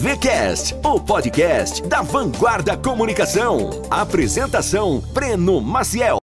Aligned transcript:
VCast, 0.00 0.76
o 0.82 0.98
podcast 0.98 1.86
da 1.86 2.00
Vanguarda 2.00 2.74
Comunicação. 2.74 3.68
Apresentação: 3.90 4.98
Breno 5.12 5.60
Maciel. 5.60 6.16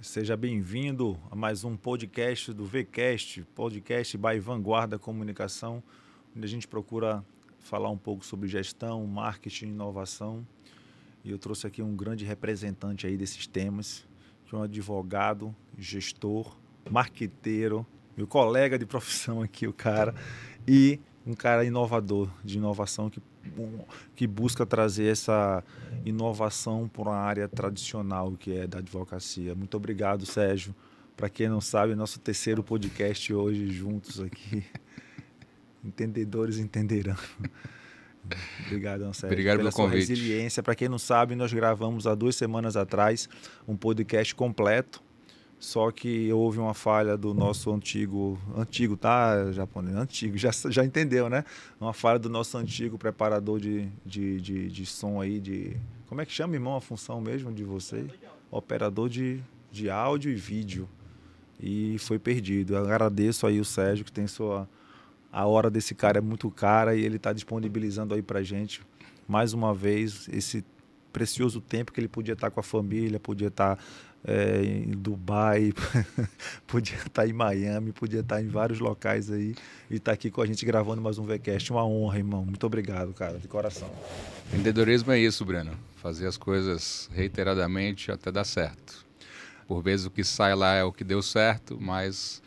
Seja 0.00 0.36
bem-vindo 0.36 1.16
a 1.30 1.36
mais 1.36 1.62
um 1.62 1.76
podcast 1.76 2.52
do 2.52 2.64
VCast, 2.64 3.44
podcast 3.54 4.18
by 4.18 4.40
Vanguarda 4.40 4.98
Comunicação, 4.98 5.80
onde 6.36 6.44
a 6.44 6.48
gente 6.48 6.66
procura 6.66 7.24
falar 7.60 7.88
um 7.88 7.98
pouco 7.98 8.26
sobre 8.26 8.48
gestão, 8.48 9.06
marketing, 9.06 9.66
inovação. 9.66 10.44
E 11.24 11.30
eu 11.30 11.38
trouxe 11.38 11.68
aqui 11.68 11.80
um 11.80 11.94
grande 11.94 12.24
representante 12.24 13.06
aí 13.06 13.16
desses 13.16 13.46
temas, 13.46 14.04
que 14.44 14.56
é 14.56 14.58
um 14.58 14.62
advogado, 14.64 15.54
gestor, 15.78 16.56
marqueteiro, 16.90 17.86
meu 18.16 18.26
colega 18.26 18.76
de 18.76 18.84
profissão 18.84 19.40
aqui, 19.40 19.68
o 19.68 19.72
cara, 19.72 20.12
e 20.66 20.98
um 21.26 21.34
cara 21.34 21.64
inovador, 21.64 22.28
de 22.44 22.58
inovação, 22.58 23.08
que, 23.08 23.20
que 24.14 24.26
busca 24.26 24.66
trazer 24.66 25.10
essa 25.10 25.64
inovação 26.04 26.88
para 26.88 27.02
uma 27.02 27.16
área 27.16 27.48
tradicional 27.48 28.32
que 28.32 28.56
é 28.56 28.66
da 28.66 28.78
advocacia. 28.78 29.54
Muito 29.54 29.76
obrigado, 29.76 30.26
Sérgio. 30.26 30.74
Para 31.16 31.28
quem 31.28 31.48
não 31.48 31.60
sabe, 31.60 31.94
nosso 31.94 32.18
terceiro 32.18 32.62
podcast 32.62 33.32
hoje 33.32 33.70
juntos 33.70 34.20
aqui. 34.20 34.64
Entendedores 35.84 36.58
entenderão. 36.58 37.16
Obrigado, 38.66 39.02
Sérgio. 39.12 39.34
Obrigado 39.34 39.58
pela 39.58 39.70
pelo 39.70 39.84
convite. 39.84 40.08
resiliência. 40.08 40.62
Para 40.62 40.74
quem 40.74 40.88
não 40.88 40.98
sabe, 40.98 41.34
nós 41.34 41.52
gravamos 41.52 42.06
há 42.06 42.14
duas 42.14 42.34
semanas 42.34 42.74
atrás 42.74 43.28
um 43.68 43.76
podcast 43.76 44.34
completo 44.34 45.02
só 45.58 45.90
que 45.90 46.30
houve 46.32 46.58
uma 46.58 46.74
falha 46.74 47.16
do 47.16 47.32
nosso 47.32 47.72
antigo, 47.72 48.38
antigo, 48.56 48.96
tá, 48.96 49.50
japonês? 49.52 49.96
Antigo, 49.96 50.36
já, 50.36 50.50
já 50.68 50.84
entendeu, 50.84 51.30
né? 51.30 51.44
Uma 51.80 51.92
falha 51.92 52.18
do 52.18 52.28
nosso 52.28 52.58
antigo 52.58 52.98
preparador 52.98 53.58
de, 53.58 53.88
de, 54.04 54.40
de, 54.40 54.68
de 54.68 54.86
som 54.86 55.20
aí, 55.20 55.40
de. 55.40 55.76
Como 56.06 56.20
é 56.20 56.26
que 56.26 56.32
chama, 56.32 56.54
irmão, 56.54 56.76
a 56.76 56.80
função 56.80 57.20
mesmo 57.20 57.52
de 57.52 57.64
você? 57.64 58.06
Operador 58.50 59.08
de, 59.08 59.40
de 59.72 59.88
áudio 59.88 60.30
e 60.30 60.34
vídeo. 60.34 60.88
E 61.60 61.96
foi 61.98 62.18
perdido. 62.18 62.74
Eu 62.74 62.84
agradeço 62.84 63.46
aí 63.46 63.58
o 63.58 63.64
Sérgio, 63.64 64.04
que 64.04 64.12
tem 64.12 64.26
sua. 64.26 64.68
A 65.32 65.46
hora 65.46 65.70
desse 65.70 65.94
cara 65.94 66.18
é 66.18 66.20
muito 66.20 66.50
cara 66.50 66.94
e 66.94 67.02
ele 67.02 67.16
está 67.16 67.32
disponibilizando 67.32 68.14
aí 68.14 68.22
pra 68.22 68.42
gente, 68.42 68.82
mais 69.26 69.52
uma 69.52 69.74
vez, 69.74 70.28
esse 70.30 70.64
precioso 71.12 71.60
tempo 71.60 71.92
que 71.92 72.00
ele 72.00 72.08
podia 72.08 72.34
estar 72.34 72.50
com 72.50 72.60
a 72.60 72.62
família, 72.62 73.18
podia 73.18 73.48
estar 73.48 73.78
é, 74.26 74.62
em 74.64 74.90
Dubai, 74.92 75.72
podia 76.66 76.96
estar 76.96 77.28
em 77.28 77.32
Miami, 77.32 77.92
podia 77.92 78.20
estar 78.20 78.42
em 78.42 78.48
vários 78.48 78.80
locais 78.80 79.30
aí 79.30 79.54
e 79.90 79.96
estar 79.96 80.12
aqui 80.12 80.30
com 80.30 80.40
a 80.40 80.46
gente 80.46 80.64
gravando 80.64 81.02
mais 81.02 81.18
um 81.18 81.26
VCast. 81.26 81.70
Uma 81.70 81.84
honra, 81.84 82.18
irmão. 82.18 82.44
Muito 82.44 82.66
obrigado, 82.66 83.12
cara, 83.12 83.38
de 83.38 83.46
coração. 83.46 83.90
Empreendedorismo 84.46 85.12
é 85.12 85.18
isso, 85.18 85.44
Breno. 85.44 85.72
Fazer 85.96 86.26
as 86.26 86.38
coisas 86.38 87.10
reiteradamente 87.12 88.10
até 88.10 88.32
dar 88.32 88.44
certo. 88.44 89.04
Por 89.66 89.82
vezes 89.82 90.06
o 90.06 90.10
que 90.10 90.24
sai 90.24 90.54
lá 90.54 90.74
é 90.74 90.84
o 90.84 90.92
que 90.92 91.04
deu 91.04 91.22
certo, 91.22 91.78
mas 91.80 92.42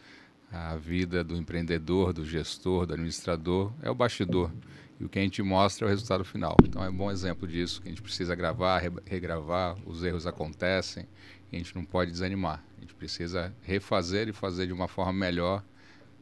a 0.52 0.75
vida 0.75 1.23
do 1.23 1.36
empreendedor, 1.36 2.14
do 2.14 2.25
gestor, 2.25 2.86
do 2.86 2.94
administrador 2.94 3.72
é 3.81 3.89
o 3.89 3.95
bastidor. 3.95 4.52
E 5.00 5.06
o 5.06 5.09
que 5.09 5.19
a 5.19 5.22
gente 5.22 5.44
mostra 5.44 5.86
é 5.86 5.88
o 5.88 5.89
resultado 5.89 6.25
final. 6.25 6.56
Então 6.64 6.84
é 6.84 6.89
um 6.89 6.95
bom 6.95 7.12
exemplo 7.12 7.47
disso, 7.47 7.81
que 7.81 7.88
a 7.88 7.91
gente 7.91 8.02
precisa 8.02 8.34
gravar, 8.34 8.81
regravar, 9.06 9.78
os 9.86 10.03
erros 10.03 10.25
acontecem, 10.25 11.06
a 11.52 11.56
gente 11.56 11.76
não 11.76 11.86
pode 11.86 12.12
desanimar. 12.12 12.64
A 12.78 12.81
gente 12.81 12.94
precisa 12.94 13.53
refazer 13.62 14.28
e 14.28 14.34
fazer 14.34 14.67
de 14.67 14.73
uma 14.73 14.88
forma 14.88 15.14
melhor, 15.14 15.64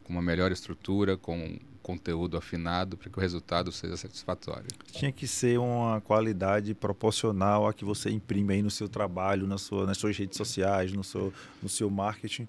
com 0.03 0.13
uma 0.13 0.21
melhor 0.21 0.51
estrutura, 0.51 1.17
com 1.17 1.57
conteúdo 1.81 2.35
afinado, 2.35 2.97
para 2.97 3.11
que 3.11 3.17
o 3.17 3.21
resultado 3.21 3.71
seja 3.71 3.95
satisfatório. 3.95 4.65
Tinha 4.91 5.11
que 5.11 5.27
ser 5.27 5.59
uma 5.59 6.01
qualidade 6.01 6.73
proporcional 6.73 7.67
a 7.67 7.73
que 7.73 7.85
você 7.85 8.09
imprime 8.09 8.55
aí 8.55 8.61
no 8.63 8.71
seu 8.71 8.89
trabalho, 8.89 9.45
na 9.45 9.59
sua, 9.59 9.85
nas 9.85 9.97
suas 9.99 10.17
redes 10.17 10.35
sociais, 10.35 10.91
no 10.91 11.03
seu, 11.03 11.31
no 11.61 11.69
seu 11.69 11.87
marketing. 11.89 12.47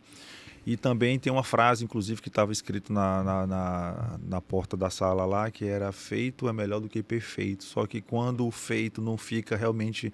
E 0.67 0.77
também 0.77 1.19
tem 1.19 1.31
uma 1.31 1.45
frase, 1.45 1.85
inclusive, 1.85 2.21
que 2.21 2.29
estava 2.29 2.51
escrito 2.51 2.93
na, 2.93 3.23
na, 3.23 3.47
na, 3.47 4.21
na, 4.27 4.41
porta 4.41 4.77
da 4.77 4.91
sala 4.91 5.25
lá, 5.25 5.51
que 5.51 5.65
era 5.65 5.93
feito 5.93 6.49
é 6.49 6.53
melhor 6.53 6.81
do 6.81 6.89
que 6.89 7.03
perfeito. 7.03 7.63
Só 7.63 7.87
que 7.87 8.01
quando 8.01 8.45
o 8.45 8.51
feito 8.51 9.01
não 9.01 9.17
fica 9.17 9.55
realmente 9.55 10.13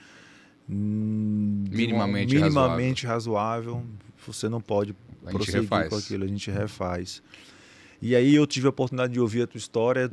minimamente, 0.69 2.37
uma, 2.37 2.47
minimamente 2.47 3.07
razoável. 3.07 3.75
razoável. 3.75 3.87
você 4.27 4.49
não 4.49 4.61
pode 4.61 4.95
prosseguir 5.25 5.63
refaz. 5.63 5.89
com 5.89 5.97
aquilo, 5.97 6.25
a 6.25 6.27
gente 6.27 6.51
refaz. 6.51 7.23
E 8.01 8.17
aí 8.17 8.35
eu 8.35 8.47
tive 8.47 8.67
a 8.67 8.71
oportunidade 8.71 9.13
de 9.13 9.21
ouvir 9.21 9.43
a 9.43 9.47
tua 9.47 9.59
história. 9.59 10.11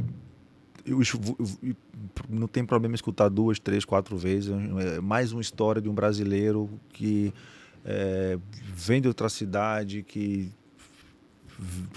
Eu, 0.86 1.02
eu, 1.02 1.76
não 2.30 2.48
tem 2.48 2.66
problema 2.66 2.96
escutar 2.96 3.30
duas, 3.30 3.60
três, 3.60 3.84
quatro 3.84 4.18
vezes. 4.18 4.52
É 4.96 5.02
mais 5.02 5.32
uma 5.32 5.42
história 5.42 5.82
de 5.82 5.90
um 5.90 5.94
brasileiro 5.94 6.70
que 6.90 7.34
é, 7.84 8.38
vem 8.74 9.02
de 9.02 9.08
outra 9.08 9.30
cidade, 9.30 10.04
que 10.04 10.52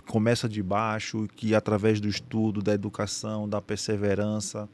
começa 0.06 0.48
de 0.48 0.62
baixo, 0.62 1.28
que 1.36 1.54
através 1.54 2.00
do 2.00 2.08
estudo, 2.08 2.62
da 2.62 2.72
educação, 2.72 3.48
da 3.48 3.60
perseverança, 3.60 4.68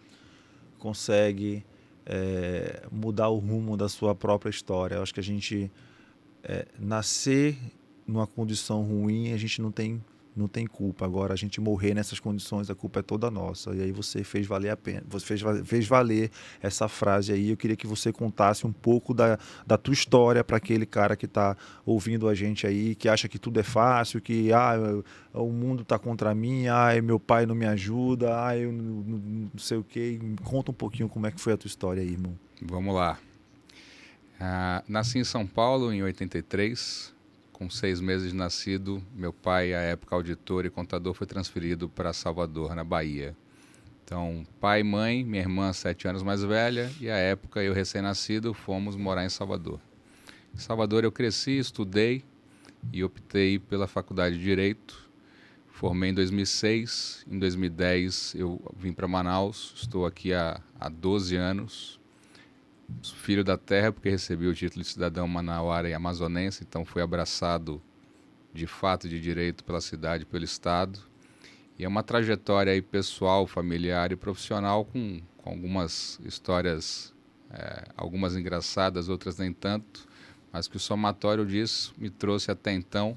consegue 0.79 1.65
é, 2.09 2.87
mudar 2.91 3.29
o 3.29 3.37
rumo 3.37 3.77
da 3.77 3.89
sua 3.89 4.15
própria 4.15 4.49
história. 4.49 4.97
Eu 4.97 5.03
acho 5.03 5.13
que 5.13 5.21
a 5.21 5.23
gente 5.23 5.71
é, 6.43 6.67
nascer 6.79 7.57
numa 8.07 8.27
condição 8.27 8.83
ruim, 8.83 9.33
a 9.33 9.37
gente 9.37 9.61
não 9.61 9.71
tem 9.71 10.03
não 10.39 10.49
tem 10.49 10.67
culpa. 10.67 11.05
Agora, 11.05 11.35
a 11.35 11.37
gente 11.37 11.61
morrer 11.61 11.95
nessas 11.95 12.21
condições, 12.21 12.71
a 12.71 12.75
culpa 12.75 13.01
é 13.01 13.03
toda 13.03 13.31
nossa. 13.31 13.75
E 13.75 13.83
aí 13.83 13.93
você 13.93 14.25
fez 14.25 14.47
valer 14.47 14.71
a 14.71 14.77
pena, 14.77 15.03
você 15.09 15.27
fez, 15.27 15.43
fez 15.65 15.87
valer 15.87 16.31
essa 16.63 16.89
frase 16.89 17.33
aí. 17.33 17.51
Eu 17.51 17.57
queria 17.57 17.77
que 17.77 17.87
você 17.87 18.13
contasse 18.13 18.67
um 18.67 18.73
pouco 18.73 19.13
da, 19.13 19.39
da 19.67 19.77
tua 19.77 19.93
história 19.93 20.43
para 20.45 20.57
aquele 20.57 20.87
cara 20.87 21.17
que 21.17 21.27
está 21.27 21.57
ouvindo 21.85 22.29
a 22.29 22.35
gente 22.35 22.67
aí, 22.67 22.95
que 22.95 23.09
acha 23.09 23.29
que 23.29 23.39
tudo 23.39 23.61
é 23.61 23.63
fácil, 23.63 24.21
que 24.21 24.53
ah, 24.53 24.75
o 25.35 25.51
mundo 25.51 25.83
está 25.83 25.99
contra 25.99 26.35
mim, 26.35 26.67
ah, 26.69 26.91
meu 27.03 27.19
pai 27.19 27.45
não 27.47 27.55
me 27.55 27.67
ajuda, 27.67 28.47
ah, 28.47 28.57
eu 28.57 28.73
não, 28.73 29.19
não 29.53 29.59
sei 29.59 29.79
o 29.79 29.85
quê. 29.85 30.19
Conta 30.45 30.71
um 30.71 30.75
pouquinho 30.75 31.09
como 31.09 31.27
é 31.27 31.31
que 31.31 31.41
foi 31.41 31.53
a 31.53 31.57
tua 31.57 31.69
história 31.69 32.03
aí, 32.03 32.13
irmão. 32.13 32.39
Vamos 32.63 32.95
lá. 32.95 33.19
Uh, 34.41 34.85
nasci 34.89 35.19
em 35.19 35.25
São 35.25 35.45
Paulo 35.45 35.93
em 35.93 36.01
83, 36.03 37.13
com 37.59 37.69
seis 37.69 38.01
meses 38.01 38.31
de 38.31 38.37
nascido, 38.37 39.03
meu 39.13 39.33
pai, 39.33 39.75
à 39.75 39.81
época 39.81 40.15
auditor 40.15 40.65
e 40.65 40.71
contador, 40.71 41.13
foi 41.13 41.27
transferido 41.27 41.89
para 41.89 42.13
Salvador, 42.13 42.73
na 42.73 42.85
Bahia. 42.85 43.37
Então, 44.05 44.47
pai, 44.61 44.85
mãe, 44.85 45.25
minha 45.25 45.43
irmã, 45.43 45.73
sete 45.73 46.07
anos 46.07 46.23
mais 46.23 46.45
velha, 46.45 46.89
e 47.01 47.11
à 47.11 47.17
época 47.17 47.61
eu 47.61 47.73
recém-nascido, 47.73 48.55
fomos 48.55 48.95
morar 48.95 49.25
em 49.25 49.29
Salvador. 49.29 49.81
Em 50.55 50.59
Salvador 50.59 51.03
eu 51.03 51.11
cresci, 51.11 51.59
estudei 51.59 52.23
e 52.93 53.03
optei 53.03 53.59
pela 53.59 53.89
faculdade 53.89 54.39
de 54.39 54.45
Direito. 54.45 55.11
Formei 55.67 56.11
em 56.11 56.15
2006, 56.15 57.27
em 57.29 57.41
2010 57.41 58.37
eu 58.37 58.63
vim 58.77 58.93
para 58.93 59.09
Manaus, 59.09 59.75
estou 59.77 60.07
aqui 60.07 60.33
há, 60.33 60.61
há 60.79 60.89
12 60.89 61.35
anos, 61.35 61.98
filho 63.03 63.45
da 63.45 63.57
terra, 63.57 63.93
porque 63.93 64.09
recebi 64.09 64.47
o 64.47 64.55
título 64.55 64.83
de 64.83 64.89
cidadão 64.89 65.29
manauara 65.29 65.89
e 65.89 65.95
amazonense, 65.95 66.65
então 66.67 66.85
fui 66.85 67.03
abraçado 67.03 67.81
de 68.53 68.67
fato 68.67 69.09
de 69.09 69.21
direito 69.21 69.63
pela 69.63 69.81
cidade, 69.81 70.25
pelo 70.25 70.45
estado. 70.45 71.01
E 71.79 71.85
é 71.85 71.89
uma 71.89 72.03
trajetória 72.03 72.73
aí 72.73 72.83
pessoal, 72.83 73.47
familiar 73.47 74.11
e 74.11 74.17
profissional 74.17 74.85
com, 74.85 75.21
com 75.37 75.51
algumas 75.51 76.19
histórias, 76.25 77.15
é, 77.51 77.85
algumas 77.97 78.35
engraçadas, 78.35 79.09
outras 79.09 79.39
nem 79.39 79.53
tanto, 79.53 80.09
mas 80.53 80.67
que 80.67 80.77
o 80.77 80.81
somatório 80.81 81.47
disso 81.47 81.95
me 81.97 82.11
trouxe 82.11 82.51
até 82.51 82.73
então. 82.73 83.17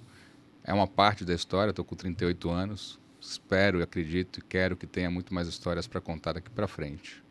É 0.63 0.73
uma 0.73 0.87
parte 0.87 1.25
da 1.25 1.33
história, 1.33 1.71
estou 1.71 1.83
com 1.83 1.95
38 1.95 2.51
anos, 2.51 2.99
espero 3.19 3.81
acredito 3.81 4.39
e 4.39 4.43
quero 4.43 4.77
que 4.77 4.85
tenha 4.85 5.09
muito 5.09 5.33
mais 5.33 5.47
histórias 5.47 5.87
para 5.87 5.99
contar 5.99 6.33
daqui 6.33 6.51
para 6.51 6.67
frente. 6.67 7.23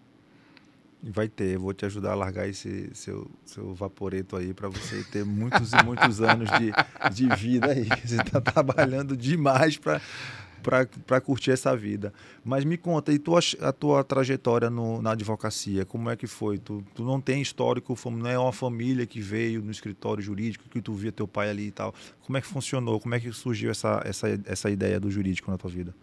Vai 1.03 1.29
ter, 1.29 1.57
vou 1.57 1.73
te 1.73 1.87
ajudar 1.87 2.13
a 2.13 2.15
largar 2.15 2.47
esse 2.47 2.91
seu, 2.93 3.31
seu 3.47 3.75
vaporeto 3.75 4.37
aí 4.37 4.53
para 4.53 4.69
você 4.69 5.03
ter 5.05 5.25
muitos 5.25 5.73
e 5.73 5.83
muitos 5.83 6.21
anos 6.23 6.49
de, 6.51 6.73
de 7.15 7.35
vida 7.37 7.73
aí. 7.73 7.89
Você 8.05 8.17
está 8.17 8.39
trabalhando 8.39 9.17
demais 9.17 9.79
para 9.79 11.21
curtir 11.23 11.53
essa 11.53 11.75
vida. 11.75 12.13
Mas 12.45 12.67
me 12.67 12.77
conta, 12.77 13.13
e 13.13 13.19
tua, 13.19 13.41
a 13.63 13.73
tua 13.73 14.05
trajetória 14.05 14.69
no, 14.69 15.01
na 15.01 15.13
advocacia, 15.13 15.87
como 15.87 16.11
é 16.11 16.17
que 16.17 16.27
foi? 16.27 16.59
Tu, 16.59 16.85
tu 16.95 17.03
não 17.03 17.19
tem 17.19 17.41
histórico, 17.41 17.97
não 18.11 18.29
é 18.29 18.39
uma 18.39 18.53
família 18.53 19.07
que 19.07 19.23
veio 19.23 19.63
no 19.63 19.71
escritório 19.71 20.23
jurídico, 20.23 20.69
que 20.69 20.83
tu 20.83 20.93
via 20.93 21.11
teu 21.11 21.27
pai 21.27 21.49
ali 21.49 21.69
e 21.69 21.73
tal. 21.73 21.95
Como 22.27 22.37
é 22.37 22.43
que 22.43 22.47
funcionou? 22.47 23.01
Como 23.01 23.15
é 23.15 23.21
que 23.21 23.33
surgiu 23.33 23.71
essa, 23.71 24.03
essa, 24.05 24.29
essa 24.45 24.71
ideia 24.71 25.01
do 25.01 25.11
jurídico 25.11 25.51
na 25.51 25.57
tua 25.57 25.71
vida? 25.71 25.95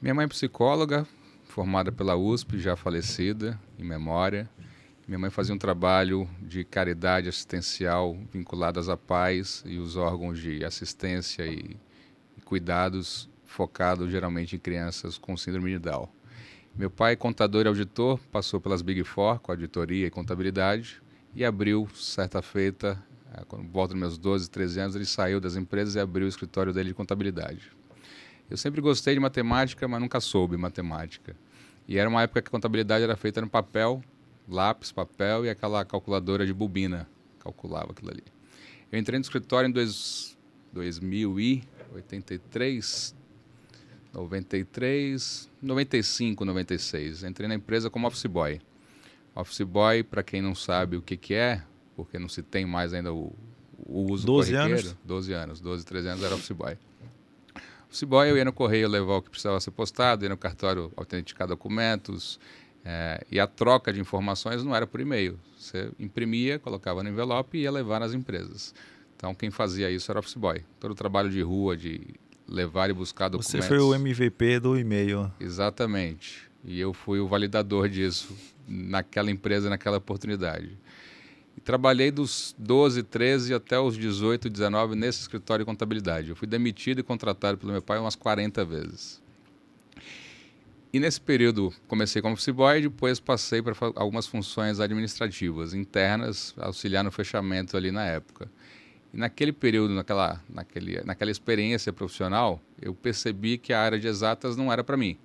Minha 0.00 0.14
mãe 0.14 0.24
é 0.24 0.28
psicóloga, 0.28 1.06
formada 1.50 1.90
pela 1.90 2.16
USP, 2.16 2.58
já 2.58 2.76
falecida, 2.76 3.60
em 3.78 3.84
memória. 3.84 4.48
Minha 5.06 5.18
mãe 5.18 5.30
fazia 5.30 5.54
um 5.54 5.58
trabalho 5.58 6.28
de 6.40 6.64
caridade 6.64 7.28
assistencial 7.28 8.16
vinculado 8.32 8.80
à 8.90 8.96
paz 8.96 9.62
e 9.66 9.78
os 9.78 9.96
órgãos 9.96 10.38
de 10.38 10.64
assistência 10.64 11.44
e, 11.44 11.76
e 12.38 12.40
cuidados 12.40 13.28
focado 13.44 14.08
geralmente 14.08 14.54
em 14.54 14.58
crianças 14.58 15.18
com 15.18 15.36
síndrome 15.36 15.72
de 15.72 15.80
Down. 15.80 16.08
Meu 16.76 16.88
pai, 16.88 17.16
contador 17.16 17.64
e 17.64 17.68
auditor, 17.68 18.20
passou 18.30 18.60
pelas 18.60 18.80
Big 18.80 19.02
Four, 19.02 19.40
com 19.40 19.50
auditoria 19.50 20.06
e 20.06 20.10
contabilidade, 20.10 21.02
e 21.34 21.44
abriu, 21.44 21.88
certa 21.92 22.40
feita, 22.40 22.96
eh, 23.34 23.42
quando 23.48 23.68
volta 23.68 23.92
dos 23.92 24.00
meus 24.00 24.16
12, 24.16 24.48
13 24.48 24.80
anos, 24.80 24.94
ele 24.94 25.04
saiu 25.04 25.40
das 25.40 25.56
empresas 25.56 25.96
e 25.96 26.00
abriu 26.00 26.26
o 26.26 26.28
escritório 26.28 26.72
dele 26.72 26.90
de 26.90 26.94
contabilidade. 26.94 27.79
Eu 28.50 28.56
sempre 28.56 28.80
gostei 28.80 29.12
de 29.14 29.20
matemática, 29.20 29.86
mas 29.86 30.00
nunca 30.00 30.18
soube 30.20 30.56
matemática. 30.56 31.36
E 31.86 31.98
era 31.98 32.08
uma 32.08 32.22
época 32.22 32.42
que 32.42 32.48
a 32.48 32.50
contabilidade 32.50 33.04
era 33.04 33.16
feita 33.16 33.40
no 33.40 33.48
papel, 33.48 34.02
lápis, 34.48 34.90
papel 34.90 35.46
e 35.46 35.50
aquela 35.50 35.84
calculadora 35.84 36.44
de 36.44 36.52
bobina 36.52 37.08
calculava 37.38 37.92
aquilo 37.92 38.10
ali. 38.10 38.24
Eu 38.90 38.98
entrei 38.98 39.16
no 39.18 39.22
escritório 39.22 39.68
em 39.68 39.72
dois, 39.72 40.36
2083, 40.72 43.14
93, 44.12 45.48
95, 45.62 46.44
96. 46.44 47.22
Entrei 47.22 47.46
na 47.48 47.54
empresa 47.54 47.88
como 47.88 48.08
office 48.08 48.26
boy. 48.26 48.60
Office 49.34 49.62
boy, 49.62 50.02
para 50.02 50.24
quem 50.24 50.42
não 50.42 50.56
sabe 50.56 50.96
o 50.96 51.02
que, 51.02 51.16
que 51.16 51.34
é, 51.34 51.62
porque 51.94 52.18
não 52.18 52.28
se 52.28 52.42
tem 52.42 52.66
mais 52.66 52.92
ainda 52.92 53.12
o, 53.12 53.32
o 53.78 54.10
uso 54.12 54.26
12 54.26 54.52
corriqueiro. 54.52 54.80
anos? 54.80 54.96
12 55.04 55.32
anos. 55.32 55.60
12, 55.60 55.86
13 55.86 56.08
anos 56.08 56.24
era 56.24 56.34
office 56.34 56.50
boy. 56.50 56.76
Office 57.90 58.04
boy, 58.04 58.30
eu 58.30 58.36
ia 58.36 58.44
no 58.44 58.52
correio 58.52 58.88
levar 58.88 59.16
o 59.16 59.22
que 59.22 59.28
precisava 59.28 59.58
ser 59.58 59.72
postado, 59.72 60.24
ia 60.24 60.28
no 60.28 60.36
cartório 60.36 60.92
autenticar 60.96 61.48
documentos, 61.48 62.38
é, 62.84 63.26
e 63.28 63.40
a 63.40 63.48
troca 63.48 63.92
de 63.92 64.00
informações 64.00 64.62
não 64.62 64.74
era 64.74 64.86
por 64.86 65.00
e-mail. 65.00 65.36
Você 65.58 65.90
imprimia, 65.98 66.58
colocava 66.58 67.02
no 67.02 67.08
envelope 67.08 67.58
e 67.58 67.62
ia 67.62 67.70
levar 67.70 67.98
nas 67.98 68.14
empresas. 68.14 68.72
Então, 69.16 69.34
quem 69.34 69.50
fazia 69.50 69.90
isso 69.90 70.10
era 70.10 70.20
office 70.20 70.36
boy. 70.36 70.62
Todo 70.78 70.92
o 70.92 70.94
trabalho 70.94 71.28
de 71.28 71.42
rua, 71.42 71.76
de 71.76 72.00
levar 72.48 72.90
e 72.90 72.92
buscar 72.92 73.28
documentos. 73.28 73.50
Você 73.50 73.62
foi 73.62 73.78
o 73.78 73.92
MVP 73.92 74.60
do 74.60 74.78
e-mail. 74.78 75.30
Exatamente. 75.40 76.48
E 76.64 76.78
eu 76.78 76.92
fui 76.92 77.18
o 77.18 77.26
validador 77.26 77.88
disso 77.88 78.34
naquela 78.68 79.32
empresa, 79.32 79.68
naquela 79.68 79.98
oportunidade. 79.98 80.78
Trabalhei 81.70 82.10
dos 82.10 82.52
12, 82.58 83.04
13 83.04 83.54
até 83.54 83.78
os 83.78 83.96
18, 83.96 84.50
19 84.50 84.96
nesse 84.96 85.20
escritório 85.20 85.64
de 85.64 85.70
contabilidade. 85.70 86.28
Eu 86.28 86.34
fui 86.34 86.48
demitido 86.48 86.98
e 86.98 87.02
contratado 87.04 87.56
pelo 87.58 87.70
meu 87.70 87.80
pai 87.80 87.96
umas 87.96 88.16
40 88.16 88.64
vezes. 88.64 89.22
E 90.92 90.98
nesse 90.98 91.20
período 91.20 91.72
comecei 91.86 92.20
como 92.20 92.34
office 92.34 92.48
boy 92.48 92.80
depois 92.80 93.20
passei 93.20 93.62
para 93.62 93.72
algumas 93.94 94.26
funções 94.26 94.80
administrativas 94.80 95.72
internas, 95.72 96.56
auxiliar 96.58 97.04
no 97.04 97.12
fechamento 97.12 97.76
ali 97.76 97.92
na 97.92 98.04
época. 98.04 98.50
E 99.14 99.16
naquele 99.16 99.52
período, 99.52 99.94
naquela, 99.94 100.42
naquele, 100.48 101.00
naquela 101.04 101.30
experiência 101.30 101.92
profissional, 101.92 102.60
eu 102.82 102.92
percebi 102.92 103.56
que 103.58 103.72
a 103.72 103.80
área 103.80 104.00
de 104.00 104.08
exatas 104.08 104.56
não 104.56 104.72
era 104.72 104.82
para 104.82 104.96
mim. 104.96 105.16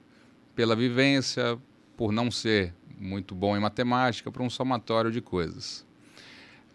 Pela 0.55 0.75
vivência, 0.75 1.57
por 1.97 2.11
não 2.11 2.29
ser 2.29 2.71
muito 2.99 3.33
bom 3.33 3.57
em 3.57 3.59
matemática, 3.59 4.31
por 4.31 4.43
um 4.43 4.49
somatório 4.51 5.11
de 5.11 5.21
coisas. 5.21 5.83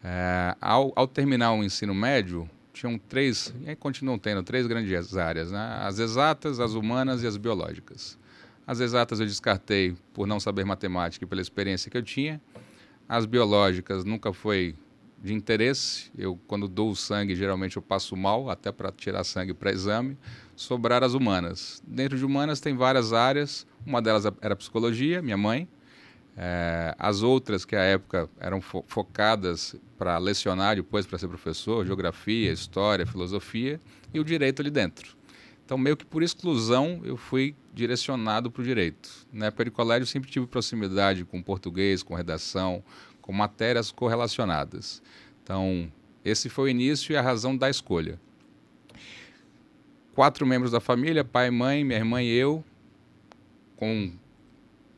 É, 0.03 0.57
ao, 0.61 0.93
ao, 0.97 1.07
terminar 1.07 1.53
o 1.53 1.63
ensino 1.63 1.95
médio, 1.95 2.49
tinham 2.73 2.99
três, 2.99 3.55
e 3.67 3.77
continuam 3.77 4.19
tendo 4.19 4.43
três 4.43 4.67
grandes 4.67 5.17
áreas, 5.17 5.51
né? 5.51 5.79
as 5.83 5.99
exatas, 5.99 6.59
as 6.59 6.73
humanas 6.73 7.23
e 7.23 7.27
as 7.27 7.37
biológicas. 7.37 8.19
As 8.67 8.81
exatas 8.81 9.21
eu 9.21 9.27
descartei 9.27 9.97
por 10.15 10.27
não 10.27 10.39
saber 10.39 10.65
matemática 10.65 11.25
e 11.25 11.29
pela 11.29 11.41
experiência 11.41 11.91
que 11.91 11.97
eu 11.97 12.03
tinha. 12.03 12.41
As 13.09 13.27
biológicas 13.27 14.05
nunca 14.05 14.33
foi 14.33 14.77
de 15.23 15.35
interesse. 15.35 16.11
Eu, 16.17 16.39
quando 16.47 16.69
dou 16.69 16.91
o 16.91 16.97
sangue, 16.97 17.35
geralmente 17.35 17.77
eu 17.77 17.83
passo 17.83 18.17
mal, 18.17 18.49
até 18.49 18.73
para 18.73 18.91
tirar 18.93 19.25
sangue 19.25 19.53
para 19.53 19.71
exame. 19.71 20.17
Sobrar 20.57 21.03
as 21.03 21.15
humanas. 21.15 21.83
Dentro 21.87 22.17
de 22.17 22.25
humanas 22.25 22.61
tem 22.61 22.77
várias 22.77 23.13
áreas. 23.13 23.67
Uma 23.85 24.01
delas 24.01 24.25
era 24.41 24.57
psicologia, 24.57 25.21
minha 25.21 25.37
mãe. 25.37 25.69
É, 26.43 26.95
as 26.99 27.23
outras, 27.23 27.67
que 27.67 27.77
à 27.77 27.83
época 27.83 28.27
eram 28.41 28.63
fo 28.63 28.83
focadas 28.87 29.77
para 29.99 30.17
lecionar 30.17 30.75
depois 30.75 31.05
para 31.07 31.19
ser 31.19 31.29
professor, 31.29 31.85
geografia, 31.85 32.51
história, 32.51 33.05
filosofia, 33.05 33.79
e 34.15 34.19
o 34.19 34.25
direito 34.25 34.63
ali 34.63 34.71
dentro. 34.71 35.15
Então, 35.63 35.77
meio 35.77 35.99
que 35.99 36.07
por 36.07 36.23
exclusão, 36.23 37.03
eu 37.05 37.19
fui 37.19 37.55
direcionado 37.75 38.51
para 38.51 38.63
o 38.63 38.65
direito. 38.65 39.11
Na 39.31 39.47
época 39.47 39.67
de 39.67 39.71
colégio, 39.71 40.07
sempre 40.07 40.31
tive 40.31 40.47
proximidade 40.47 41.27
com 41.27 41.43
português, 41.43 42.03
com 42.03 42.15
redação, 42.15 42.83
com 43.21 43.35
matérias 43.35 43.93
correlacionadas. 43.93 45.03
Então, 45.43 45.93
esse 46.25 46.49
foi 46.49 46.65
o 46.65 46.69
início 46.69 47.13
e 47.13 47.19
a 47.19 47.21
razão 47.21 47.55
da 47.55 47.69
escolha. 47.69 48.19
Quatro 50.15 50.47
membros 50.47 50.73
da 50.73 50.81
família, 50.81 51.23
pai, 51.23 51.51
mãe, 51.51 51.85
minha 51.85 51.99
irmã 51.99 52.23
e 52.23 52.31
eu, 52.31 52.65
com 53.77 54.11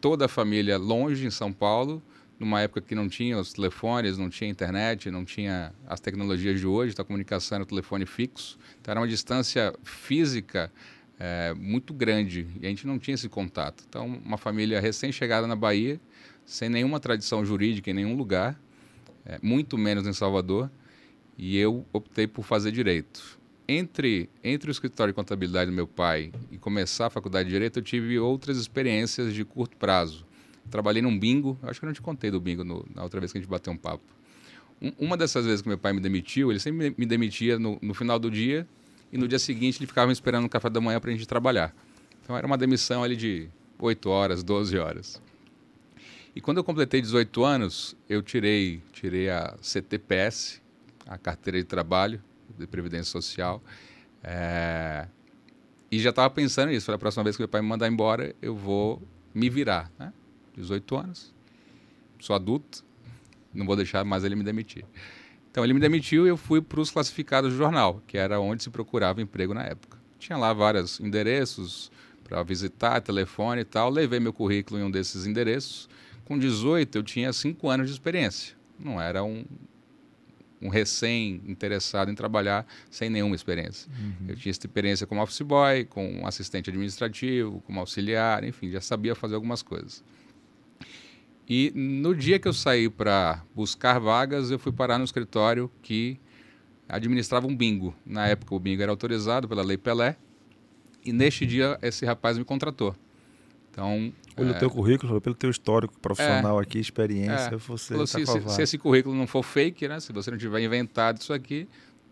toda 0.02 0.24
a 0.24 0.28
família 0.28 0.76
longe 0.76 1.24
em 1.24 1.30
São 1.30 1.52
Paulo, 1.52 2.02
numa 2.38 2.60
época 2.60 2.80
que 2.80 2.92
não 2.92 3.08
tinha 3.08 3.38
os 3.38 3.52
telefones, 3.52 4.18
não 4.18 4.28
tinha 4.28 4.50
internet, 4.50 5.08
não 5.12 5.24
tinha 5.24 5.72
as 5.86 6.00
tecnologias 6.00 6.58
de 6.58 6.66
hoje, 6.66 6.92
a 6.98 7.04
comunicação 7.04 7.56
era 7.56 7.64
telefone 7.64 8.04
fixo. 8.04 8.58
Então 8.80 8.90
era 8.90 9.00
uma 9.00 9.06
distância 9.06 9.72
física 9.84 10.72
é, 11.20 11.54
muito 11.54 11.94
grande 11.94 12.48
e 12.60 12.66
a 12.66 12.68
gente 12.68 12.84
não 12.84 12.98
tinha 12.98 13.14
esse 13.14 13.28
contato. 13.28 13.84
Então, 13.88 14.06
uma 14.06 14.36
família 14.36 14.80
recém-chegada 14.80 15.46
na 15.46 15.54
Bahia, 15.54 16.00
sem 16.44 16.68
nenhuma 16.68 16.98
tradição 16.98 17.44
jurídica 17.44 17.88
em 17.90 17.94
nenhum 17.94 18.16
lugar, 18.16 18.60
é, 19.24 19.38
muito 19.40 19.78
menos 19.78 20.04
em 20.04 20.12
Salvador, 20.12 20.68
e 21.38 21.56
eu 21.56 21.86
optei 21.92 22.26
por 22.26 22.44
fazer 22.44 22.72
direito. 22.72 23.38
Entre, 23.68 24.28
entre 24.42 24.70
o 24.70 24.72
escritório 24.72 25.12
de 25.12 25.16
contabilidade 25.16 25.70
do 25.70 25.74
meu 25.74 25.86
pai 25.86 26.32
e 26.50 26.58
começar 26.58 27.06
a 27.06 27.10
faculdade 27.10 27.48
de 27.48 27.54
direito, 27.54 27.78
eu 27.78 27.82
tive 27.82 28.18
outras 28.18 28.56
experiências 28.56 29.32
de 29.32 29.44
curto 29.44 29.76
prazo. 29.76 30.26
Trabalhei 30.70 31.00
num 31.00 31.16
bingo, 31.16 31.58
acho 31.62 31.78
que 31.78 31.86
eu 31.86 31.88
não 31.88 31.94
te 31.94 32.02
contei 32.02 32.30
do 32.30 32.40
bingo 32.40 32.64
no, 32.64 32.84
na 32.94 33.02
outra 33.02 33.20
vez 33.20 33.30
que 33.30 33.38
a 33.38 33.40
gente 33.40 33.48
bateu 33.48 33.72
um 33.72 33.76
papo. 33.76 34.02
Um, 34.80 34.92
uma 34.98 35.16
dessas 35.16 35.46
vezes 35.46 35.62
que 35.62 35.68
meu 35.68 35.78
pai 35.78 35.92
me 35.92 36.00
demitiu, 36.00 36.50
ele 36.50 36.58
sempre 36.58 36.92
me 36.96 37.06
demitia 37.06 37.58
no, 37.58 37.78
no 37.80 37.94
final 37.94 38.18
do 38.18 38.30
dia 38.30 38.66
e 39.12 39.18
no 39.18 39.28
dia 39.28 39.38
seguinte 39.38 39.78
ele 39.78 39.86
ficava 39.86 40.08
me 40.08 40.12
esperando 40.12 40.42
no 40.42 40.48
café 40.48 40.68
da 40.68 40.80
manhã 40.80 41.00
para 41.00 41.10
a 41.10 41.12
gente 41.12 41.26
trabalhar. 41.26 41.74
Então 42.22 42.36
era 42.36 42.46
uma 42.46 42.58
demissão 42.58 43.04
ali 43.04 43.14
de 43.14 43.48
8 43.78 44.08
horas, 44.10 44.42
12 44.42 44.76
horas. 44.76 45.22
E 46.34 46.40
quando 46.40 46.58
eu 46.58 46.64
completei 46.64 47.00
18 47.00 47.44
anos, 47.44 47.96
eu 48.08 48.22
tirei, 48.22 48.82
tirei 48.92 49.30
a 49.30 49.54
CTPS, 49.60 50.60
a 51.06 51.16
carteira 51.16 51.58
de 51.58 51.64
trabalho 51.64 52.20
de 52.58 52.66
previdência 52.66 53.10
social, 53.10 53.62
é, 54.22 55.06
e 55.90 55.98
já 55.98 56.10
estava 56.10 56.30
pensando 56.30 56.70
nisso. 56.70 56.86
Falei, 56.86 56.96
a 56.96 56.98
próxima 56.98 57.24
vez 57.24 57.36
que 57.36 57.42
meu 57.42 57.48
pai 57.48 57.60
me 57.60 57.68
mandar 57.68 57.88
embora, 57.88 58.34
eu 58.40 58.54
vou 58.54 59.02
me 59.34 59.50
virar. 59.50 59.90
Né? 59.98 60.12
18 60.56 60.96
anos, 60.96 61.34
sou 62.18 62.34
adulto, 62.36 62.84
não 63.52 63.66
vou 63.66 63.76
deixar 63.76 64.04
mais 64.04 64.24
ele 64.24 64.34
me 64.34 64.44
demitir. 64.44 64.84
Então 65.50 65.62
ele 65.62 65.74
me 65.74 65.80
demitiu 65.80 66.24
e 66.24 66.30
eu 66.30 66.36
fui 66.36 66.62
para 66.62 66.80
os 66.80 66.90
classificados 66.90 67.52
do 67.52 67.56
jornal, 67.56 68.02
que 68.06 68.16
era 68.16 68.40
onde 68.40 68.62
se 68.62 68.70
procurava 68.70 69.20
emprego 69.20 69.52
na 69.52 69.64
época. 69.64 69.98
Tinha 70.18 70.38
lá 70.38 70.52
vários 70.52 70.98
endereços 71.00 71.90
para 72.24 72.42
visitar, 72.42 73.00
telefone 73.00 73.60
e 73.60 73.64
tal. 73.64 73.90
Levei 73.90 74.18
meu 74.18 74.32
currículo 74.32 74.80
em 74.80 74.84
um 74.84 74.90
desses 74.90 75.26
endereços 75.26 75.90
com 76.24 76.38
18, 76.38 76.96
eu 76.96 77.02
tinha 77.02 77.32
5 77.32 77.68
anos 77.68 77.88
de 77.88 77.92
experiência. 77.92 78.54
Não 78.78 79.00
era 79.00 79.22
um, 79.22 79.44
um 80.62 80.68
recém-interessado 80.68 82.10
em 82.10 82.14
trabalhar 82.14 82.66
sem 82.90 83.10
nenhuma 83.10 83.34
experiência. 83.34 83.90
Uhum. 83.98 84.28
Eu 84.28 84.36
tinha 84.36 84.50
experiência 84.50 85.06
como 85.06 85.20
office 85.20 85.42
boy, 85.42 85.84
como 85.84 86.26
assistente 86.26 86.70
administrativo, 86.70 87.60
como 87.66 87.80
auxiliar, 87.80 88.44
enfim, 88.44 88.70
já 88.70 88.80
sabia 88.80 89.14
fazer 89.14 89.34
algumas 89.34 89.62
coisas. 89.62 90.04
E 91.48 91.72
no 91.74 92.14
dia 92.14 92.38
que 92.38 92.46
eu 92.46 92.52
saí 92.52 92.88
para 92.88 93.42
buscar 93.54 93.98
vagas, 93.98 94.50
eu 94.50 94.58
fui 94.58 94.72
parar 94.72 94.98
no 94.98 95.04
escritório 95.04 95.70
que 95.82 96.18
administrava 96.88 97.46
um 97.46 97.56
bingo. 97.56 97.94
Na 98.06 98.28
época, 98.28 98.54
o 98.54 98.58
bingo 98.58 98.82
era 98.82 98.92
autorizado 98.92 99.48
pela 99.48 99.62
Lei 99.62 99.76
Pelé. 99.76 100.16
E 101.04 101.12
neste 101.12 101.44
dia, 101.44 101.78
esse 101.82 102.06
rapaz 102.06 102.38
me 102.38 102.44
contratou. 102.44 102.94
Então, 103.72 104.12
pelo 104.36 104.50
é, 104.50 104.58
teu 104.58 104.70
currículo, 104.70 105.18
pelo 105.18 105.34
teu 105.34 105.48
histórico 105.48 105.98
profissional 105.98 106.60
é, 106.60 106.62
aqui, 106.62 106.78
experiência, 106.78 107.54
é, 107.54 107.56
você 107.56 107.96
tá 107.96 108.06
se, 108.06 108.26
se, 108.26 108.48
se, 108.48 108.62
esse 108.62 108.76
currículo 108.76 109.14
não 109.14 109.26
for 109.26 109.42
fake, 109.42 109.88
né? 109.88 109.98
Se 109.98 110.12
você 110.12 110.30
não 110.30 110.36
tiver 110.36 110.60
inventado 110.60 111.18
isso 111.18 111.32
aqui, 111.32 111.66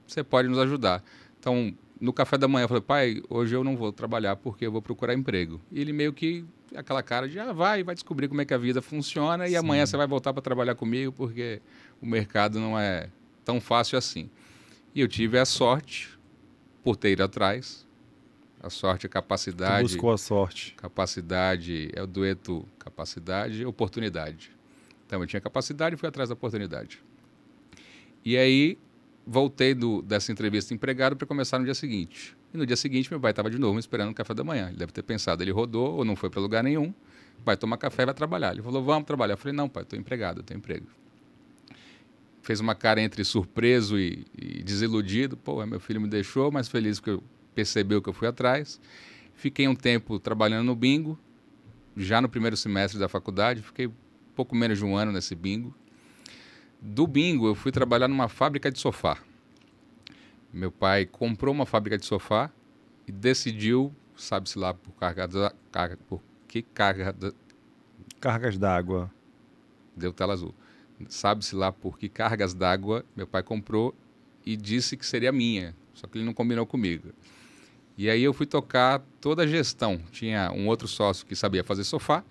você 0.06 0.24
pode 0.24 0.48
nos 0.48 0.58
ajudar. 0.58 1.04
Então, 1.38 1.74
no 2.00 2.14
café 2.14 2.38
da 2.38 2.48
manhã, 2.48 2.64
eu 2.64 2.68
falei, 2.68 2.82
pai, 2.82 3.22
hoje 3.28 3.54
eu 3.54 3.62
não 3.62 3.76
vou 3.76 3.92
trabalhar 3.92 4.36
porque 4.36 4.66
eu 4.66 4.72
vou 4.72 4.80
procurar 4.80 5.12
emprego. 5.12 5.60
E 5.70 5.82
ele 5.82 5.92
meio 5.92 6.14
que, 6.14 6.46
aquela 6.74 7.02
cara 7.02 7.28
de, 7.28 7.38
ah, 7.38 7.52
vai, 7.52 7.84
vai 7.84 7.94
descobrir 7.94 8.26
como 8.26 8.40
é 8.40 8.44
que 8.46 8.54
a 8.54 8.58
vida 8.58 8.80
funciona 8.80 9.46
e 9.46 9.50
Sim. 9.50 9.56
amanhã 9.56 9.84
você 9.84 9.98
vai 9.98 10.06
voltar 10.06 10.32
para 10.32 10.40
trabalhar 10.40 10.74
comigo 10.74 11.12
porque 11.12 11.60
o 12.00 12.06
mercado 12.06 12.58
não 12.58 12.78
é 12.78 13.10
tão 13.44 13.60
fácil 13.60 13.98
assim. 13.98 14.30
E 14.94 15.00
eu 15.02 15.08
tive 15.08 15.38
a 15.38 15.44
sorte, 15.44 16.18
por 16.82 16.96
ter 16.96 17.12
ido 17.12 17.22
atrás, 17.22 17.86
a 18.62 18.68
sorte, 18.68 19.06
a 19.06 19.08
capacidade. 19.08 19.88
Tu 19.88 19.92
buscou 19.92 20.12
a 20.12 20.18
sorte. 20.18 20.74
Capacidade, 20.76 21.90
é 21.94 22.02
o 22.02 22.06
dueto 22.06 22.66
capacidade 22.78 23.64
oportunidade. 23.64 24.52
Então, 25.06 25.20
eu 25.20 25.26
tinha 25.26 25.40
capacidade 25.40 25.94
e 25.96 25.98
fui 25.98 26.08
atrás 26.08 26.28
da 26.28 26.34
oportunidade. 26.34 27.02
E 28.24 28.36
aí, 28.36 28.78
voltei 29.26 29.74
do, 29.74 30.02
dessa 30.02 30.30
entrevista 30.30 30.74
empregado 30.74 31.16
para 31.16 31.26
começar 31.26 31.58
no 31.58 31.64
dia 31.64 31.74
seguinte. 31.74 32.36
E 32.52 32.56
no 32.56 32.66
dia 32.66 32.76
seguinte, 32.76 33.10
meu 33.10 33.18
pai 33.18 33.30
estava 33.30 33.50
de 33.50 33.58
novo 33.58 33.74
me 33.74 33.80
esperando 33.80 34.08
no 34.08 34.14
café 34.14 34.34
da 34.34 34.44
manhã. 34.44 34.68
Ele 34.68 34.76
deve 34.76 34.92
ter 34.92 35.02
pensado, 35.02 35.42
ele 35.42 35.50
rodou 35.50 35.96
ou 35.96 36.04
não 36.04 36.14
foi 36.14 36.28
para 36.28 36.40
lugar 36.40 36.62
nenhum, 36.62 36.92
vai 37.44 37.56
tomar 37.56 37.76
café 37.78 38.02
e 38.02 38.06
vai 38.06 38.14
trabalhar. 38.14 38.52
Ele 38.52 38.62
falou, 38.62 38.84
vamos 38.84 39.06
trabalhar. 39.06 39.34
Eu 39.34 39.38
falei, 39.38 39.56
não, 39.56 39.68
pai, 39.68 39.84
estou 39.84 39.98
empregado, 39.98 40.40
estou 40.40 40.56
emprego. 40.56 40.86
Fez 42.42 42.60
uma 42.60 42.74
cara 42.74 43.00
entre 43.00 43.24
surpreso 43.24 43.98
e, 43.98 44.26
e 44.36 44.62
desiludido. 44.62 45.36
Pô, 45.36 45.64
meu 45.66 45.80
filho 45.80 46.00
me 46.00 46.08
deixou, 46.08 46.50
mas 46.50 46.68
feliz 46.68 47.00
porque 47.00 47.22
percebeu 47.54 48.00
que 48.02 48.08
eu 48.08 48.12
fui 48.12 48.28
atrás. 48.28 48.80
Fiquei 49.34 49.66
um 49.66 49.74
tempo 49.74 50.18
trabalhando 50.18 50.66
no 50.66 50.76
bingo, 50.76 51.18
já 51.96 52.20
no 52.20 52.28
primeiro 52.28 52.56
semestre 52.56 52.98
da 52.98 53.08
faculdade. 53.08 53.62
Fiquei 53.62 53.90
pouco 54.34 54.54
menos 54.54 54.78
de 54.78 54.84
um 54.84 54.96
ano 54.96 55.12
nesse 55.12 55.34
bingo. 55.34 55.74
Do 56.80 57.06
bingo, 57.06 57.46
eu 57.46 57.54
fui 57.54 57.72
trabalhar 57.72 58.08
numa 58.08 58.28
fábrica 58.28 58.70
de 58.70 58.78
sofá. 58.78 59.18
Meu 60.52 60.72
pai 60.72 61.06
comprou 61.06 61.54
uma 61.54 61.66
fábrica 61.66 61.96
de 61.96 62.06
sofá 62.06 62.50
e 63.06 63.12
decidiu, 63.12 63.94
sabe-se 64.16 64.58
lá 64.58 64.74
por, 64.74 64.92
carga, 64.92 65.54
carga, 65.70 65.98
por 66.08 66.22
que 66.48 66.62
carga. 66.62 67.14
Cargas 68.20 68.58
d'água. 68.58 69.10
Deu 69.96 70.12
tela 70.12 70.32
azul. 70.32 70.54
Sabe-se 71.08 71.54
lá 71.54 71.70
por 71.72 71.98
que 71.98 72.08
cargas 72.08 72.52
d'água 72.52 73.04
meu 73.16 73.26
pai 73.26 73.42
comprou 73.42 73.94
e 74.44 74.56
disse 74.56 74.96
que 74.96 75.06
seria 75.06 75.32
minha. 75.32 75.74
Só 75.94 76.06
que 76.06 76.18
ele 76.18 76.24
não 76.24 76.34
combinou 76.34 76.66
comigo. 76.66 77.12
E 77.96 78.08
aí 78.08 78.22
eu 78.22 78.32
fui 78.32 78.46
tocar 78.46 79.02
toda 79.20 79.42
a 79.42 79.46
gestão. 79.46 80.00
Tinha 80.10 80.50
um 80.52 80.66
outro 80.66 80.88
sócio 80.88 81.26
que 81.26 81.36
sabia 81.36 81.62
fazer 81.62 81.84
sofá 81.84 82.24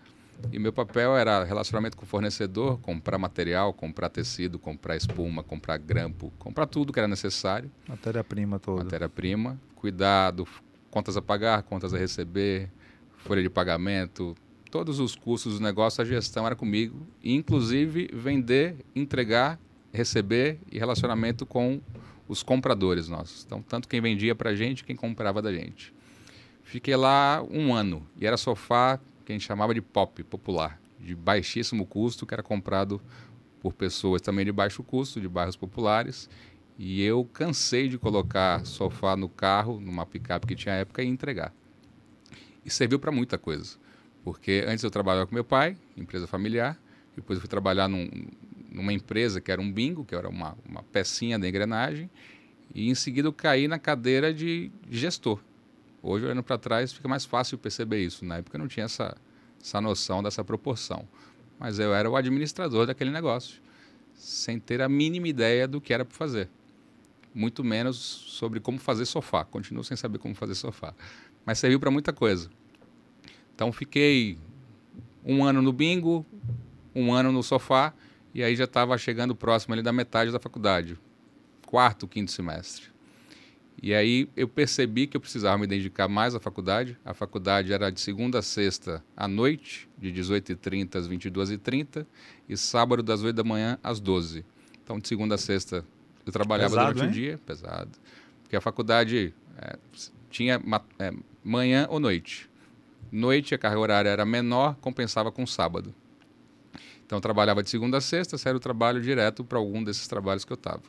e 0.51 0.57
meu 0.57 0.71
papel 0.71 1.15
era 1.17 1.43
relacionamento 1.43 1.97
com 1.97 2.03
o 2.03 2.07
fornecedor, 2.07 2.79
comprar 2.79 3.17
material, 3.17 3.73
comprar 3.73 4.09
tecido, 4.09 4.57
comprar 4.57 4.95
espuma, 4.95 5.43
comprar 5.43 5.77
grampo, 5.77 6.31
comprar 6.39 6.65
tudo 6.65 6.93
que 6.93 6.99
era 6.99 7.07
necessário. 7.07 7.69
Matéria-prima 7.87 8.57
toda. 8.57 8.83
Matéria-prima, 8.83 9.59
cuidar 9.75 10.31
do 10.31 10.47
contas 10.89 11.15
a 11.15 11.21
pagar, 11.21 11.61
contas 11.63 11.93
a 11.93 11.97
receber, 11.97 12.71
folha 13.17 13.43
de 13.43 13.49
pagamento, 13.49 14.35
todos 14.71 14.99
os 14.99 15.15
custos 15.15 15.59
do 15.59 15.63
negócio, 15.63 16.01
a 16.01 16.05
gestão 16.05 16.45
era 16.45 16.55
comigo, 16.55 17.05
inclusive 17.23 18.09
vender, 18.13 18.77
entregar, 18.95 19.59
receber 19.91 20.59
e 20.71 20.79
relacionamento 20.79 21.45
com 21.45 21.79
os 22.29 22.43
compradores 22.43 23.09
nossos. 23.09 23.43
Então, 23.43 23.61
tanto 23.61 23.87
quem 23.87 23.99
vendia 23.99 24.35
para 24.35 24.51
a 24.51 24.55
gente, 24.55 24.83
quem 24.85 24.95
comprava 24.95 25.41
da 25.41 25.51
gente. 25.51 25.91
Fiquei 26.63 26.95
lá 26.95 27.43
um 27.49 27.73
ano 27.73 28.07
e 28.15 28.27
era 28.27 28.37
sofá 28.37 28.99
que 29.25 29.31
a 29.31 29.35
gente 29.35 29.45
chamava 29.45 29.73
de 29.73 29.81
pop, 29.81 30.23
popular, 30.23 30.79
de 30.99 31.15
baixíssimo 31.15 31.87
custo, 31.87 32.27
que 32.27 32.33
era 32.33 32.43
comprado 32.43 33.01
por 33.59 33.73
pessoas 33.73 34.21
também 34.21 34.45
de 34.45 34.51
baixo 34.51 34.83
custo, 34.83 35.19
de 35.19 35.27
bairros 35.27 35.55
populares. 35.55 36.29
E 36.77 37.01
eu 37.01 37.25
cansei 37.33 37.89
de 37.89 37.97
colocar 37.97 38.63
sofá 38.65 39.17
no 39.17 39.27
carro, 39.27 39.79
numa 39.79 40.05
picape 40.05 40.45
que 40.45 40.55
tinha 40.55 40.75
época, 40.75 41.01
e 41.01 41.07
entregar. 41.07 41.51
E 42.63 42.69
serviu 42.69 42.99
para 42.99 43.11
muita 43.11 43.37
coisa. 43.37 43.77
Porque 44.23 44.63
antes 44.67 44.83
eu 44.83 44.91
trabalhava 44.91 45.25
com 45.25 45.33
meu 45.33 45.43
pai, 45.43 45.75
empresa 45.97 46.27
familiar, 46.27 46.79
depois 47.15 47.37
eu 47.37 47.41
fui 47.41 47.49
trabalhar 47.49 47.87
num, 47.87 48.07
numa 48.71 48.93
empresa 48.93 49.41
que 49.41 49.51
era 49.51 49.61
um 49.61 49.71
bingo, 49.71 50.05
que 50.05 50.15
era 50.15 50.29
uma, 50.29 50.57
uma 50.67 50.83
pecinha 50.83 51.37
da 51.37 51.47
engrenagem, 51.47 52.09
e 52.73 52.89
em 52.89 52.95
seguida 52.95 53.27
eu 53.27 53.33
caí 53.33 53.67
na 53.67 53.79
cadeira 53.79 54.33
de 54.33 54.71
gestor. 54.89 55.39
Hoje, 56.01 56.25
olhando 56.25 56.43
para 56.43 56.57
trás, 56.57 56.93
fica 56.93 57.07
mais 57.07 57.25
fácil 57.25 57.57
perceber 57.57 58.01
isso. 58.03 58.23
Na 58.23 58.37
época 58.37 58.55
eu 58.55 58.59
não 58.59 58.67
tinha 58.67 58.85
essa, 58.85 59.17
essa 59.61 59.81
noção 59.81 60.23
dessa 60.23 60.43
proporção. 60.43 61.07
Mas 61.59 61.77
eu 61.77 61.93
era 61.93 62.09
o 62.09 62.15
administrador 62.15 62.85
daquele 62.85 63.11
negócio, 63.11 63.59
sem 64.13 64.59
ter 64.59 64.81
a 64.81 64.87
mínima 64.87 65.27
ideia 65.27 65.67
do 65.67 65.81
que 65.81 65.93
era 65.93 66.05
para 66.05 66.15
fazer. 66.15 66.49
Muito 67.33 67.63
menos 67.63 67.97
sobre 67.97 68.59
como 68.59 68.79
fazer 68.79 69.05
sofá. 69.05 69.43
Continuo 69.43 69.83
sem 69.83 69.97
saber 69.97 70.19
como 70.19 70.33
fazer 70.33 70.55
sofá. 70.55 70.93
Mas 71.45 71.59
serviu 71.59 71.79
para 71.79 71.91
muita 71.91 72.13
coisa. 72.13 72.49
Então 73.53 73.71
fiquei 73.73 74.37
um 75.25 75.43
ano 75.43 75.61
no 75.61 75.73
bingo, 75.73 76.25
um 76.95 77.13
ano 77.13 77.31
no 77.31 77.43
sofá, 77.43 77.93
e 78.33 78.43
aí 78.43 78.55
já 78.55 78.65
estava 78.65 78.97
chegando 78.97 79.35
próximo 79.35 79.73
ali 79.73 79.81
da 79.81 79.91
metade 79.91 80.31
da 80.31 80.39
faculdade. 80.39 80.97
Quarto, 81.65 82.07
quinto 82.07 82.31
semestre. 82.31 82.89
E 83.81 83.93
aí 83.93 84.29
eu 84.35 84.47
percebi 84.47 85.07
que 85.07 85.15
eu 85.15 85.21
precisava 85.21 85.57
me 85.57 85.65
dedicar 85.65 86.07
mais 86.07 86.35
à 86.35 86.39
faculdade. 86.39 86.97
A 87.05 87.13
faculdade 87.13 87.71
era 87.71 87.89
de 87.89 88.01
segunda 88.01 88.39
a 88.39 88.41
sexta 88.41 89.03
à 89.15 89.27
noite, 89.27 89.89
de 89.97 90.11
18h30 90.11 90.95
às 90.95 91.07
22h30, 91.07 92.05
e 92.47 92.57
sábado 92.57 93.01
das 93.01 93.23
8 93.23 93.35
da 93.35 93.43
manhã 93.43 93.79
às 93.81 93.99
12 93.99 94.43
Então, 94.83 94.99
de 94.99 95.07
segunda 95.07 95.35
a 95.35 95.37
sexta, 95.37 95.85
eu 96.25 96.31
trabalhava 96.31 96.71
pesado, 96.71 96.93
durante 96.93 97.05
hein? 97.05 97.09
o 97.09 97.13
dia, 97.13 97.39
pesado. 97.45 97.91
Porque 98.43 98.55
a 98.55 98.61
faculdade 98.61 99.33
é, 99.57 99.77
tinha 100.29 100.61
é, 100.97 101.13
manhã 101.43 101.87
ou 101.89 101.99
noite. 101.99 102.49
Noite, 103.11 103.55
a 103.55 103.57
carga 103.57 103.79
horária 103.79 104.09
era 104.09 104.25
menor, 104.25 104.75
compensava 104.81 105.31
com 105.31 105.45
sábado. 105.47 105.93
Então, 107.09 107.17
eu 107.17 107.21
trabalhava 107.21 107.63
de 107.63 107.71
segunda 107.71 107.97
a 107.97 108.01
sexta, 108.01 108.37
saía 108.37 108.55
o 108.55 108.59
trabalho 108.59 109.01
direto 109.01 109.43
para 109.43 109.57
algum 109.57 109.83
desses 109.83 110.07
trabalhos 110.07 110.45
que 110.45 110.53
eu 110.53 110.55
estava. 110.55 110.83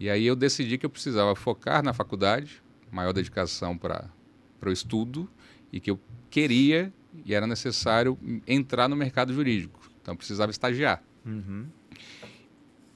E 0.00 0.10
aí 0.10 0.26
eu 0.26 0.34
decidi 0.34 0.76
que 0.76 0.84
eu 0.84 0.90
precisava 0.90 1.36
focar 1.36 1.80
na 1.80 1.92
faculdade, 1.92 2.60
maior 2.90 3.12
dedicação 3.12 3.78
para 3.78 4.10
o 4.66 4.72
estudo, 4.72 5.30
e 5.72 5.78
que 5.78 5.92
eu 5.92 6.00
queria 6.28 6.92
e 7.24 7.32
era 7.32 7.46
necessário 7.46 8.18
entrar 8.48 8.88
no 8.88 8.96
mercado 8.96 9.32
jurídico. 9.32 9.78
Então 10.02 10.16
precisava 10.16 10.50
estagiar. 10.50 11.00
Uhum. 11.24 11.66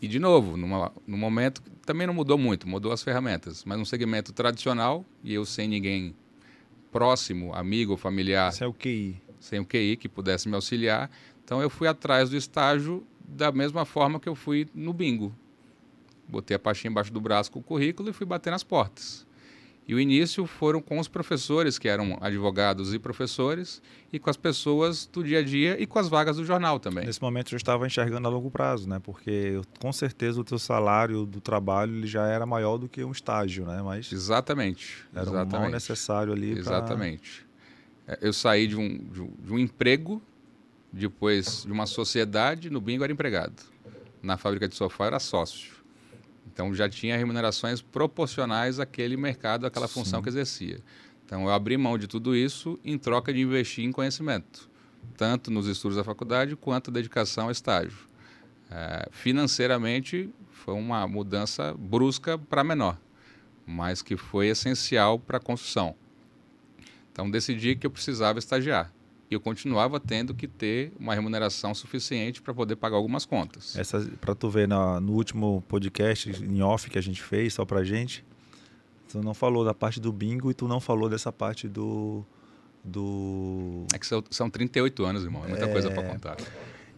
E, 0.02 0.08
de 0.08 0.18
novo, 0.18 0.56
numa, 0.56 0.92
no 1.06 1.16
momento, 1.16 1.62
também 1.86 2.08
não 2.08 2.14
mudou 2.14 2.36
muito, 2.36 2.68
mudou 2.68 2.90
as 2.90 3.04
ferramentas, 3.04 3.64
mas 3.64 3.78
um 3.78 3.84
segmento 3.84 4.32
tradicional, 4.32 5.04
e 5.22 5.32
eu 5.32 5.44
sem 5.44 5.68
ninguém 5.68 6.12
próximo, 6.90 7.54
amigo, 7.54 7.96
familiar. 7.96 8.52
Sem 8.52 8.66
o 8.66 8.74
QI. 8.74 9.22
Sem 9.38 9.60
o 9.60 9.64
QI 9.64 9.96
que 9.96 10.08
pudesse 10.08 10.48
me 10.48 10.56
auxiliar. 10.56 11.08
Então 11.48 11.62
eu 11.62 11.70
fui 11.70 11.88
atrás 11.88 12.28
do 12.28 12.36
estágio 12.36 13.06
da 13.26 13.50
mesma 13.50 13.86
forma 13.86 14.20
que 14.20 14.28
eu 14.28 14.34
fui 14.34 14.68
no 14.74 14.92
bingo 14.92 15.34
botei 16.28 16.54
a 16.54 16.58
pastinha 16.58 16.90
embaixo 16.90 17.12
do 17.12 17.20
braço 17.20 17.50
com 17.50 17.58
o 17.58 17.62
currículo 17.62 18.10
e 18.10 18.12
fui 18.12 18.26
bater 18.26 18.50
nas 18.50 18.62
portas. 18.62 19.26
E 19.86 19.94
o 19.94 19.98
início 19.98 20.44
foram 20.44 20.82
com 20.82 20.98
os 20.98 21.08
professores, 21.08 21.78
que 21.78 21.88
eram 21.88 22.18
advogados 22.20 22.92
e 22.92 22.98
professores, 22.98 23.80
e 24.12 24.18
com 24.18 24.28
as 24.28 24.36
pessoas 24.36 25.06
do 25.06 25.24
dia 25.24 25.38
a 25.38 25.42
dia 25.42 25.82
e 25.82 25.86
com 25.86 25.98
as 25.98 26.10
vagas 26.10 26.36
do 26.36 26.44
jornal 26.44 26.78
também. 26.78 27.06
Nesse 27.06 27.22
momento 27.22 27.54
eu 27.54 27.56
estava 27.56 27.86
enxergando 27.86 28.28
a 28.28 28.30
longo 28.30 28.50
prazo, 28.50 28.86
né? 28.86 29.00
Porque 29.02 29.58
com 29.80 29.90
certeza 29.90 30.38
o 30.38 30.44
teu 30.44 30.58
salário 30.58 31.24
do 31.24 31.40
trabalho 31.40 31.96
ele 31.96 32.06
já 32.06 32.26
era 32.26 32.44
maior 32.44 32.76
do 32.76 32.86
que 32.86 33.02
um 33.02 33.12
estágio, 33.12 33.64
né? 33.64 33.80
Mas 33.82 34.12
exatamente. 34.12 35.06
Era 35.14 35.22
exatamente. 35.22 35.56
um 35.56 35.60
mal 35.60 35.70
necessário 35.70 36.34
ali. 36.34 36.58
Exatamente. 36.58 37.46
Pra... 38.04 38.18
Eu 38.20 38.34
saí 38.34 38.66
de 38.66 38.76
um, 38.76 38.98
de 38.98 39.22
um, 39.22 39.32
de 39.42 39.52
um 39.54 39.58
emprego, 39.58 40.20
depois 40.92 41.64
de 41.64 41.72
uma 41.72 41.86
sociedade, 41.86 42.70
no 42.70 42.80
bingo 42.80 43.04
era 43.04 43.12
empregado. 43.12 43.62
Na 44.22 44.36
fábrica 44.36 44.68
de 44.68 44.74
sofá 44.74 45.06
era 45.06 45.20
sócio. 45.20 45.72
Então 46.46 46.74
já 46.74 46.88
tinha 46.88 47.16
remunerações 47.16 47.80
proporcionais 47.80 48.80
àquele 48.80 49.16
mercado, 49.16 49.66
àquela 49.66 49.86
Sim. 49.86 49.94
função 49.94 50.22
que 50.22 50.28
exercia. 50.28 50.80
Então 51.24 51.42
eu 51.44 51.50
abri 51.50 51.76
mão 51.76 51.98
de 51.98 52.06
tudo 52.06 52.34
isso 52.34 52.78
em 52.84 52.98
troca 52.98 53.32
de 53.32 53.40
investir 53.40 53.84
em 53.84 53.92
conhecimento, 53.92 54.68
tanto 55.16 55.50
nos 55.50 55.66
estudos 55.66 55.96
da 55.96 56.02
faculdade 56.02 56.56
quanto 56.56 56.90
dedicação 56.90 57.44
ao 57.44 57.50
estágio. 57.50 58.08
É, 58.70 59.08
financeiramente 59.12 60.30
foi 60.50 60.74
uma 60.74 61.06
mudança 61.06 61.74
brusca 61.78 62.36
para 62.38 62.64
menor, 62.64 62.98
mas 63.66 64.02
que 64.02 64.16
foi 64.16 64.48
essencial 64.48 65.18
para 65.18 65.36
a 65.36 65.40
construção. 65.40 65.94
Então 67.12 67.30
decidi 67.30 67.76
que 67.76 67.86
eu 67.86 67.90
precisava 67.90 68.38
estagiar 68.38 68.92
e 69.30 69.34
eu 69.34 69.40
continuava 69.40 70.00
tendo 70.00 70.34
que 70.34 70.48
ter 70.48 70.92
uma 70.98 71.14
remuneração 71.14 71.74
suficiente 71.74 72.40
para 72.40 72.54
poder 72.54 72.76
pagar 72.76 72.96
algumas 72.96 73.26
contas. 73.26 73.76
Essa 73.76 74.00
para 74.20 74.34
tu 74.34 74.48
ver 74.48 74.66
na, 74.66 75.00
no 75.00 75.12
último 75.12 75.62
podcast 75.68 76.30
em 76.42 76.62
off 76.62 76.88
que 76.88 76.98
a 76.98 77.02
gente 77.02 77.22
fez 77.22 77.54
só 77.54 77.64
para 77.64 77.84
gente, 77.84 78.24
tu 79.08 79.22
não 79.22 79.34
falou 79.34 79.64
da 79.64 79.74
parte 79.74 80.00
do 80.00 80.12
bingo 80.12 80.50
e 80.50 80.54
tu 80.54 80.66
não 80.66 80.80
falou 80.80 81.08
dessa 81.08 81.32
parte 81.32 81.68
do 81.68 82.24
do 82.82 83.84
É 83.92 83.98
que 83.98 84.06
são, 84.06 84.22
são 84.30 84.48
38 84.48 85.04
anos, 85.04 85.24
irmão, 85.24 85.44
é 85.44 85.48
muita 85.48 85.66
é... 85.66 85.72
coisa 85.72 85.90
para 85.90 86.02
contar. 86.02 86.36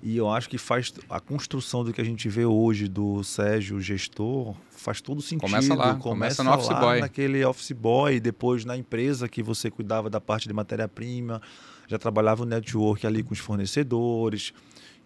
E 0.03 0.17
eu 0.17 0.31
acho 0.31 0.49
que 0.49 0.57
faz 0.57 0.95
a 1.11 1.21
construção 1.21 1.85
do 1.85 1.93
que 1.93 2.01
a 2.01 2.05
gente 2.05 2.27
vê 2.29 2.47
hoje 2.47 2.89
do 2.89 3.23
Sérgio 3.23 3.79
gestor 3.81 4.55
faz 4.71 5.01
todo 5.01 5.21
sentido. 5.21 5.43
Começa 5.43 5.75
lá, 5.75 5.95
começa, 5.95 6.43
começa 6.43 6.45
no 6.45 6.53
office 6.53 6.81
boy. 6.81 7.01
naquele 7.01 7.45
office 7.45 7.73
boy, 7.73 8.19
depois 8.19 8.65
na 8.65 8.77
empresa 8.77 9.29
que 9.29 9.43
você 9.43 9.71
cuidava 9.71 10.09
da 10.09 10.19
parte 10.19 10.49
de 10.49 10.55
matéria-prima, 10.55 11.43
já 11.91 11.99
trabalhava 11.99 12.45
o 12.45 12.47
network 12.47 13.05
ali 13.05 13.21
com 13.21 13.33
os 13.33 13.41
fornecedores. 13.41 14.55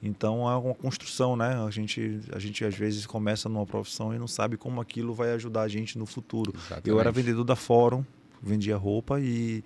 Então 0.02 0.50
é 0.50 0.54
uma 0.54 0.74
construção, 0.74 1.34
né? 1.34 1.56
A 1.66 1.70
gente, 1.70 2.20
a 2.30 2.38
gente 2.38 2.62
às 2.62 2.74
vezes 2.74 3.06
começa 3.06 3.48
numa 3.48 3.64
profissão 3.64 4.14
e 4.14 4.18
não 4.18 4.28
sabe 4.28 4.58
como 4.58 4.78
aquilo 4.82 5.14
vai 5.14 5.32
ajudar 5.32 5.62
a 5.62 5.68
gente 5.68 5.96
no 5.96 6.04
futuro. 6.04 6.52
Exatamente. 6.54 6.90
Eu 6.90 7.00
era 7.00 7.10
vendedor 7.10 7.42
da 7.42 7.56
Fórum, 7.56 8.04
vendia 8.42 8.76
roupa 8.76 9.18
e, 9.18 9.64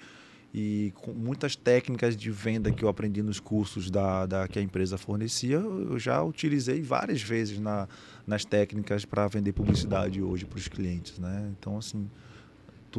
e 0.55 0.93
com 0.95 1.13
muitas 1.13 1.57
técnicas 1.57 2.17
de 2.17 2.31
venda 2.31 2.71
que 2.71 2.85
eu 2.85 2.89
aprendi 2.89 3.21
nos 3.21 3.41
cursos 3.41 3.91
da, 3.91 4.27
da 4.27 4.47
que 4.47 4.61
a 4.61 4.63
empresa 4.63 4.97
fornecia, 4.97 5.57
eu 5.57 5.99
já 5.99 6.23
utilizei 6.23 6.81
várias 6.83 7.21
vezes 7.21 7.59
na, 7.59 7.89
nas 8.25 8.45
técnicas 8.45 9.05
para 9.05 9.27
vender 9.27 9.53
publicidade 9.53 10.23
hoje 10.23 10.45
para 10.45 10.59
os 10.59 10.69
clientes, 10.69 11.19
né? 11.19 11.53
Então 11.59 11.79
assim 11.79 12.09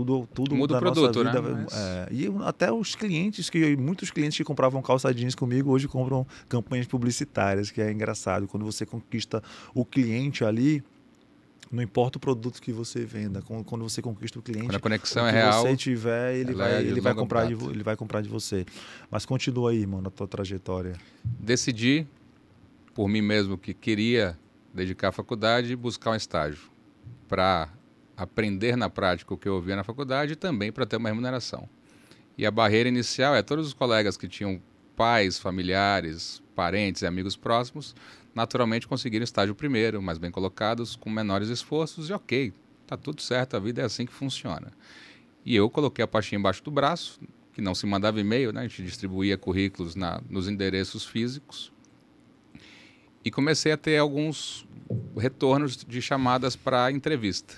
tudo 0.05 0.27
tudo 0.33 0.55
muda 0.55 0.73
da 0.73 0.77
o 0.77 0.81
produto, 0.81 1.23
nossa 1.23 1.41
vida, 1.41 1.55
né? 1.55 1.65
É, 1.73 2.07
e 2.11 2.27
até 2.45 2.71
os 2.71 2.95
clientes 2.95 3.49
que 3.49 3.75
muitos 3.75 4.11
clientes 4.11 4.37
que 4.37 4.43
compravam 4.43 4.81
calça 4.81 5.13
jeans 5.13 5.35
comigo 5.35 5.71
hoje 5.71 5.87
compram 5.87 6.25
campanhas 6.47 6.87
publicitárias, 6.87 7.71
que 7.71 7.81
é 7.81 7.91
engraçado 7.91 8.47
quando 8.47 8.65
você 8.65 8.85
conquista 8.85 9.43
o 9.73 9.83
cliente 9.83 10.43
ali 10.43 10.83
não 11.71 11.83
importa 11.83 12.17
o 12.17 12.19
produto 12.19 12.59
que 12.59 12.71
você 12.71 13.05
venda, 13.05 13.43
quando 13.43 13.83
você 13.83 14.01
conquista 14.01 14.39
o 14.39 14.41
cliente, 14.41 14.65
quando 14.65 14.75
a 14.75 14.79
conexão 14.79 15.27
é 15.27 15.31
real, 15.31 15.61
você 15.61 15.77
tiver, 15.77 16.35
ele 16.35 16.55
vai, 16.55 16.73
é 16.73 16.81
ele 16.81 16.99
vai 16.99 17.13
comprar 17.13 17.45
de, 17.45 17.53
ele 17.53 17.83
vai 17.83 17.95
comprar 17.95 18.21
de 18.21 18.29
você. 18.29 18.65
Mas 19.11 19.23
continua 19.23 19.69
aí, 19.69 19.85
mano, 19.85 20.07
a 20.07 20.11
tua 20.11 20.27
trajetória. 20.27 20.95
Decidi 21.23 22.07
por 22.95 23.07
mim 23.07 23.21
mesmo 23.21 23.55
que 23.55 23.71
queria 23.71 24.35
dedicar 24.73 25.09
à 25.09 25.11
faculdade 25.11 25.71
e 25.71 25.75
buscar 25.75 26.11
um 26.11 26.15
estágio 26.15 26.71
para 27.27 27.69
aprender 28.23 28.75
na 28.75 28.89
prática 28.89 29.33
o 29.33 29.37
que 29.37 29.47
eu 29.47 29.55
ouvia 29.55 29.75
na 29.75 29.83
faculdade 29.83 30.33
e 30.33 30.35
também 30.35 30.71
para 30.71 30.85
ter 30.85 30.97
uma 30.97 31.09
remuneração. 31.09 31.67
E 32.37 32.45
a 32.45 32.51
barreira 32.51 32.89
inicial 32.89 33.35
é 33.35 33.41
todos 33.41 33.67
os 33.67 33.73
colegas 33.73 34.17
que 34.17 34.27
tinham 34.27 34.61
pais, 34.95 35.39
familiares, 35.39 36.41
parentes 36.55 37.01
e 37.01 37.07
amigos 37.07 37.35
próximos 37.35 37.95
naturalmente 38.33 38.87
conseguiram 38.87 39.23
estágio 39.23 39.55
primeiro, 39.55 40.01
mais 40.01 40.17
bem 40.17 40.31
colocados, 40.31 40.95
com 40.95 41.09
menores 41.09 41.49
esforços, 41.49 42.09
e 42.09 42.13
ok, 42.13 42.53
tá 42.87 42.95
tudo 42.95 43.21
certo, 43.21 43.55
a 43.55 43.59
vida 43.59 43.81
é 43.81 43.85
assim 43.85 44.05
que 44.05 44.13
funciona. 44.13 44.71
E 45.45 45.55
eu 45.55 45.69
coloquei 45.69 46.03
a 46.03 46.07
pastinha 46.07 46.39
embaixo 46.39 46.63
do 46.63 46.71
braço, 46.71 47.19
que 47.53 47.61
não 47.61 47.75
se 47.75 47.85
mandava 47.85 48.19
e-mail, 48.19 48.53
né? 48.53 48.61
a 48.61 48.67
gente 48.67 48.83
distribuía 48.83 49.37
currículos 49.37 49.95
na, 49.95 50.21
nos 50.29 50.47
endereços 50.47 51.05
físicos, 51.05 51.71
e 53.23 53.29
comecei 53.29 53.71
a 53.71 53.77
ter 53.77 53.97
alguns 53.97 54.65
retornos 55.17 55.75
de 55.75 56.01
chamadas 56.01 56.55
para 56.55 56.91
entrevista. 56.91 57.55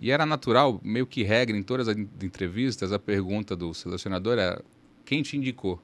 E 0.00 0.10
era 0.10 0.24
natural, 0.24 0.80
meio 0.82 1.06
que 1.06 1.22
regra 1.22 1.54
em 1.54 1.62
todas 1.62 1.86
as 1.86 1.96
entrevistas, 1.96 2.90
a 2.90 2.98
pergunta 2.98 3.54
do 3.54 3.74
selecionador 3.74 4.38
era: 4.38 4.64
quem 5.04 5.22
te 5.22 5.36
indicou? 5.36 5.80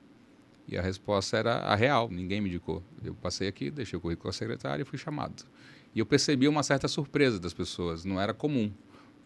E 0.67 0.77
a 0.77 0.83
resposta 0.83 1.37
era 1.37 1.59
a 1.59 1.75
real, 1.77 2.09
ninguém 2.11 2.41
me 2.41 2.49
indicou. 2.49 2.83
Eu 3.05 3.15
passei 3.15 3.47
aqui, 3.47 3.71
deixei 3.71 3.97
o 3.97 4.01
currículo 4.01 4.25
com 4.25 4.29
a 4.31 4.33
secretária 4.33 4.83
e 4.83 4.85
fui 4.87 4.99
chamado. 4.99 5.45
E 5.95 5.99
eu 5.99 6.07
percebi 6.07 6.49
uma 6.49 6.63
certa 6.63 6.89
surpresa 6.89 7.39
das 7.39 7.53
pessoas, 7.53 8.05
não 8.05 8.21
era 8.21 8.35
comum, 8.35 8.73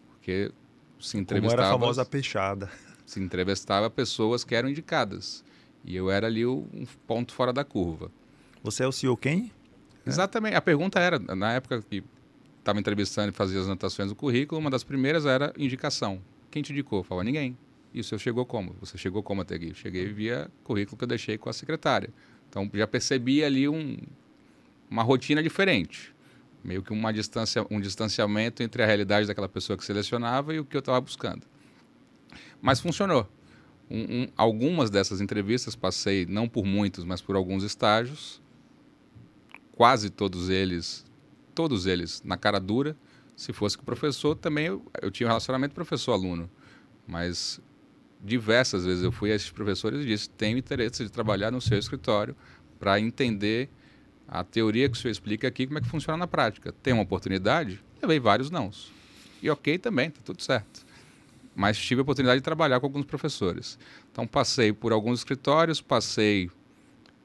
porque 0.09 0.51
se 0.99 1.17
entrevistava... 1.17 1.55
Como 1.55 1.67
era 1.67 1.75
a 1.75 1.79
famosa 1.79 2.05
peixada. 2.05 2.69
Se 3.05 3.19
entrevistava 3.19 3.89
pessoas 3.89 4.43
que 4.43 4.53
eram 4.53 4.69
indicadas. 4.69 5.43
E 5.83 5.95
eu 5.95 6.11
era 6.11 6.27
ali 6.27 6.45
um 6.45 6.85
ponto 7.07 7.33
fora 7.33 7.51
da 7.51 7.63
curva. 7.63 8.11
Você 8.61 8.83
é 8.83 8.87
o 8.87 8.91
CEO 8.91 9.17
quem? 9.17 9.51
Exatamente. 10.05 10.55
A 10.55 10.61
pergunta 10.61 10.99
era, 10.99 11.17
na 11.17 11.53
época 11.53 11.81
que 11.81 12.03
estava 12.61 12.79
entrevistando 12.79 13.29
e 13.29 13.31
fazia 13.31 13.59
as 13.59 13.65
anotações 13.65 14.09
do 14.09 14.15
currículo, 14.15 14.61
uma 14.61 14.69
das 14.69 14.83
primeiras 14.83 15.25
era 15.25 15.51
indicação. 15.57 16.21
Quem 16.49 16.61
te 16.61 16.71
indicou? 16.71 17.03
Falava, 17.03 17.25
ninguém. 17.25 17.57
E 17.93 17.99
o 17.99 18.03
seu 18.03 18.17
chegou 18.17 18.45
como? 18.45 18.75
Você 18.79 18.97
chegou 18.97 19.21
como 19.21 19.41
até 19.41 19.55
aqui? 19.55 19.73
Cheguei 19.73 20.05
via 20.07 20.49
currículo 20.63 20.97
que 20.97 21.03
eu 21.03 21.07
deixei 21.07 21.37
com 21.37 21.49
a 21.49 21.53
secretária. 21.53 22.09
Então 22.49 22.69
já 22.73 22.87
percebi 22.87 23.43
ali 23.43 23.67
um, 23.67 23.97
uma 24.89 25.03
rotina 25.03 25.41
diferente. 25.41 26.13
Meio 26.63 26.83
que 26.83 26.93
uma 26.93 27.11
distância, 27.11 27.65
um 27.71 27.81
distanciamento 27.81 28.61
entre 28.61 28.83
a 28.83 28.85
realidade 28.85 29.27
daquela 29.27 29.49
pessoa 29.49 29.75
que 29.75 29.83
selecionava 29.83 30.53
e 30.53 30.59
o 30.59 30.65
que 30.65 30.77
eu 30.77 30.79
estava 30.79 31.01
buscando. 31.01 31.43
Mas 32.61 32.79
funcionou. 32.79 33.27
Um, 33.89 34.21
um, 34.21 34.27
algumas 34.37 34.89
dessas 34.89 35.19
entrevistas 35.19 35.75
passei, 35.75 36.25
não 36.25 36.47
por 36.47 36.63
muitos, 36.63 37.03
mas 37.03 37.21
por 37.21 37.35
alguns 37.35 37.63
estágios. 37.63 38.39
Quase 39.75 40.09
todos 40.09 40.49
eles, 40.49 41.03
todos 41.61 41.85
eles 41.85 42.23
na 42.25 42.37
cara 42.37 42.59
dura. 42.59 42.97
Se 43.35 43.53
fosse 43.53 43.77
com 43.77 43.83
o 43.83 43.85
professor, 43.85 44.35
também 44.35 44.65
eu, 44.65 44.83
eu 44.99 45.11
tinha 45.11 45.27
um 45.27 45.29
relacionamento 45.29 45.75
professor-aluno. 45.75 46.49
Mas 47.07 47.61
diversas 48.19 48.83
vezes 48.83 49.03
eu 49.03 49.11
fui 49.11 49.31
a 49.31 49.35
esses 49.35 49.51
professores 49.51 50.03
e 50.03 50.07
disse: 50.07 50.27
tenho 50.27 50.57
interesse 50.57 51.03
de 51.03 51.11
trabalhar 51.11 51.51
no 51.51 51.61
seu 51.61 51.77
escritório 51.77 52.35
para 52.79 52.99
entender 52.99 53.69
a 54.27 54.43
teoria 54.43 54.89
que 54.89 54.97
o 54.97 54.99
senhor 54.99 55.11
explica 55.11 55.47
aqui, 55.47 55.67
como 55.67 55.77
é 55.77 55.81
que 55.81 55.87
funciona 55.87 56.17
na 56.17 56.25
prática. 56.25 56.73
Tem 56.81 56.93
uma 56.93 57.03
oportunidade? 57.03 57.79
Levei 58.01 58.19
vários 58.19 58.49
nãos. 58.49 58.91
E 59.39 59.47
ok 59.47 59.77
também, 59.77 60.07
está 60.07 60.21
tudo 60.23 60.41
certo. 60.41 60.83
Mas 61.55 61.77
tive 61.77 61.99
a 61.99 62.03
oportunidade 62.03 62.39
de 62.39 62.43
trabalhar 62.43 62.79
com 62.79 62.87
alguns 62.87 63.05
professores. 63.05 63.77
Então 64.11 64.25
passei 64.25 64.73
por 64.73 64.91
alguns 64.91 65.19
escritórios, 65.19 65.79
passei 65.79 66.49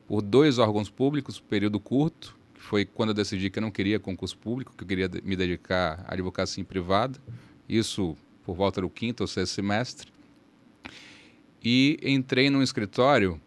por 0.07 0.20
dois 0.20 0.59
órgãos 0.59 0.90
públicos, 0.90 1.40
período 1.40 1.81
curto, 1.81 2.36
foi 2.66 2.85
quando 2.85 3.11
eu 3.11 3.14
decidi 3.14 3.48
que 3.48 3.59
eu 3.59 3.62
não 3.62 3.70
queria 3.70 4.00
concurso 4.00 4.37
público, 4.37 4.74
que 4.76 4.83
eu 4.83 4.88
queria 4.88 5.09
me 5.22 5.37
dedicar 5.37 6.05
à 6.07 6.14
advocacia 6.14 6.64
privada. 6.64 7.18
Isso 7.68 8.16
por 8.44 8.55
volta 8.57 8.81
do 8.81 8.90
quinto 8.90 9.22
ou 9.22 9.26
sexto 9.26 9.55
semestre 9.55 10.12
e 11.62 11.98
entrei 12.02 12.50
num 12.50 12.62
escritório 12.62 13.40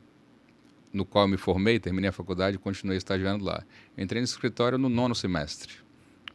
no 0.92 1.06
qual 1.06 1.28
me 1.28 1.38
formei, 1.38 1.80
terminei 1.80 2.10
a 2.10 2.14
faculdade 2.14 2.56
e 2.56 2.60
continuei 2.60 2.98
estagiando 2.98 3.44
lá. 3.44 3.64
Entrei 3.98 4.22
nesse 4.22 4.34
escritório 4.34 4.78
no 4.78 4.90
nono 4.90 5.14
semestre. 5.14 5.74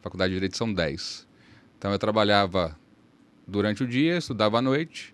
Faculdade 0.01 0.29
de 0.29 0.35
Direito 0.35 0.55
são 0.55 0.71
10. 0.71 1.27
Então 1.77 1.91
eu 1.91 1.99
trabalhava 1.99 2.77
durante 3.47 3.83
o 3.83 3.87
dia, 3.87 4.17
estudava 4.17 4.59
à 4.59 4.61
noite, 4.61 5.13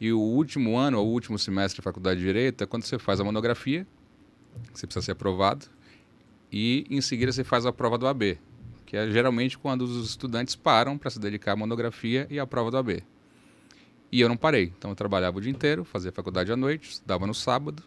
e 0.00 0.12
o 0.12 0.20
último 0.20 0.76
ano, 0.76 0.98
ou 0.98 1.06
o 1.06 1.10
último 1.10 1.38
semestre 1.38 1.80
de 1.80 1.82
Faculdade 1.82 2.18
de 2.18 2.26
Direito 2.26 2.62
é 2.62 2.66
quando 2.66 2.82
você 2.82 2.98
faz 2.98 3.20
a 3.20 3.24
monografia, 3.24 3.86
você 4.72 4.86
precisa 4.86 5.06
ser 5.06 5.12
aprovado, 5.12 5.66
e 6.56 6.86
em 6.88 7.00
seguida 7.00 7.32
você 7.32 7.42
faz 7.42 7.66
a 7.66 7.72
prova 7.72 7.98
do 7.98 8.06
AB, 8.06 8.38
que 8.86 8.96
é 8.96 9.10
geralmente 9.10 9.58
quando 9.58 9.82
os 9.82 10.08
estudantes 10.08 10.54
param 10.54 10.96
para 10.96 11.10
se 11.10 11.18
dedicar 11.18 11.50
à 11.50 11.56
monografia 11.56 12.28
e 12.30 12.38
à 12.38 12.46
prova 12.46 12.70
do 12.70 12.76
AB. 12.76 13.02
E 14.12 14.20
eu 14.20 14.28
não 14.28 14.36
parei. 14.36 14.72
Então 14.78 14.92
eu 14.92 14.94
trabalhava 14.94 15.36
o 15.36 15.40
dia 15.40 15.50
inteiro, 15.50 15.84
fazia 15.84 16.12
faculdade 16.12 16.52
à 16.52 16.56
noite, 16.56 16.90
estudava 16.90 17.26
no 17.26 17.34
sábado, 17.34 17.82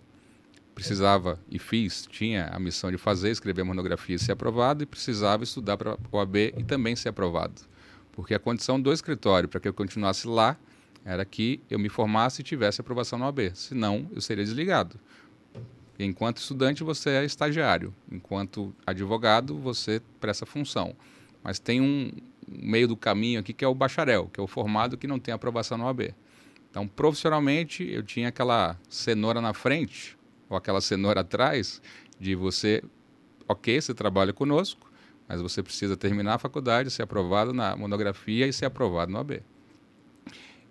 precisava 0.75 1.39
e 1.49 1.58
fiz, 1.58 2.06
tinha 2.12 2.47
a 2.47 2.60
missão 2.60 2.91
de 2.91 2.97
fazer, 2.97 3.30
escrever 3.30 3.62
a 3.62 3.65
monografia 3.65 4.17
e 4.17 4.19
ser 4.19 4.34
aprovado, 4.34 4.84
e 4.84 4.86
precisava 4.86 5.45
estudar 5.45 5.77
para 5.77 5.97
o 6.12 6.19
AB 6.19 6.53
e 6.58 6.63
também 6.65 6.93
ser 6.93 7.08
aprovado. 7.08 7.62
Porque 8.12 8.34
a 8.34 8.39
condição 8.39 8.82
do 8.82 8.91
escritório 8.91 9.47
para 9.47 9.62
que 9.62 9.69
eu 9.69 9.73
continuasse 9.73 10.27
lá 10.27 10.58
era 11.06 11.23
que 11.23 11.62
eu 11.69 11.80
me 11.80 11.88
formasse 11.88 12.41
e 12.41 12.43
tivesse 12.43 12.82
aprovação 12.82 13.17
no 13.17 13.23
AB, 13.23 13.49
senão 13.56 14.12
eu 14.13 14.19
seria 14.19 14.43
desligado. 14.43 14.99
Enquanto 15.99 16.38
estudante, 16.38 16.83
você 16.83 17.10
é 17.10 17.25
estagiário, 17.25 17.93
enquanto 18.12 18.73
advogado, 18.86 19.57
você 19.57 20.01
presta 20.19 20.45
função. 20.45 20.95
Mas 21.43 21.57
tem 21.57 21.81
um, 21.81 22.12
meio 22.47 22.88
do 22.88 22.95
caminho 22.95 23.39
aqui, 23.39 23.51
que 23.51 23.65
é 23.65 23.67
o 23.67 23.73
bacharel, 23.73 24.29
que 24.31 24.39
é 24.39 24.43
o 24.43 24.47
formado 24.47 24.97
que 24.97 25.07
não 25.07 25.19
tem 25.19 25.33
aprovação 25.33 25.77
no 25.77 25.86
OAB. 25.86 26.13
Então, 26.69 26.88
profissionalmente, 26.88 27.83
eu 27.83 28.03
tinha 28.03 28.27
aquela 28.27 28.77
cenoura 28.88 29.41
na 29.41 29.53
frente, 29.53 30.17
ou 30.47 30.55
aquela 30.55 30.81
cenoura 30.81 31.21
atrás, 31.21 31.81
de 32.19 32.36
você, 32.36 32.83
ok, 33.47 33.81
você 33.81 33.93
trabalha 33.93 34.31
conosco, 34.31 34.91
mas 35.27 35.41
você 35.41 35.63
precisa 35.63 35.97
terminar 35.97 36.36
a 36.36 36.39
faculdade, 36.39 36.91
ser 36.91 37.03
aprovado 37.03 37.53
na 37.53 37.75
monografia 37.75 38.47
e 38.47 38.53
ser 38.53 38.65
aprovado 38.65 39.12
no 39.12 39.17
AB. 39.17 39.41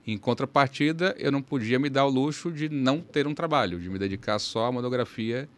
Em 0.07 0.17
contrapartida, 0.17 1.15
eu 1.19 1.33
não 1.33 1.43
podia 1.43 1.79
me 1.79 1.91
dar 1.91 2.07
o 2.07 2.11
luxo 2.11 2.53
de 2.53 2.69
não 2.69 3.01
ter 3.01 3.27
um 3.27 3.35
trabalho, 3.35 3.81
de 3.81 3.91
me 3.91 3.99
dedicar 3.99 4.39
só 4.39 4.67
à 4.67 4.73
monografia 4.73 5.49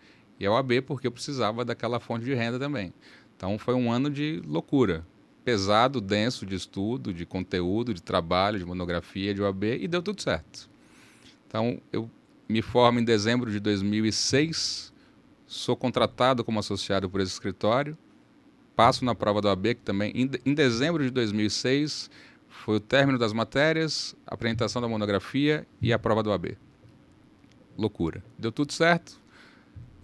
e 0.40 0.46
ao 0.46 0.56
AB, 0.56 0.82
porque 0.82 1.06
eu 1.06 1.12
precisava 1.12 1.64
daquela 1.64 2.00
fonte 2.00 2.24
de 2.24 2.32
renda 2.32 2.58
também. 2.58 2.92
Então 3.36 3.58
foi 3.58 3.74
um 3.74 3.92
ano 3.92 4.08
de 4.10 4.42
loucura 4.46 5.04
pesado, 5.48 5.98
denso 5.98 6.44
de 6.44 6.54
estudo, 6.54 7.10
de 7.10 7.24
conteúdo, 7.24 7.94
de 7.94 8.02
trabalho, 8.02 8.58
de 8.58 8.66
monografia, 8.66 9.32
de 9.32 9.40
OAB 9.40 9.64
e 9.80 9.88
deu 9.88 10.02
tudo 10.02 10.20
certo. 10.20 10.68
Então, 11.46 11.80
eu 11.90 12.10
me 12.46 12.60
formo 12.60 13.00
em 13.00 13.04
dezembro 13.04 13.50
de 13.50 13.58
2006, 13.58 14.92
sou 15.46 15.74
contratado 15.74 16.44
como 16.44 16.58
associado 16.58 17.08
por 17.08 17.22
esse 17.22 17.32
escritório, 17.32 17.96
passo 18.76 19.06
na 19.06 19.14
prova 19.14 19.40
da 19.40 19.48
OAB, 19.48 19.68
que 19.68 19.80
também, 19.82 20.12
em, 20.14 20.52
dezembro 20.52 21.02
de 21.02 21.08
2006, 21.08 22.10
foi 22.68 22.76
o 22.76 22.80
término 22.80 23.18
das 23.18 23.32
matérias, 23.32 24.14
a 24.26 24.34
apresentação 24.34 24.82
da 24.82 24.86
monografia 24.86 25.66
e 25.80 25.90
a 25.90 25.98
prova 25.98 26.22
do 26.22 26.28
OAB. 26.28 26.58
Loucura. 27.78 28.22
Deu 28.38 28.52
tudo 28.52 28.74
certo, 28.74 29.18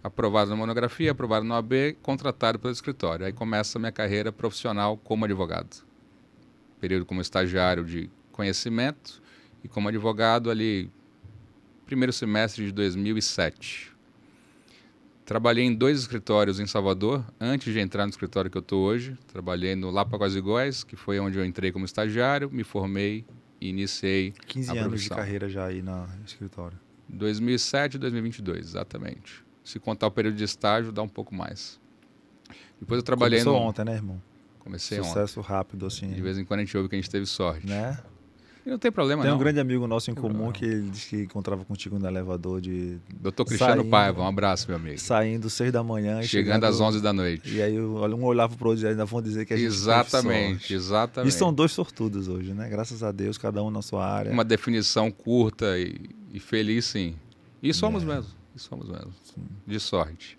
aprovado 0.03 0.48
na 0.48 0.57
monografia, 0.57 1.11
aprovado 1.11 1.44
no 1.44 1.53
AB, 1.53 1.98
contratado 2.00 2.59
pelo 2.59 2.72
escritório. 2.72 3.27
Aí 3.27 3.35
começa 3.35 3.77
a 3.77 3.79
minha 3.79 3.92
carreira 3.92 4.33
profissional 4.33 4.96
como 4.96 5.27
advogado. 5.27 5.85
Período 6.81 7.05
como 7.05 7.20
estagiário 7.20 7.85
de 7.85 8.09
conhecimento 8.33 9.22
e 9.62 9.68
como 9.68 9.88
advogado 9.88 10.50
ali 10.50 10.90
primeiro 11.85 12.14
semestre 12.14 12.64
de 12.64 12.72
2007. 12.72 13.93
Trabalhei 15.24 15.64
em 15.64 15.74
dois 15.74 15.98
escritórios 16.00 16.60
em 16.60 16.66
Salvador, 16.66 17.24
antes 17.40 17.72
de 17.72 17.80
entrar 17.80 18.04
no 18.04 18.10
escritório 18.10 18.50
que 18.50 18.58
eu 18.58 18.60
estou 18.60 18.84
hoje. 18.84 19.16
Trabalhei 19.26 19.74
no 19.74 19.90
Lapa 19.90 20.18
Quase 20.18 20.37
Iguais, 20.37 20.84
que 20.84 20.96
foi 20.96 21.18
onde 21.18 21.38
eu 21.38 21.44
entrei 21.44 21.72
como 21.72 21.87
estagiário, 21.87 22.50
me 22.50 22.62
formei 22.62 23.24
e 23.58 23.68
iniciei 23.68 24.34
15 24.46 24.78
anos 24.78 25.02
de 25.02 25.08
carreira 25.08 25.48
já 25.48 25.64
aí 25.64 25.80
no 25.80 26.06
escritório. 26.26 26.78
2007 27.08 27.94
e 27.94 27.98
2022, 27.98 28.66
exatamente. 28.66 29.42
Se 29.64 29.78
contar 29.78 30.08
o 30.08 30.10
período 30.10 30.37
de 30.37 30.44
estágio, 30.44 30.92
dá 30.92 31.02
um 31.02 31.08
pouco 31.08 31.34
mais. 31.34 31.80
Depois 32.78 32.98
eu 32.98 33.02
trabalhei 33.02 33.38
Começou 33.38 33.60
no... 33.60 33.66
ontem, 33.66 33.84
né, 33.84 33.94
irmão? 33.94 34.22
Comecei 34.58 34.98
Sucesso 34.98 35.10
ontem. 35.10 35.26
Sucesso 35.26 35.40
rápido, 35.40 35.87
assim. 35.87 36.10
De 36.10 36.20
vez 36.20 36.37
em 36.37 36.44
quando 36.44 36.60
a 36.60 36.64
gente 36.64 36.76
ouve 36.76 36.88
que 36.88 36.96
a 36.96 36.98
gente 36.98 37.10
teve 37.10 37.24
sorte. 37.24 37.66
Né? 37.66 37.98
E 38.66 38.70
não 38.70 38.79
tem 38.79 38.90
problema, 38.90 39.22
tem 39.22 39.31
não. 39.31 39.37
Um 39.37 39.40
grande 39.40 39.61
amigo 39.61 39.87
nosso 39.87 40.11
em 40.11 40.14
comum 40.14 40.50
problema. 40.50 40.53
que 40.53 40.64
ele 40.64 40.88
disse 40.88 41.09
que 41.09 41.22
encontrava 41.24 41.64
contigo 41.66 41.98
no 41.98 42.09
elevador 42.09 42.62
de... 42.62 42.96
Doutor 43.20 43.44
Cristiano 43.44 43.83
saindo, 43.83 43.90
Paiva, 43.90 44.22
um 44.22 44.27
abraço, 44.27 44.66
meu 44.68 44.77
amigo. 44.77 44.98
Saindo 44.98 45.50
seis 45.50 45.70
da 45.70 45.83
manhã. 45.83 46.22
Chegando, 46.22 46.29
chegando 46.29 46.64
às 46.64 46.81
onze 46.81 47.03
da 47.03 47.12
noite. 47.12 47.55
E 47.55 47.61
aí 47.61 47.79
um 47.79 48.24
olhava 48.24 48.57
pro 48.57 48.70
outro 48.70 48.85
e 48.85 48.88
ainda 48.88 49.05
vão 49.05 49.20
dizer 49.20 49.44
que 49.44 49.53
a 49.53 49.57
gente 49.57 49.66
Exatamente, 49.66 50.72
exatamente. 50.72 51.31
E 51.31 51.33
são 51.37 51.53
dois 51.53 51.72
sortudos 51.72 52.27
hoje, 52.27 52.55
né? 52.55 52.66
Graças 52.70 53.03
a 53.03 53.12
Deus, 53.12 53.37
cada 53.37 53.62
um 53.62 53.70
na 53.70 53.83
sua 53.83 54.07
área. 54.07 54.33
Uma 54.33 54.44
definição 54.44 55.11
curta 55.11 55.79
e, 55.79 56.09
e 56.33 56.40
feliz, 56.40 56.87
sim. 56.87 57.16
E 57.62 57.74
somos 57.74 58.03
é. 58.03 58.07
mesmo. 58.07 58.31
E 58.57 58.59
somos 58.59 58.88
mesmo. 58.88 59.12
Sim. 59.24 59.42
De 59.66 59.79
sorte. 59.79 60.38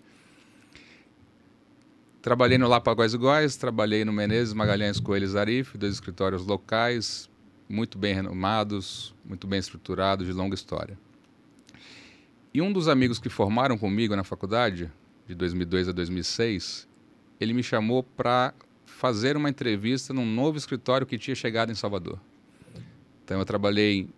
Trabalhei 2.20 2.58
no 2.58 2.66
Lapagóis 2.66 3.14
e 3.14 3.16
Góis, 3.16 3.54
trabalhei 3.54 4.04
no 4.04 4.12
Menezes, 4.12 4.52
Magalhães, 4.52 4.98
Coelho 4.98 5.28
Zarif, 5.28 5.78
dois 5.78 5.94
escritórios 5.94 6.44
locais, 6.44 7.30
muito 7.68 7.98
bem 7.98 8.14
renomados, 8.14 9.14
muito 9.24 9.46
bem 9.46 9.58
estruturados, 9.58 10.26
de 10.26 10.32
longa 10.32 10.54
história. 10.54 10.98
E 12.52 12.62
um 12.62 12.72
dos 12.72 12.88
amigos 12.88 13.18
que 13.18 13.28
formaram 13.28 13.76
comigo 13.76 14.16
na 14.16 14.24
faculdade, 14.24 14.90
de 15.26 15.34
2002 15.34 15.88
a 15.88 15.92
2006, 15.92 16.88
ele 17.40 17.52
me 17.52 17.62
chamou 17.62 18.02
para 18.02 18.54
fazer 18.84 19.36
uma 19.36 19.50
entrevista 19.50 20.14
num 20.14 20.24
novo 20.24 20.56
escritório 20.56 21.06
que 21.06 21.18
tinha 21.18 21.34
chegado 21.34 21.70
em 21.70 21.74
Salvador. 21.74 22.18
Então 23.24 23.38
eu 23.38 23.44
trabalhei 23.44 24.08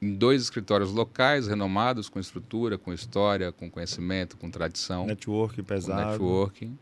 em 0.00 0.14
dois 0.14 0.42
escritórios 0.42 0.92
locais 0.92 1.48
renomados, 1.48 2.08
com 2.08 2.20
estrutura, 2.20 2.78
com 2.78 2.92
história, 2.92 3.50
com 3.50 3.68
conhecimento, 3.68 4.36
com 4.36 4.48
tradição. 4.50 5.06
Network 5.06 5.60
pesado. 5.62 6.10
Networking. 6.12 6.78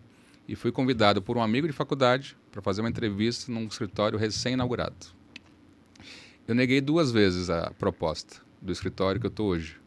E 0.47 0.55
fui 0.55 0.71
convidado 0.71 1.23
por 1.23 1.37
um 1.37 1.43
amigo 1.43 1.67
de 1.67 1.73
faculdade 1.73 2.37
para 2.53 2.61
fazer 2.61 2.83
uma 2.83 2.91
entrevista 2.91 3.51
num 3.51 3.67
escritório 3.67 4.19
recém-inaugurado. 4.19 5.16
Eu 6.47 6.55
neguei 6.55 6.81
duas 6.81 7.11
vezes 7.11 7.51
a 7.51 7.73
proposta 7.79 8.37
do 8.61 8.73
escritório 8.73 9.21
que 9.21 9.27
eu 9.27 9.31
estou 9.31 9.49
hoje. 9.49 9.81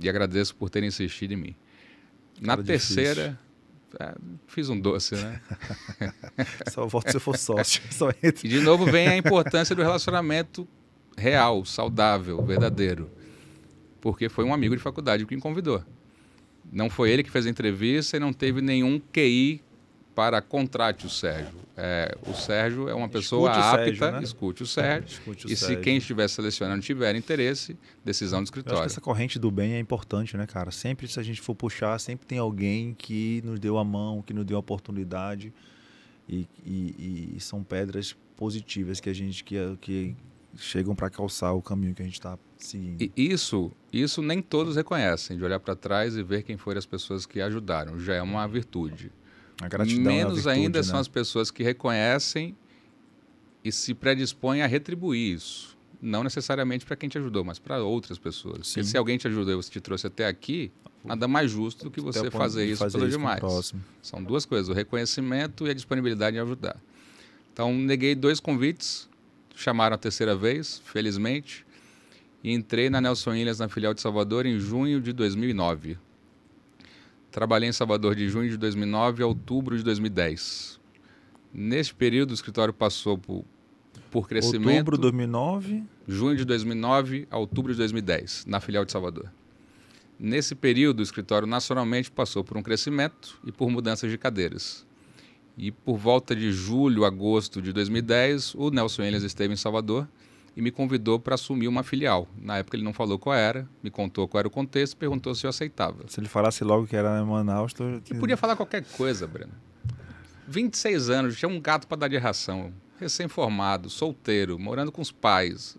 E 0.00 0.08
agradeço 0.08 0.54
por 0.54 0.70
terem 0.70 0.88
insistido 0.88 1.32
em 1.32 1.36
mim. 1.36 1.56
Na 2.40 2.54
Cara 2.54 2.62
terceira, 2.62 3.38
é, 3.98 4.14
fiz 4.46 4.68
um 4.68 4.78
doce, 4.78 5.16
né? 5.16 5.40
Só 6.70 6.86
volto 6.86 7.10
se 7.10 7.18
for 7.18 7.36
sócio. 7.36 7.82
Só 7.90 8.10
e 8.22 8.32
de 8.32 8.60
novo 8.60 8.86
vem 8.86 9.08
a 9.08 9.16
importância 9.16 9.74
do 9.74 9.82
relacionamento 9.82 10.66
real, 11.16 11.64
saudável, 11.64 12.40
verdadeiro. 12.44 13.10
Porque 14.00 14.28
foi 14.28 14.44
um 14.44 14.54
amigo 14.54 14.76
de 14.76 14.82
faculdade 14.82 15.26
que 15.26 15.34
me 15.34 15.42
convidou. 15.42 15.82
Não 16.70 16.88
foi 16.88 17.10
ele 17.10 17.24
que 17.24 17.30
fez 17.30 17.46
a 17.46 17.50
entrevista 17.50 18.16
e 18.16 18.20
não 18.20 18.32
teve 18.32 18.60
nenhum 18.60 19.00
QI 19.12 19.62
para 20.18 20.42
contrate 20.42 21.06
o 21.06 21.08
Sérgio. 21.08 21.60
É, 21.76 22.12
o 22.26 22.34
Sérgio 22.34 22.88
é 22.88 22.92
uma 22.92 23.08
pessoa 23.08 23.52
escute 23.52 23.64
apta, 23.64 23.84
Sérgio, 23.84 24.10
né? 24.10 24.22
escute 24.24 24.62
o 24.64 24.66
Sérgio. 24.66 25.08
Escute 25.08 25.46
o 25.46 25.52
e 25.52 25.54
Sérgio. 25.54 25.76
se 25.76 25.80
quem 25.84 25.96
estiver 25.96 26.26
selecionando 26.26 26.82
tiver 26.82 27.14
interesse, 27.14 27.78
decisão 28.04 28.42
do 28.42 28.46
escritório. 28.46 28.82
essa 28.82 29.00
corrente 29.00 29.38
do 29.38 29.48
bem 29.48 29.74
é 29.74 29.78
importante, 29.78 30.36
né, 30.36 30.44
cara? 30.44 30.72
Sempre, 30.72 31.06
se 31.06 31.20
a 31.20 31.22
gente 31.22 31.40
for 31.40 31.54
puxar, 31.54 31.96
sempre 32.00 32.26
tem 32.26 32.36
alguém 32.36 32.96
que 32.98 33.40
nos 33.44 33.60
deu 33.60 33.78
a 33.78 33.84
mão, 33.84 34.20
que 34.20 34.34
nos 34.34 34.44
deu 34.44 34.56
a 34.56 34.60
oportunidade. 34.60 35.52
E, 36.28 36.48
e, 36.66 37.34
e 37.36 37.40
são 37.40 37.62
pedras 37.62 38.16
positivas 38.36 38.98
que 38.98 39.08
a 39.08 39.14
gente 39.14 39.44
que, 39.44 39.56
que 39.80 40.16
chegam 40.56 40.96
para 40.96 41.08
calçar 41.08 41.52
o 41.52 41.62
caminho 41.62 41.94
que 41.94 42.02
a 42.02 42.04
gente 42.04 42.14
está 42.14 42.36
seguindo. 42.58 43.00
E 43.00 43.12
isso, 43.16 43.70
isso 43.92 44.20
nem 44.20 44.42
todos 44.42 44.74
reconhecem, 44.74 45.38
de 45.38 45.44
olhar 45.44 45.60
para 45.60 45.76
trás 45.76 46.16
e 46.16 46.24
ver 46.24 46.42
quem 46.42 46.56
foram 46.56 46.80
as 46.80 46.86
pessoas 46.86 47.24
que 47.24 47.40
ajudaram. 47.40 48.00
Já 48.00 48.14
é 48.14 48.22
uma 48.22 48.46
virtude. 48.48 49.12
A 49.60 49.68
gratidão 49.68 50.12
Menos 50.12 50.32
é 50.32 50.34
virtude, 50.34 50.48
ainda 50.50 50.78
né? 50.78 50.82
são 50.82 50.98
as 50.98 51.08
pessoas 51.08 51.50
que 51.50 51.62
reconhecem 51.62 52.56
e 53.64 53.72
se 53.72 53.92
predispõem 53.92 54.62
a 54.62 54.66
retribuir 54.66 55.34
isso. 55.34 55.76
Não 56.00 56.22
necessariamente 56.22 56.86
para 56.86 56.94
quem 56.94 57.08
te 57.08 57.18
ajudou, 57.18 57.44
mas 57.44 57.58
para 57.58 57.82
outras 57.82 58.18
pessoas. 58.18 58.68
Porque 58.68 58.84
se 58.84 58.96
alguém 58.96 59.18
te 59.18 59.26
ajudou 59.26 59.58
e 59.58 59.64
te 59.64 59.80
trouxe 59.80 60.06
até 60.06 60.26
aqui, 60.26 60.70
nada 61.04 61.26
mais 61.26 61.50
justo 61.50 61.84
do 61.84 61.90
que 61.90 62.00
você 62.00 62.30
fazer 62.30 62.66
isso 62.66 62.78
fazer 62.78 62.98
pelo 62.98 63.08
isso 63.08 63.18
demais. 63.18 63.74
São 64.00 64.22
duas 64.22 64.46
coisas, 64.46 64.68
o 64.68 64.72
reconhecimento 64.72 65.66
e 65.66 65.70
a 65.70 65.74
disponibilidade 65.74 66.36
em 66.36 66.40
ajudar. 66.40 66.80
Então, 67.52 67.74
neguei 67.74 68.14
dois 68.14 68.38
convites, 68.38 69.08
chamaram 69.56 69.96
a 69.96 69.98
terceira 69.98 70.36
vez, 70.36 70.80
felizmente, 70.84 71.66
e 72.44 72.52
entrei 72.52 72.88
na 72.88 73.00
Nelson 73.00 73.30
Williams 73.30 73.58
na 73.58 73.68
filial 73.68 73.92
de 73.92 74.00
Salvador 74.00 74.46
em 74.46 74.58
junho 74.60 75.00
de 75.00 75.12
2009. 75.12 75.98
Trabalhei 77.30 77.68
em 77.68 77.72
Salvador 77.72 78.14
de 78.14 78.28
junho 78.28 78.48
de 78.48 78.56
2009 78.56 79.22
a 79.22 79.26
outubro 79.26 79.76
de 79.76 79.82
2010. 79.82 80.80
Neste 81.52 81.94
período, 81.94 82.30
o 82.30 82.34
escritório 82.34 82.72
passou 82.72 83.18
por, 83.18 83.44
por 84.10 84.28
crescimento. 84.28 84.70
Outubro 84.70 84.96
de 84.96 85.02
2009? 85.02 85.84
Junho 86.06 86.36
de 86.36 86.44
2009 86.44 87.28
a 87.30 87.38
outubro 87.38 87.72
de 87.72 87.78
2010, 87.78 88.46
na 88.46 88.60
filial 88.60 88.84
de 88.84 88.92
Salvador. 88.92 89.30
Nesse 90.18 90.54
período, 90.54 91.00
o 91.00 91.02
escritório 91.02 91.46
nacionalmente 91.46 92.10
passou 92.10 92.42
por 92.42 92.56
um 92.56 92.62
crescimento 92.62 93.38
e 93.44 93.52
por 93.52 93.70
mudanças 93.70 94.10
de 94.10 94.18
cadeiras. 94.18 94.86
E 95.56 95.70
por 95.70 95.96
volta 95.96 96.34
de 96.34 96.50
julho, 96.52 97.04
agosto 97.04 97.60
de 97.60 97.72
2010, 97.72 98.54
o 98.54 98.70
Nelson 98.70 99.02
Elias 99.02 99.22
esteve 99.22 99.52
em 99.52 99.56
Salvador 99.56 100.08
e 100.58 100.60
me 100.60 100.72
convidou 100.72 101.20
para 101.20 101.36
assumir 101.36 101.68
uma 101.68 101.84
filial. 101.84 102.26
Na 102.36 102.58
época 102.58 102.76
ele 102.76 102.82
não 102.82 102.92
falou 102.92 103.16
qual 103.16 103.32
era, 103.32 103.68
me 103.80 103.90
contou 103.90 104.26
qual 104.26 104.40
era 104.40 104.48
o 104.48 104.50
contexto, 104.50 104.96
perguntou 104.96 105.32
se 105.32 105.46
eu 105.46 105.50
aceitava. 105.50 106.02
Se 106.08 106.18
ele 106.18 106.26
falasse 106.26 106.64
logo 106.64 106.84
que 106.84 106.96
era 106.96 107.20
em 107.20 107.24
Manaus. 107.24 107.72
Ele 107.78 108.18
podia 108.18 108.36
falar 108.36 108.56
qualquer 108.56 108.84
coisa, 108.84 109.24
Breno. 109.24 109.52
26 110.48 111.10
anos, 111.10 111.38
tinha 111.38 111.48
um 111.48 111.60
gato 111.60 111.86
para 111.86 111.98
dar 111.98 112.08
de 112.08 112.16
ração, 112.16 112.72
recém-formado, 112.98 113.88
solteiro, 113.88 114.58
morando 114.58 114.90
com 114.90 115.00
os 115.00 115.12
pais. 115.12 115.78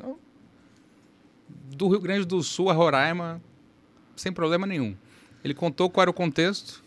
Do 1.75 1.89
Rio 1.89 1.99
Grande 1.99 2.25
do 2.25 2.41
Sul 2.41 2.69
a 2.69 2.73
Roraima, 2.73 3.41
sem 4.15 4.31
problema 4.31 4.65
nenhum. 4.65 4.95
Ele 5.43 5.53
contou 5.53 5.89
qual 5.89 6.03
era 6.03 6.09
o 6.09 6.13
contexto 6.13 6.81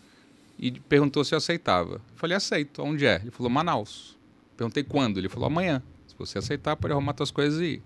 e 0.58 0.70
perguntou 0.70 1.22
se 1.26 1.34
eu 1.34 1.36
aceitava. 1.36 1.96
Eu 1.96 2.16
falei, 2.16 2.38
aceito. 2.38 2.82
Onde 2.82 3.04
é? 3.04 3.16
Ele 3.16 3.30
falou, 3.30 3.50
Manaus. 3.50 4.18
Perguntei 4.56 4.82
quando. 4.82 5.18
Ele 5.18 5.28
falou, 5.28 5.46
amanhã. 5.46 5.82
Você 6.26 6.38
aceitar, 6.38 6.76
pode 6.76 6.92
arrumar 6.92 7.14
suas 7.16 7.30
coisas 7.30 7.60
e 7.60 7.64
ir. 7.64 7.82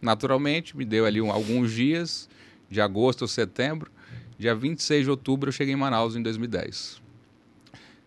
Naturalmente, 0.00 0.76
me 0.76 0.84
deu 0.84 1.06
ali 1.06 1.20
um, 1.20 1.32
alguns 1.32 1.72
dias, 1.72 2.28
de 2.70 2.80
agosto 2.80 3.22
ou 3.22 3.28
setembro. 3.28 3.90
Dia 4.38 4.54
26 4.54 5.04
de 5.04 5.10
outubro, 5.10 5.48
eu 5.48 5.52
cheguei 5.52 5.74
em 5.74 5.76
Manaus 5.76 6.14
em 6.14 6.22
2010. 6.22 7.02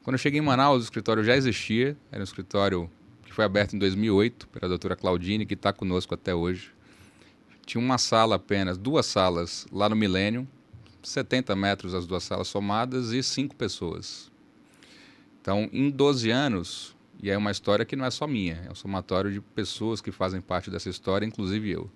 Quando 0.03 0.13
eu 0.13 0.19
cheguei 0.19 0.39
em 0.39 0.43
Manaus, 0.43 0.81
o 0.81 0.83
escritório 0.83 1.23
já 1.23 1.35
existia. 1.35 1.97
Era 2.11 2.21
um 2.21 2.23
escritório 2.23 2.89
que 3.23 3.33
foi 3.33 3.43
aberto 3.45 3.75
em 3.75 3.79
2008 3.79 4.47
pela 4.47 4.69
doutora 4.69 4.95
Claudine, 4.95 5.45
que 5.45 5.55
está 5.55 5.73
conosco 5.73 6.13
até 6.13 6.33
hoje. 6.33 6.71
Tinha 7.65 7.83
uma 7.83 7.97
sala 7.97 8.35
apenas, 8.35 8.77
duas 8.77 9.05
salas 9.05 9.67
lá 9.71 9.89
no 9.89 9.95
Milênio, 9.95 10.47
70 11.03 11.55
metros 11.55 11.93
as 11.93 12.07
duas 12.07 12.23
salas 12.23 12.47
somadas 12.47 13.11
e 13.11 13.21
cinco 13.21 13.55
pessoas. 13.55 14.31
Então, 15.41 15.69
em 15.71 15.89
12 15.89 16.29
anos, 16.31 16.95
e 17.21 17.29
é 17.29 17.37
uma 17.37 17.51
história 17.51 17.85
que 17.85 17.95
não 17.95 18.05
é 18.05 18.11
só 18.11 18.25
minha, 18.25 18.63
é 18.65 18.71
um 18.71 18.75
somatório 18.75 19.31
de 19.31 19.41
pessoas 19.41 19.99
que 19.99 20.11
fazem 20.11 20.39
parte 20.39 20.71
dessa 20.71 20.89
história, 20.89 21.25
inclusive 21.25 21.69
eu. 21.69 21.91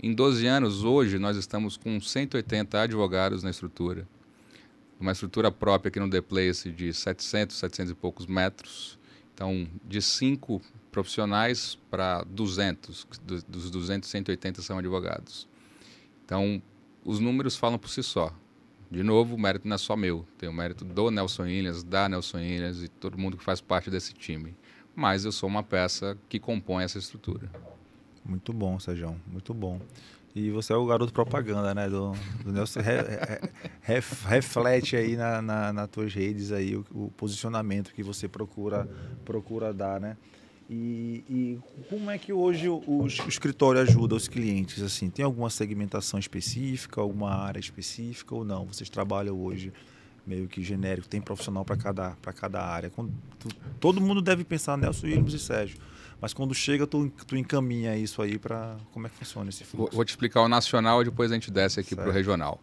Em 0.00 0.14
12 0.14 0.46
anos, 0.46 0.84
hoje, 0.84 1.18
nós 1.18 1.36
estamos 1.36 1.76
com 1.76 2.00
180 2.00 2.80
advogados 2.80 3.42
na 3.42 3.50
estrutura. 3.50 4.06
Uma 5.00 5.12
estrutura 5.12 5.50
própria 5.50 5.88
aqui 5.88 5.98
no 5.98 6.08
The 6.08 6.20
Place 6.20 6.70
de 6.70 6.92
700, 6.92 7.56
700 7.56 7.92
e 7.92 7.94
poucos 7.94 8.26
metros. 8.26 8.98
Então, 9.32 9.66
de 9.84 10.00
cinco 10.00 10.60
profissionais 10.92 11.76
para 11.90 12.22
200, 12.24 13.06
dos 13.48 13.70
200, 13.70 14.08
180 14.08 14.62
são 14.62 14.78
advogados. 14.78 15.48
Então, 16.24 16.62
os 17.04 17.18
números 17.18 17.56
falam 17.56 17.78
por 17.78 17.88
si 17.88 18.02
só. 18.02 18.32
De 18.94 19.02
novo, 19.02 19.34
o 19.34 19.38
mérito 19.38 19.66
não 19.66 19.74
é 19.74 19.78
só 19.78 19.96
meu, 19.96 20.24
tem 20.38 20.48
o 20.48 20.52
mérito 20.52 20.84
do 20.84 21.10
Nelson 21.10 21.42
Williams, 21.42 21.82
da 21.82 22.08
Nelson 22.08 22.38
Williams 22.38 22.80
e 22.80 22.86
todo 22.86 23.18
mundo 23.18 23.36
que 23.36 23.42
faz 23.42 23.60
parte 23.60 23.90
desse 23.90 24.14
time. 24.14 24.54
Mas 24.94 25.24
eu 25.24 25.32
sou 25.32 25.48
uma 25.48 25.64
peça 25.64 26.16
que 26.28 26.38
compõe 26.38 26.84
essa 26.84 26.96
estrutura. 26.96 27.50
Muito 28.24 28.52
bom, 28.52 28.78
Sérgio, 28.78 29.20
muito 29.26 29.52
bom. 29.52 29.80
E 30.32 30.48
você 30.48 30.72
é 30.72 30.76
o 30.76 30.86
garoto 30.86 31.12
propaganda, 31.12 31.74
né? 31.74 31.88
Do, 31.88 32.12
do 32.44 32.52
Nelson. 32.52 32.82
Re, 32.82 32.98
re, 33.82 34.00
reflete 34.28 34.94
aí 34.94 35.16
na, 35.16 35.42
na, 35.42 35.72
nas 35.72 35.88
tuas 35.88 36.14
redes 36.14 36.52
aí 36.52 36.76
o, 36.76 36.86
o, 36.92 37.10
posicionamento 37.16 37.92
que 37.92 38.02
você 38.04 38.28
procura, 38.28 38.88
procura 39.24 39.74
dar, 39.74 40.00
né? 40.00 40.16
E, 40.68 41.24
e, 41.28 41.58
como 41.90 42.10
é 42.10 42.16
que 42.16 42.32
hoje 42.32 42.68
o, 42.68 42.82
o, 42.86 43.06
escritório 43.06 43.80
ajuda 43.80 44.14
os 44.14 44.28
clientes? 44.28 44.82
Assim, 44.82 45.10
tem 45.10 45.24
alguma 45.24 45.50
segmentação 45.50 46.18
específica, 46.18 47.00
alguma 47.00 47.34
área 47.34 47.60
específica 47.60 48.34
ou 48.34 48.44
não? 48.44 48.66
Vocês 48.66 48.88
trabalham 48.88 49.38
hoje 49.38 49.72
meio 50.26 50.48
que 50.48 50.62
genérico, 50.62 51.06
tem 51.06 51.20
profissional 51.20 51.64
para 51.64 51.76
cada, 51.76 52.16
cada 52.34 52.64
área. 52.64 52.88
Quando, 52.88 53.12
tu, 53.38 53.48
todo 53.78 54.00
mundo 54.00 54.22
deve 54.22 54.42
pensar 54.42 54.78
Nelson 54.78 55.06
Williams 55.06 55.34
e 55.34 55.38
Sérgio. 55.38 55.78
Mas 56.18 56.32
quando 56.32 56.54
chega, 56.54 56.86
tu, 56.86 57.12
tu 57.26 57.36
encaminha 57.36 57.94
isso 57.96 58.22
aí 58.22 58.38
para 58.38 58.78
como 58.92 59.06
é 59.06 59.10
que 59.10 59.16
funciona 59.16 59.50
esse 59.50 59.64
fluxo? 59.64 59.90
Vou, 59.90 59.96
vou 59.96 60.04
te 60.04 60.10
explicar 60.10 60.40
o 60.40 60.48
nacional 60.48 61.02
e 61.02 61.04
depois 61.04 61.30
a 61.30 61.34
gente 61.34 61.50
desce 61.50 61.80
aqui 61.80 61.94
para 61.94 62.08
o 62.08 62.12
regional. 62.12 62.58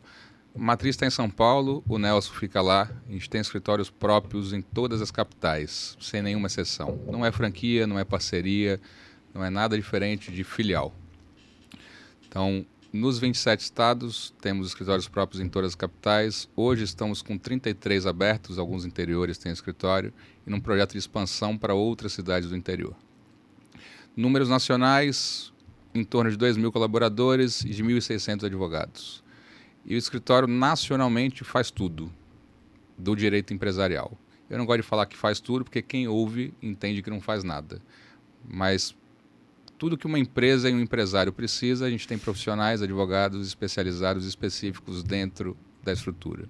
Matriz 0.55 0.95
está 0.95 1.05
em 1.05 1.09
São 1.09 1.29
Paulo, 1.29 1.81
o 1.87 1.97
Nelson 1.97 2.33
fica 2.33 2.61
lá. 2.61 2.91
A 3.07 3.11
gente 3.11 3.29
tem 3.29 3.39
escritórios 3.39 3.89
próprios 3.89 4.51
em 4.51 4.61
todas 4.61 5.01
as 5.01 5.09
capitais, 5.09 5.97
sem 5.99 6.21
nenhuma 6.21 6.47
exceção. 6.47 6.99
Não 7.09 7.25
é 7.25 7.31
franquia, 7.31 7.87
não 7.87 7.97
é 7.97 8.03
parceria, 8.03 8.79
não 9.33 9.43
é 9.43 9.49
nada 9.49 9.77
diferente 9.77 10.29
de 10.31 10.43
filial. 10.43 10.93
Então, 12.27 12.65
nos 12.91 13.17
27 13.17 13.61
estados, 13.61 14.33
temos 14.41 14.67
escritórios 14.67 15.07
próprios 15.07 15.41
em 15.41 15.47
todas 15.47 15.69
as 15.69 15.75
capitais. 15.75 16.49
Hoje 16.53 16.83
estamos 16.83 17.21
com 17.21 17.37
33 17.37 18.05
abertos, 18.05 18.59
alguns 18.59 18.83
interiores 18.83 19.37
têm 19.37 19.53
escritório, 19.53 20.13
e 20.45 20.49
num 20.49 20.59
projeto 20.59 20.91
de 20.91 20.97
expansão 20.97 21.57
para 21.57 21.73
outras 21.73 22.11
cidades 22.11 22.49
do 22.49 22.57
interior. 22.57 22.93
Números 24.15 24.49
nacionais, 24.49 25.53
em 25.95 26.03
torno 26.03 26.29
de 26.29 26.35
2 26.35 26.57
mil 26.57 26.73
colaboradores 26.73 27.63
e 27.63 27.69
de 27.69 27.81
1.600 27.81 28.43
advogados. 28.45 29.23
E 29.85 29.95
o 29.95 29.97
escritório 29.97 30.47
nacionalmente 30.47 31.43
faz 31.43 31.71
tudo 31.71 32.11
do 32.97 33.15
direito 33.15 33.53
empresarial. 33.53 34.17
Eu 34.49 34.57
não 34.57 34.65
gosto 34.65 34.81
de 34.81 34.87
falar 34.87 35.05
que 35.05 35.17
faz 35.17 35.39
tudo, 35.39 35.63
porque 35.63 35.81
quem 35.81 36.07
ouve 36.07 36.53
entende 36.61 37.01
que 37.01 37.09
não 37.09 37.21
faz 37.21 37.43
nada. 37.43 37.81
Mas 38.47 38.95
tudo 39.77 39.97
que 39.97 40.05
uma 40.05 40.19
empresa 40.19 40.69
e 40.69 40.73
um 40.73 40.79
empresário 40.79 41.33
precisa, 41.33 41.85
a 41.85 41.89
gente 41.89 42.07
tem 42.07 42.17
profissionais, 42.17 42.81
advogados 42.81 43.47
especializados 43.47 44.25
específicos 44.25 45.03
dentro 45.03 45.57
da 45.83 45.91
estrutura. 45.91 46.47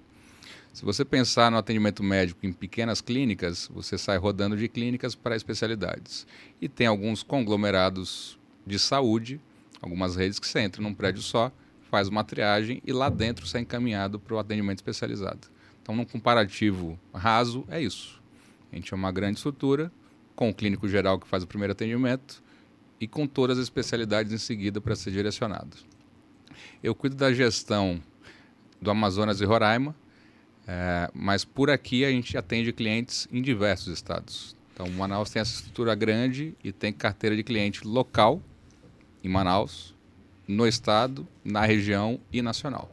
Se 0.72 0.84
você 0.84 1.04
pensar 1.04 1.50
no 1.50 1.58
atendimento 1.58 2.02
médico 2.02 2.46
em 2.46 2.52
pequenas 2.52 3.00
clínicas, 3.00 3.70
você 3.72 3.98
sai 3.98 4.16
rodando 4.16 4.56
de 4.56 4.68
clínicas 4.68 5.14
para 5.14 5.36
especialidades. 5.36 6.26
E 6.60 6.68
tem 6.68 6.86
alguns 6.86 7.22
conglomerados 7.22 8.38
de 8.66 8.78
saúde, 8.78 9.40
algumas 9.80 10.16
redes 10.16 10.38
que 10.38 10.46
você 10.46 10.60
entra 10.60 10.82
num 10.82 10.94
prédio 10.94 11.22
só, 11.22 11.52
faz 11.92 12.08
uma 12.08 12.24
triagem 12.24 12.80
e 12.86 12.90
lá 12.90 13.10
dentro 13.10 13.46
você 13.46 13.58
é 13.58 13.60
encaminhado 13.60 14.18
para 14.18 14.34
o 14.34 14.38
atendimento 14.38 14.78
especializado. 14.78 15.48
Então, 15.82 15.94
num 15.94 16.06
comparativo 16.06 16.98
raso, 17.12 17.66
é 17.68 17.82
isso. 17.82 18.18
A 18.72 18.76
gente 18.76 18.94
é 18.94 18.96
uma 18.96 19.12
grande 19.12 19.36
estrutura, 19.36 19.92
com 20.34 20.48
o 20.48 20.54
clínico 20.54 20.88
geral 20.88 21.20
que 21.20 21.28
faz 21.28 21.42
o 21.42 21.46
primeiro 21.46 21.72
atendimento, 21.72 22.42
e 22.98 23.06
com 23.06 23.26
todas 23.26 23.58
as 23.58 23.64
especialidades 23.64 24.32
em 24.32 24.38
seguida 24.38 24.80
para 24.80 24.96
ser 24.96 25.10
direcionado. 25.10 25.76
Eu 26.82 26.94
cuido 26.94 27.14
da 27.14 27.30
gestão 27.30 28.02
do 28.80 28.90
Amazonas 28.90 29.42
e 29.42 29.44
Roraima, 29.44 29.94
é, 30.66 31.10
mas 31.12 31.44
por 31.44 31.68
aqui 31.68 32.06
a 32.06 32.10
gente 32.10 32.38
atende 32.38 32.72
clientes 32.72 33.28
em 33.30 33.42
diversos 33.42 33.92
estados. 33.92 34.56
Então, 34.72 34.88
Manaus 34.88 35.28
tem 35.28 35.42
essa 35.42 35.56
estrutura 35.56 35.94
grande 35.94 36.56
e 36.64 36.72
tem 36.72 36.90
carteira 36.90 37.36
de 37.36 37.42
cliente 37.42 37.86
local 37.86 38.40
em 39.22 39.28
Manaus, 39.28 39.94
no 40.52 40.66
estado, 40.66 41.26
na 41.44 41.64
região 41.64 42.20
e 42.32 42.42
nacional. 42.42 42.90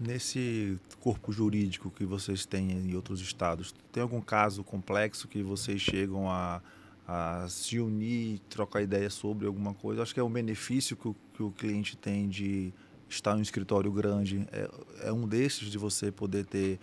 Nesse 0.00 0.78
corpo 1.00 1.32
jurídico 1.32 1.90
que 1.90 2.04
vocês 2.04 2.44
têm 2.44 2.72
em 2.72 2.94
outros 2.96 3.20
estados, 3.20 3.74
tem 3.92 4.02
algum 4.02 4.20
caso 4.20 4.64
complexo 4.64 5.28
que 5.28 5.42
vocês 5.42 5.80
chegam 5.80 6.30
a 6.30 6.60
a 7.06 7.46
se 7.48 7.78
unir, 7.78 8.40
trocar 8.48 8.82
ideia 8.82 9.10
sobre 9.10 9.46
alguma 9.46 9.74
coisa. 9.74 10.02
Acho 10.02 10.14
que 10.14 10.20
é 10.20 10.24
um 10.24 10.30
benefício 10.30 10.96
que 10.96 11.08
o, 11.08 11.16
que 11.34 11.42
o 11.42 11.50
cliente 11.50 11.96
tem 11.96 12.28
de 12.28 12.72
estar 13.08 13.34
em 13.36 13.40
um 13.40 13.42
escritório 13.42 13.92
grande. 13.92 14.46
É, 14.50 14.70
é 15.08 15.12
um 15.12 15.28
desses 15.28 15.70
de 15.70 15.78
você 15.78 16.10
poder 16.10 16.46
ter 16.46 16.78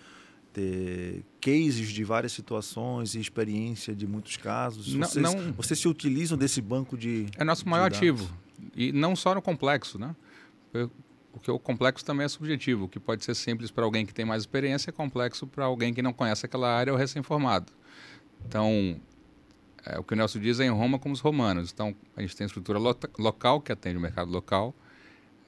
ter 0.54 1.24
cases 1.40 1.90
de 1.90 2.04
várias 2.04 2.34
situações 2.34 3.16
e 3.16 3.20
experiência 3.20 3.96
de 3.96 4.06
muitos 4.06 4.36
casos. 4.36 4.94
Não, 4.94 5.08
vocês, 5.08 5.24
não, 5.24 5.54
vocês 5.54 5.80
se 5.80 5.88
utilizam 5.88 6.38
desse 6.38 6.62
banco 6.62 6.98
de. 6.98 7.28
É 7.38 7.44
nosso 7.44 7.68
maior 7.68 7.88
ativo. 7.88 8.30
E 8.76 8.92
não 8.92 9.16
só 9.16 9.36
no 9.36 9.42
complexo, 9.42 9.98
né? 10.00 10.16
Porque 11.32 11.50
o 11.50 11.60
complexo 11.60 12.04
também 12.04 12.26
é 12.26 12.28
subjetivo. 12.28 12.86
O 12.86 12.88
que 12.90 13.00
pode 13.00 13.24
ser 13.24 13.36
simples 13.36 13.72
para 13.72 13.84
alguém 13.84 14.06
que 14.06 14.14
tem 14.14 14.26
mais 14.26 14.44
experiência 14.44 14.90
é 14.90 14.94
complexo 14.94 15.48
para 15.48 15.66
alguém 15.66 15.94
que 15.94 16.02
não 16.02 16.14
conhece 16.14 16.46
aquela 16.46 16.70
área 16.70 16.92
ou 16.92 17.00
recém-formado. 17.00 17.72
Então, 18.46 19.00
é, 19.86 19.98
o 19.98 20.04
que 20.04 20.14
o 20.14 20.18
Nelson 20.18 20.40
diz 20.40 20.60
é 20.60 20.66
em 20.66 20.70
Roma 20.70 21.00
como 21.00 21.14
os 21.14 21.20
romanos. 21.20 21.72
Então, 21.72 21.96
a 22.16 22.22
gente 22.22 22.36
tem 22.36 22.46
a 22.46 22.48
estrutura 22.48 22.78
lo 22.78 22.96
local 23.18 23.62
que 23.62 23.72
atende 23.72 23.98
o 23.98 24.02
mercado 24.02 24.32
local, 24.32 24.76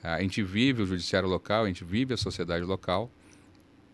a 0.02 0.21
gente 0.21 0.43
vive 0.43 0.82
o 0.82 0.86
judiciário 0.86 1.30
local, 1.30 1.63
a 1.63 1.67
gente 1.67 1.84
vive 1.86 2.13
a 2.13 2.17
sociedade 2.17 2.65
local, 2.65 3.10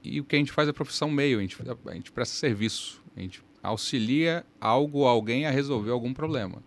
e 0.03 0.19
o 0.19 0.23
que 0.23 0.35
a 0.35 0.39
gente 0.39 0.51
faz 0.51 0.67
é 0.67 0.73
profissão 0.73 1.09
meio, 1.09 1.37
a 1.37 1.41
gente, 1.41 1.55
a 1.85 1.93
gente 1.93 2.11
presta 2.11 2.35
serviço, 2.35 3.03
a 3.15 3.19
gente 3.19 3.43
auxilia 3.61 4.43
algo 4.59 5.05
alguém 5.05 5.45
a 5.45 5.51
resolver 5.51 5.91
algum 5.91 6.13
problema. 6.13 6.63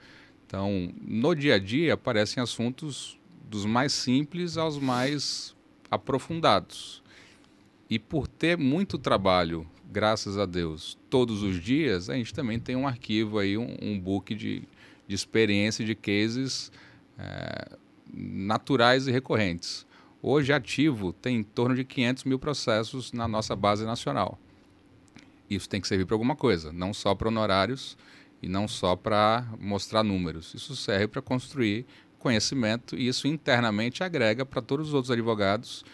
Então, 0.53 0.93
no 1.01 1.35
dia 1.35 1.55
a 1.55 1.59
dia, 1.59 1.95
aparecem 1.95 2.43
assuntos 2.43 3.19
dos 3.49 3.65
mais 3.65 3.91
simples 3.91 4.59
aos 4.59 4.79
mais 4.79 5.57
aprofundados. 5.91 7.03
E 7.89 7.99
por 7.99 8.29
ter 8.29 8.59
muito 8.59 8.99
trabalho 8.99 9.67
graças 9.91 10.37
a 10.37 10.45
Deus, 10.45 10.99
todos 11.09 11.43
os 11.43 11.59
dias, 11.59 12.11
a 12.11 12.17
gente 12.17 12.35
também 12.35 12.61
tem 12.61 12.77
um 12.77 12.87
arquivo 12.87 13.39
aí, 13.39 13.57
um, 13.57 13.75
um 13.81 13.99
book 13.99 14.35
de, 14.35 14.69
de 15.09 15.15
experiência 15.15 15.87
de 15.87 15.95
cases 15.95 16.71
é, 17.19 17.79
naturais 18.13 19.09
e 19.09 19.11
recorrentes. 19.11 19.87
Hoje, 20.21 20.53
ativo 20.53 21.15
tem 21.15 21.39
em 21.39 21.43
torno 21.43 21.75
de 21.75 21.83
500 21.83 22.25
mil 22.25 22.39
processos 22.39 23.11
na 23.11 23.27
nossa 23.27 23.57
base 23.57 23.87
nacional. 23.87 24.39
Isso 25.49 25.67
tem 25.67 25.81
que 25.81 25.89
servir 25.89 26.05
para 26.05 26.15
alguma 26.15 26.37
coisa, 26.37 26.71
não 26.75 26.93
só 26.93 27.15
para 27.15 27.29
honorários 27.29 27.97
e 28.43 28.49
não 28.49 28.67
só 28.67 28.97
para 28.97 29.47
mostrar 29.61 30.03
números. 30.03 30.53
Isso 30.55 30.75
serve 30.75 31.09
para 31.09 31.23
construir 31.23 31.87
conhecimento 32.19 32.97
e 32.97 33.09
isso 33.09 33.27
internamente 33.27 34.03
agrega 34.03 34.45
para 34.45 34.61
todos 34.61 34.89
os 34.89 34.95
outros 34.95 35.11
advogados 35.11 35.85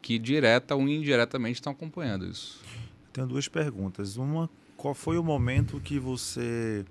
que 0.00 0.18
direta 0.18 0.74
ou 0.74 0.86
indiretamente 0.88 1.54
estão 1.54 1.72
acompanhando 1.72 2.26
isso. 2.26 2.60
Tenho 3.12 3.26
duas 3.26 3.48
perguntas. 3.48 4.16
Uma, 4.16 4.50
qual 4.76 4.94
foi 4.94 5.16
o 5.16 5.24
momento 5.24 5.80
que 5.80 5.98
você 5.98 6.84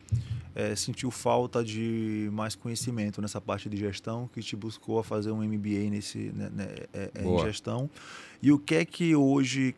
é, 0.55 0.75
sentiu 0.75 1.11
falta 1.11 1.63
de 1.63 2.29
mais 2.31 2.55
conhecimento 2.55 3.21
nessa 3.21 3.39
parte 3.39 3.69
de 3.69 3.77
gestão, 3.77 4.27
que 4.33 4.41
te 4.41 4.55
buscou 4.55 4.97
a 4.97 5.03
fazer 5.03 5.31
um 5.31 5.43
MBA 5.43 5.89
nesse, 5.91 6.31
né, 6.33 6.49
né, 6.51 6.75
é, 6.91 7.11
em 7.23 7.39
gestão? 7.39 7.89
E 8.41 8.51
o 8.51 8.57
que 8.57 8.75
é 8.75 8.85
que 8.85 9.15
hoje 9.15 9.75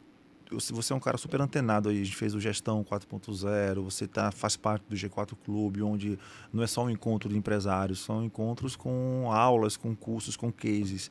você 0.52 0.94
é 0.94 0.96
um 0.96 1.00
cara 1.00 1.18
super 1.18 1.42
antenado 1.42 1.90
aí, 1.90 2.02
a 2.02 2.04
gente 2.04 2.16
fez 2.16 2.36
o 2.36 2.40
Gestão 2.40 2.84
4.0, 2.84 3.82
você 3.82 4.08
tá, 4.08 4.32
faz 4.32 4.56
parte 4.56 4.84
do 4.88 4.96
G4 4.96 5.36
Clube, 5.44 5.82
onde 5.82 6.20
não 6.54 6.64
é 6.64 6.68
só 6.68 6.86
um 6.86 6.90
encontro 6.90 7.30
de 7.30 7.38
empresários, 7.38 8.00
são 8.00 8.24
encontros 8.24 8.76
com 8.76 9.32
aulas, 9.32 9.76
com 9.76 9.96
cursos, 9.96 10.38
com 10.38 10.52
cases. 10.52 11.10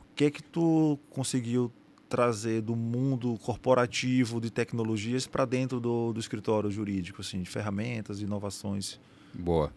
O 0.00 0.14
que 0.14 0.24
é 0.24 0.30
que 0.30 0.42
tu 0.42 0.98
conseguiu 1.10 1.72
trazer 2.08 2.60
do 2.60 2.76
mundo 2.76 3.38
corporativo 3.42 4.40
de 4.40 4.50
tecnologias 4.50 5.26
para 5.26 5.46
dentro 5.46 5.80
do, 5.80 6.12
do 6.12 6.20
escritório 6.20 6.70
jurídico, 6.70 7.22
assim, 7.22 7.42
de 7.42 7.48
ferramentas, 7.48 8.20
inovações? 8.20 9.00
Boa. 9.32 9.72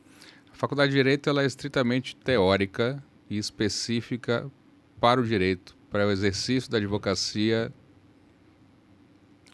A 0.52 0.56
Faculdade 0.56 0.91
de 0.91 0.98
Direito 0.98 1.30
ela 1.30 1.44
é 1.44 1.46
estritamente 1.46 2.15
teórica 2.15 3.02
e 3.30 3.38
específica 3.38 4.52
para 5.00 5.22
o 5.22 5.24
direito, 5.24 5.78
para 5.89 6.06
o 6.06 6.12
exercício 6.12 6.70
da 6.70 6.78
advocacia 6.78 7.72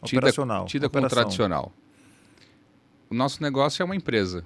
operacional, 0.02 0.66
tida, 0.66 0.86
tida 0.86 0.88
como 0.88 1.08
tradicional. 1.08 1.72
O 3.10 3.14
nosso 3.14 3.42
negócio 3.42 3.82
é 3.82 3.84
uma 3.84 3.96
empresa 3.96 4.44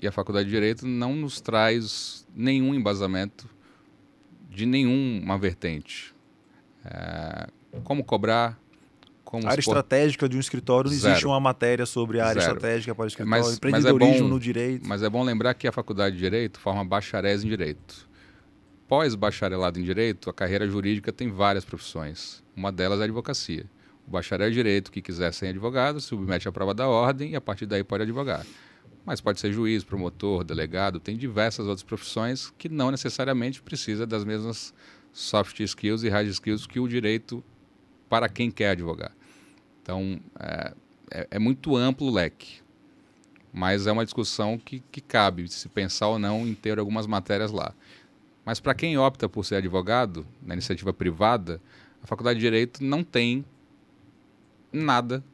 e 0.00 0.06
a 0.06 0.12
Faculdade 0.12 0.46
de 0.46 0.50
Direito 0.50 0.86
não 0.86 1.14
nos 1.14 1.40
traz 1.40 2.26
nenhum 2.34 2.74
embasamento 2.74 3.48
de 4.50 4.66
nenhuma 4.66 5.38
vertente. 5.38 6.14
É, 6.84 7.48
como 7.82 8.04
cobrar, 8.04 8.58
como 9.24 9.46
a 9.46 9.50
área 9.50 9.60
estratégica 9.60 10.28
de 10.28 10.36
um 10.36 10.40
escritório, 10.40 10.90
não 10.90 10.96
existe 10.96 11.26
uma 11.26 11.40
matéria 11.40 11.86
sobre 11.86 12.20
a 12.20 12.26
área 12.26 12.40
Zero. 12.40 12.54
estratégica 12.54 12.94
para 12.94 13.04
o 13.04 13.06
escritório, 13.06 13.44
mas, 13.44 13.56
empreendedorismo 13.56 14.06
mas 14.06 14.18
é 14.18 14.22
bom, 14.22 14.28
no 14.28 14.40
direito. 14.40 14.86
Mas 14.86 15.02
é 15.02 15.10
bom 15.10 15.22
lembrar 15.22 15.54
que 15.54 15.66
a 15.66 15.72
faculdade 15.72 16.14
de 16.14 16.22
Direito 16.22 16.60
forma 16.60 16.84
bacharéis 16.84 17.42
em 17.42 17.48
Direito. 17.48 18.08
Pós-bacharelado 18.86 19.80
em 19.80 19.82
Direito, 19.82 20.28
a 20.28 20.32
carreira 20.32 20.68
jurídica 20.68 21.12
tem 21.12 21.30
várias 21.30 21.64
profissões. 21.64 22.44
Uma 22.54 22.70
delas 22.70 22.98
é 23.00 23.02
a 23.02 23.04
advocacia. 23.06 23.64
O 24.06 24.10
bacharel 24.10 24.50
de 24.50 24.54
Direito 24.54 24.92
que 24.92 25.00
quiser 25.00 25.32
ser 25.32 25.48
advogado, 25.48 26.00
submete 26.00 26.48
à 26.48 26.52
prova 26.52 26.74
da 26.74 26.86
ordem 26.86 27.32
e 27.32 27.36
a 27.36 27.40
partir 27.40 27.66
daí 27.66 27.82
pode 27.82 28.02
advogar. 28.02 28.44
Mas 29.04 29.20
pode 29.20 29.40
ser 29.40 29.52
juiz, 29.52 29.84
promotor, 29.84 30.44
delegado, 30.44 31.00
tem 31.00 31.16
diversas 31.16 31.66
outras 31.66 31.82
profissões 31.82 32.52
que 32.56 32.68
não 32.68 32.90
necessariamente 32.90 33.62
precisa 33.62 34.06
das 34.06 34.24
mesmas 34.24 34.74
soft 35.12 35.60
skills 35.60 36.02
e 36.02 36.08
hard 36.08 36.28
skills 36.28 36.66
que 36.66 36.80
o 36.80 36.88
direito 36.88 37.42
para 38.08 38.28
quem 38.28 38.50
quer 38.50 38.70
advogar. 38.70 39.12
Então, 39.82 40.20
é, 40.38 40.74
é, 41.10 41.28
é 41.32 41.38
muito 41.38 41.76
amplo 41.76 42.08
o 42.08 42.10
leque, 42.10 42.62
mas 43.52 43.86
é 43.86 43.92
uma 43.92 44.04
discussão 44.04 44.58
que, 44.58 44.82
que 44.90 45.00
cabe 45.00 45.48
se 45.48 45.68
pensar 45.68 46.08
ou 46.08 46.18
não 46.18 46.46
em 46.46 46.54
ter 46.54 46.78
algumas 46.78 47.06
matérias 47.06 47.52
lá. 47.52 47.74
Mas 48.44 48.60
para 48.60 48.74
quem 48.74 48.98
opta 48.98 49.28
por 49.28 49.44
ser 49.44 49.56
advogado, 49.56 50.26
na 50.42 50.54
iniciativa 50.54 50.92
privada, 50.92 51.60
a 52.02 52.06
Faculdade 52.06 52.38
de 52.38 52.44
Direito 52.44 52.82
não 52.82 53.02
tem 53.02 53.44
nada 54.74 55.24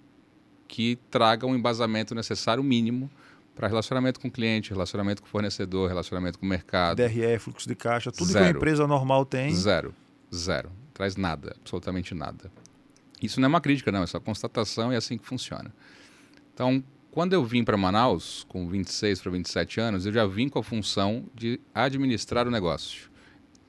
que 0.68 0.96
traga 1.11 1.46
um 1.46 1.55
embasamento 1.55 2.14
necessário 2.14 2.62
mínimo 2.62 3.11
para 3.55 3.68
relacionamento 3.68 4.20
com 4.20 4.31
cliente, 4.31 4.70
relacionamento 4.70 5.20
com 5.22 5.29
fornecedor, 5.29 5.88
relacionamento 5.88 6.38
com 6.38 6.46
mercado. 6.46 6.96
DRE, 6.96 7.38
fluxo 7.38 7.68
de 7.68 7.74
caixa, 7.74 8.11
tudo 8.12 8.26
Zero. 8.26 8.44
que 8.44 8.50
uma 8.50 8.57
empresa 8.57 8.87
normal 8.87 9.26
tem. 9.26 9.55
Zero. 9.55 9.94
Zero. 10.33 10.70
Traz 10.94 11.16
nada, 11.16 11.57
absolutamente 11.61 12.14
nada. 12.14 12.50
Isso 13.20 13.40
não 13.40 13.46
é 13.46 13.48
uma 13.48 13.61
crítica, 13.61 13.90
não, 13.90 14.03
é 14.03 14.07
só 14.07 14.18
constatação 14.20 14.92
e 14.92 14.94
é 14.94 14.98
assim 14.98 15.18
que 15.18 15.26
funciona. 15.26 15.74
Então, 16.55 16.83
quando 17.11 17.33
eu 17.33 17.44
vim 17.44 17.64
para 17.64 17.76
Manaus, 17.76 18.46
com 18.48 18.68
26 18.68 19.20
para 19.20 19.33
27 19.33 19.81
anos, 19.81 20.07
eu 20.07 20.12
já 20.12 20.24
vim 20.26 20.48
com 20.48 20.59
a 20.59 20.62
função 20.62 21.24
de 21.35 21.61
administrar 21.74 22.46
o 22.46 22.50
negócio. 22.50 23.11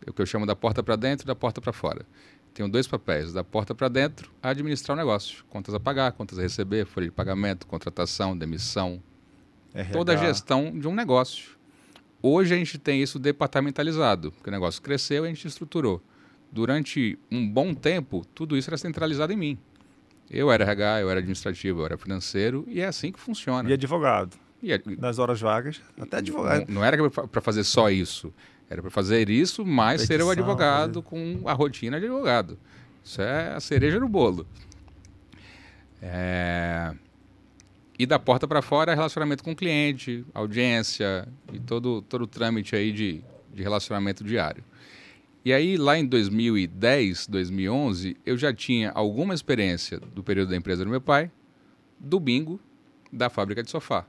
É 0.06 0.10
o 0.10 0.14
que 0.14 0.22
eu 0.22 0.26
chamo 0.26 0.46
da 0.46 0.56
porta 0.56 0.82
para 0.82 0.96
dentro 0.96 1.26
e 1.26 1.28
da 1.28 1.36
porta 1.36 1.60
para 1.60 1.74
fora. 1.74 2.06
Tenho 2.54 2.68
dois 2.68 2.86
papéis, 2.86 3.32
da 3.32 3.44
porta 3.44 3.74
para 3.74 3.88
dentro, 3.88 4.32
administrar 4.42 4.96
o 4.96 5.00
negócio. 5.00 5.44
Contas 5.50 5.74
a 5.74 5.80
pagar, 5.80 6.12
contas 6.12 6.38
a 6.38 6.42
receber, 6.42 6.86
folha 6.86 7.06
de 7.06 7.12
pagamento, 7.12 7.66
contratação, 7.66 8.38
demissão, 8.38 9.02
RH. 9.74 9.94
toda 9.94 10.14
a 10.14 10.16
gestão 10.18 10.78
de 10.78 10.88
um 10.88 10.94
negócio. 10.94 11.52
Hoje 12.22 12.54
a 12.54 12.58
gente 12.58 12.78
tem 12.78 13.02
isso 13.02 13.18
departamentalizado, 13.18 14.32
porque 14.34 14.50
o 14.50 14.52
negócio 14.52 14.82
cresceu 14.82 15.24
e 15.26 15.28
a 15.28 15.30
gente 15.30 15.48
estruturou. 15.48 16.02
Durante 16.52 17.18
um 17.32 17.48
bom 17.48 17.74
tempo, 17.74 18.26
tudo 18.36 18.58
isso 18.58 18.70
era 18.70 18.78
centralizado 18.78 19.32
em 19.32 19.38
mim. 19.38 19.58
Eu 20.30 20.52
era 20.52 20.64
RH, 20.64 21.02
eu 21.02 21.10
era 21.10 21.20
administrativo, 21.20 21.82
eu 21.82 21.86
era 21.86 21.98
financeiro, 21.98 22.66
e 22.68 22.82
é 22.82 22.86
assim 22.86 23.12
que 23.12 23.20
funciona. 23.20 23.70
E 23.70 23.74
advogado. 23.74 24.38
E 24.62 24.70
Nas 25.00 25.18
horas 25.18 25.42
vagas, 25.42 25.82
até 26.00 26.18
advogado. 26.18 26.68
Não, 26.68 26.76
não 26.76 26.86
era 26.86 27.10
para 27.10 27.42
fazer 27.42 27.64
só 27.64 27.90
isso. 27.90 28.32
Era 28.72 28.82
para 28.82 28.90
fazer 28.90 29.30
isso, 29.30 29.66
mais 29.66 30.04
ser 30.04 30.22
o 30.22 30.30
advogado 30.30 31.04
com 31.04 31.42
a 31.46 31.52
rotina 31.52 32.00
de 32.00 32.06
advogado. 32.06 32.58
Isso 33.04 33.22
é 33.22 33.54
a 33.54 33.60
cereja 33.60 34.00
no 34.00 34.08
bolo. 34.08 34.48
É... 36.02 36.94
E 38.00 38.06
da 38.06 38.18
porta 38.18 38.48
para 38.48 38.62
fora, 38.62 38.96
relacionamento 38.96 39.44
com 39.44 39.52
o 39.52 39.56
cliente, 39.56 40.26
audiência 40.34 41.28
e 41.52 41.60
todo, 41.60 42.02
todo 42.04 42.22
o 42.22 42.28
trâmite 42.28 42.74
aí 42.74 42.94
de, 42.94 43.22
de 43.54 43.62
relacionamento 43.62 44.24
diário. 44.24 44.64
E 45.44 45.52
aí, 45.52 45.76
lá 45.76 45.98
em 45.98 46.06
2010, 46.06 47.28
2011, 47.28 48.16
eu 48.26 48.38
já 48.38 48.54
tinha 48.54 48.90
alguma 48.92 49.34
experiência 49.34 50.00
do 50.00 50.24
período 50.24 50.52
da 50.52 50.56
empresa 50.56 50.86
do 50.86 50.90
meu 50.90 51.02
pai, 51.02 51.30
do 52.00 52.22
bingo, 52.22 52.58
da 53.12 53.30
fábrica 53.30 53.62
de 53.62 53.70
sofá. 53.70 54.06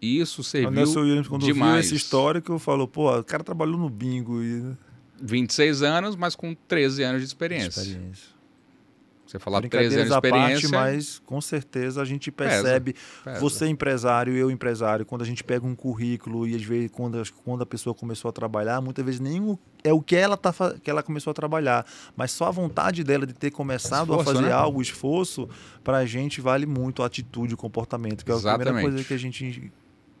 E 0.00 0.20
isso 0.20 0.42
serviu 0.44 0.70
Nelson 0.70 1.00
Williams, 1.00 1.28
quando 1.28 1.44
demais. 1.44 1.72
viu 1.72 1.80
essa 1.80 1.94
história, 1.94 2.40
que 2.40 2.50
eu 2.50 2.58
falo, 2.58 2.86
pô, 2.86 3.16
o 3.18 3.24
cara 3.24 3.42
trabalhou 3.42 3.78
no 3.78 3.88
bingo. 3.88 4.42
E... 4.42 4.76
26 5.20 5.82
anos, 5.82 6.16
mas 6.16 6.36
com 6.36 6.54
13 6.54 7.02
anos 7.02 7.20
de 7.22 7.26
experiência. 7.26 7.80
experiência. 7.80 8.36
Você 9.26 9.40
falar 9.40 9.60
13 9.60 9.94
anos 9.96 10.08
de 10.08 10.14
experiência. 10.14 10.68
Parte, 10.68 10.68
mas 10.68 11.18
com 11.18 11.40
certeza 11.40 12.00
a 12.00 12.04
gente 12.04 12.30
percebe. 12.30 12.92
Pesa, 12.92 13.04
pesa. 13.24 13.40
Você 13.40 13.64
é 13.64 13.68
empresário, 13.68 14.36
eu 14.36 14.50
empresário, 14.50 15.04
quando 15.04 15.22
a 15.22 15.24
gente 15.24 15.42
pega 15.42 15.66
um 15.66 15.74
currículo 15.74 16.46
e 16.46 16.54
às 16.54 16.62
vezes 16.62 16.90
quando, 16.92 17.20
quando 17.44 17.62
a 17.62 17.66
pessoa 17.66 17.92
começou 17.92 18.28
a 18.28 18.32
trabalhar, 18.32 18.80
muitas 18.80 19.04
vezes 19.04 19.20
nem 19.20 19.40
o, 19.40 19.58
é 19.82 19.92
o 19.92 20.00
que 20.00 20.14
ela, 20.14 20.36
tá, 20.36 20.52
que 20.80 20.88
ela 20.88 21.02
começou 21.02 21.32
a 21.32 21.34
trabalhar, 21.34 21.84
mas 22.14 22.30
só 22.30 22.46
a 22.46 22.50
vontade 22.52 23.02
dela 23.02 23.26
de 23.26 23.32
ter 23.32 23.50
começado 23.50 24.10
esforço, 24.12 24.30
a 24.30 24.34
fazer 24.34 24.46
né? 24.46 24.52
algo, 24.52 24.78
o 24.78 24.82
esforço, 24.82 25.48
para 25.82 25.98
a 25.98 26.06
gente 26.06 26.40
vale 26.40 26.66
muito 26.66 27.02
a 27.02 27.06
atitude, 27.06 27.54
o 27.54 27.56
comportamento, 27.56 28.24
que 28.24 28.30
é 28.30 28.34
a 28.34 28.36
Exatamente. 28.36 28.64
primeira 28.64 28.90
coisa 28.90 29.04
que 29.04 29.14
a 29.14 29.18
gente 29.18 29.72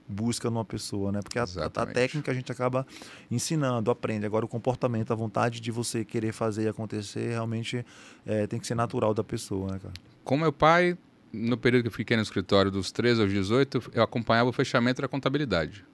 busca 0.08 0.50
numa 0.50 0.64
pessoa, 0.64 1.10
né? 1.10 1.20
Porque 1.22 1.38
a, 1.38 1.44
a, 1.44 1.86
técnica 1.86 2.30
a 2.30 2.34
gente 2.34 2.50
acaba 2.52 2.86
ensinando, 3.30 3.90
aprende. 3.90 4.26
Agora 4.26 4.44
o 4.44 4.48
comportamento, 4.48 5.12
a 5.12 5.16
vontade 5.16 5.60
de 5.60 5.70
você 5.70 6.04
querer 6.04 6.32
fazer 6.32 6.64
e 6.64 6.68
acontecer, 6.68 7.30
realmente 7.30 7.84
é, 8.24 8.46
tem 8.46 8.60
que 8.60 8.66
ser 8.66 8.74
natural 8.74 9.12
da 9.12 9.24
pessoa, 9.24 9.72
né, 9.72 9.78
cara? 9.78 9.94
Com 10.24 10.36
meu 10.36 10.52
pai, 10.52 10.96
no 11.32 11.56
período 11.56 11.82
que 11.82 11.88
eu 11.88 11.92
fiquei 11.92 12.16
no 12.16 12.22
escritório 12.22 12.70
dos 12.70 12.90
13 12.92 13.22
aos 13.22 13.30
18, 13.30 13.90
eu 13.94 14.02
acompanhava 14.02 14.50
o 14.50 14.52
fechamento 14.52 15.02
da 15.02 15.08
contabilidade. 15.08 15.84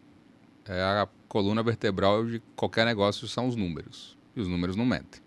É 0.67 0.81
a 0.81 1.09
coluna 1.29 1.63
vertebral 1.63 2.25
de 2.25 2.41
qualquer 2.55 2.87
negócio 2.87 3.27
são 3.27 3.49
os 3.49 3.57
números. 3.57 4.17
E 4.35 4.41
os 4.41 4.49
números 4.49 4.77
não 4.77 4.87
mentem. 4.87 5.21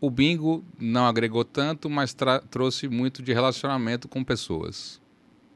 O 0.00 0.10
bingo 0.10 0.64
não 0.78 1.06
agregou 1.06 1.44
tanto, 1.44 1.88
mas 1.88 2.14
trouxe 2.50 2.88
muito 2.88 3.22
de 3.22 3.32
relacionamento 3.32 4.08
com 4.08 4.22
pessoas. 4.22 5.00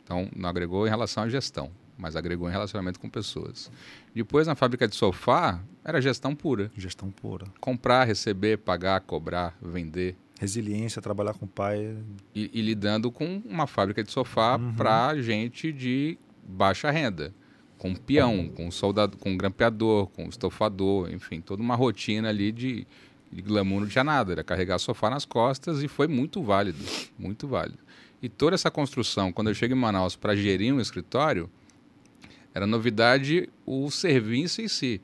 Então, 0.08 0.26
não 0.34 0.48
agregou 0.48 0.86
em 0.86 0.88
relação 0.88 1.24
à 1.24 1.28
gestão, 1.28 1.70
mas 1.98 2.16
agregou 2.16 2.48
em 2.48 2.50
relacionamento 2.50 2.98
com 2.98 3.10
pessoas. 3.10 3.70
Depois, 4.14 4.46
na 4.46 4.54
fábrica 4.54 4.88
de 4.88 4.96
sofá, 4.96 5.60
era 5.84 6.00
gestão 6.00 6.34
pura. 6.34 6.72
Gestão 6.74 7.10
pura. 7.10 7.44
Comprar, 7.60 8.04
receber, 8.04 8.56
pagar, 8.56 9.02
cobrar, 9.02 9.54
vender. 9.60 10.16
Resiliência, 10.40 11.02
trabalhar 11.02 11.34
com 11.34 11.44
o 11.44 11.48
pai. 11.48 11.94
E, 12.34 12.50
e 12.54 12.62
lidando 12.62 13.12
com 13.12 13.42
uma 13.44 13.66
fábrica 13.66 14.02
de 14.02 14.10
sofá 14.10 14.56
uhum. 14.56 14.72
para 14.72 15.14
gente 15.20 15.70
de 15.74 16.16
baixa 16.42 16.90
renda. 16.90 17.34
Com 17.76 17.94
peão, 17.94 18.48
com 18.48 18.70
soldado, 18.70 19.18
com 19.18 19.36
grampeador, 19.36 20.06
com 20.06 20.26
estofador, 20.26 21.12
enfim, 21.12 21.42
toda 21.42 21.62
uma 21.62 21.76
rotina 21.76 22.30
ali 22.30 22.50
de, 22.50 22.86
de 23.30 23.42
glamour 23.42 23.82
não 23.82 23.86
tinha 23.86 24.02
nada, 24.02 24.32
era 24.32 24.42
carregar 24.42 24.78
sofá 24.78 25.10
nas 25.10 25.26
costas 25.26 25.82
e 25.82 25.86
foi 25.86 26.08
muito 26.08 26.42
válido, 26.42 26.82
muito 27.18 27.46
válido. 27.46 27.86
E 28.22 28.28
toda 28.28 28.54
essa 28.54 28.70
construção, 28.70 29.32
quando 29.32 29.48
eu 29.48 29.54
chego 29.54 29.74
em 29.74 29.78
Manaus 29.78 30.16
para 30.16 30.34
gerir 30.34 30.74
um 30.74 30.80
escritório, 30.80 31.48
era 32.52 32.66
novidade 32.66 33.48
o 33.64 33.90
serviço 33.90 34.60
em 34.60 34.68
si, 34.68 35.00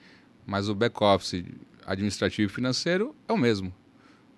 mas 0.46 0.68
o 0.68 0.74
back-office 0.74 1.44
administrativo 1.86 2.50
e 2.50 2.52
financeiro 2.52 3.14
é 3.28 3.32
o 3.32 3.38
mesmo. 3.38 3.72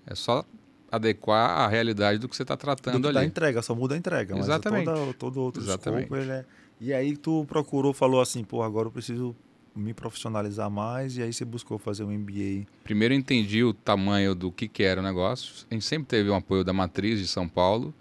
É 0.07 0.15
só 0.15 0.45
adequar 0.91 1.51
a 1.51 1.69
realidade 1.69 2.19
do 2.19 2.29
que 2.29 2.37
você 2.37 2.43
está 2.43 2.57
tratando 2.57 2.99
do 2.99 3.03
que 3.03 3.09
ali. 3.09 3.15
Da 3.15 3.25
entrega, 3.25 3.62
só 3.62 3.75
muda 3.75 3.95
a 3.95 3.99
entrega. 3.99 4.37
Exatamente. 4.39 4.87
Mas 4.87 4.99
toda, 4.99 5.15
todo 5.15 5.41
outro 5.41 5.62
Exatamente. 5.62 6.05
escopo, 6.05 6.17
é... 6.17 6.45
E 6.81 6.93
aí 6.93 7.17
tu 7.17 7.45
procurou, 7.47 7.93
falou 7.93 8.21
assim, 8.21 8.45
pô, 8.45 8.62
agora 8.62 8.89
eu 8.89 8.93
preciso 8.93 9.35
me 9.75 9.93
profissionalizar 9.93 10.71
mais 10.71 11.17
e 11.17 11.23
aí 11.23 11.33
você 11.33 11.45
buscou 11.45 11.79
fazer 11.79 12.05
um 12.05 12.11
MBA? 12.11 12.67
Primeiro 12.85 13.15
entendi 13.15 13.62
o 13.62 13.73
tamanho 13.73 14.35
do 14.35 14.51
que, 14.51 14.69
que 14.69 14.83
era 14.83 15.01
o 15.01 15.05
negócio. 15.05 15.67
A 15.71 15.75
gente 15.75 15.85
sempre 15.85 16.07
teve 16.09 16.31
o 16.31 16.33
um 16.33 16.37
apoio 16.37 16.65
da 16.65 16.73
matriz 16.73 17.19
de 17.19 17.27
São 17.27 17.49
Paulo, 17.49 17.95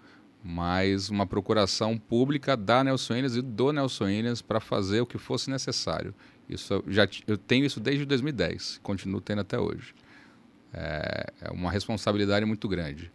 mas 0.46 1.10
uma 1.10 1.26
procuração 1.26 1.98
pública 1.98 2.56
da 2.56 2.84
Nelson 2.84 3.14
Williams 3.14 3.36
e 3.36 3.42
do 3.42 3.72
Nelson 3.72 4.04
Williams 4.04 4.40
para 4.40 4.60
fazer 4.60 5.00
o 5.00 5.06
que 5.06 5.18
fosse 5.18 5.50
necessário. 5.50 6.14
Isso 6.48 6.84
já 6.86 7.08
eu 7.26 7.36
tenho 7.36 7.66
isso 7.66 7.80
desde 7.80 8.04
2010, 8.04 8.78
continuo 8.80 9.20
tendo 9.20 9.40
até 9.40 9.58
hoje. 9.58 9.92
É, 10.72 11.32
é 11.40 11.50
uma 11.50 11.70
responsabilidade 11.70 12.46
muito 12.46 12.68
grande. 12.68 13.10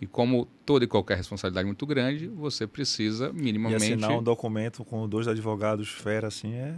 E 0.00 0.06
como 0.06 0.48
toda 0.64 0.86
e 0.86 0.88
qualquer 0.88 1.18
responsabilidade 1.18 1.66
muito 1.66 1.84
grande, 1.84 2.26
você 2.28 2.66
precisa 2.66 3.30
minimamente. 3.30 3.82
E 3.82 3.92
assinar 3.92 4.12
um 4.12 4.22
documento 4.22 4.82
com 4.82 5.06
dois 5.06 5.28
advogados 5.28 5.90
fera 5.90 6.28
assim 6.28 6.54
é. 6.54 6.74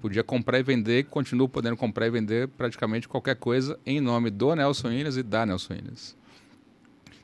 Podia 0.00 0.24
comprar 0.24 0.58
e 0.58 0.64
vender, 0.64 1.04
continuo 1.04 1.48
podendo 1.48 1.76
comprar 1.76 2.08
e 2.08 2.10
vender 2.10 2.48
praticamente 2.48 3.06
qualquer 3.06 3.36
coisa 3.36 3.78
em 3.86 4.00
nome 4.00 4.30
do 4.30 4.52
Nelson 4.56 4.88
Williams 4.88 5.16
e 5.16 5.22
da 5.22 5.46
Nelson 5.46 5.74
Williams. 5.74 6.16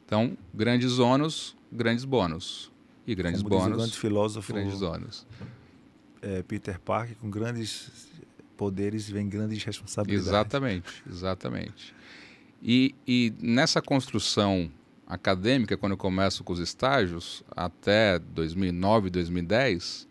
Então, 0.07 0.37
grandes 0.55 1.01
ônus, 1.01 1.57
grandes 1.71 2.05
bônus. 2.05 2.71
E 3.07 3.15
grandes 3.15 3.43
Como 3.43 3.51
bônus. 3.51 3.67
Diz 3.67 3.75
o 3.75 3.79
grande 3.79 3.99
filósofo 3.99 4.53
grandes 4.53 4.83
ônus. 4.83 5.27
É, 6.23 6.43
Peter 6.43 6.79
Parker, 6.79 7.17
com 7.17 7.31
grandes 7.31 7.91
poderes 8.57 9.09
vem 9.09 9.29
grandes 9.29 9.63
responsabilidades. 9.65 10.29
Exatamente, 10.29 11.03
exatamente. 11.09 11.95
E, 12.63 12.95
e 13.07 13.33
nessa 13.41 13.81
construção 13.81 14.71
acadêmica, 15.07 15.77
quando 15.77 15.93
eu 15.93 15.99
começo 15.99 16.45
com 16.45 16.53
os 16.53 16.59
estágios, 16.59 17.43
até 17.57 18.19
2009, 18.19 19.09
2010, 19.09 20.07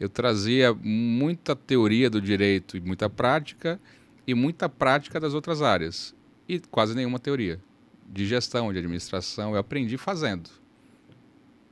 eu 0.00 0.08
trazia 0.08 0.74
muita 0.74 1.54
teoria 1.54 2.08
do 2.08 2.20
direito 2.20 2.76
e 2.76 2.80
muita 2.80 3.08
prática, 3.08 3.78
e 4.26 4.34
muita 4.34 4.68
prática 4.68 5.20
das 5.20 5.34
outras 5.34 5.60
áreas, 5.60 6.14
e 6.48 6.58
quase 6.58 6.94
nenhuma 6.94 7.18
teoria 7.18 7.60
de 8.08 8.26
gestão, 8.26 8.72
de 8.72 8.78
administração, 8.78 9.52
eu 9.52 9.58
aprendi 9.58 9.96
fazendo. 9.96 10.48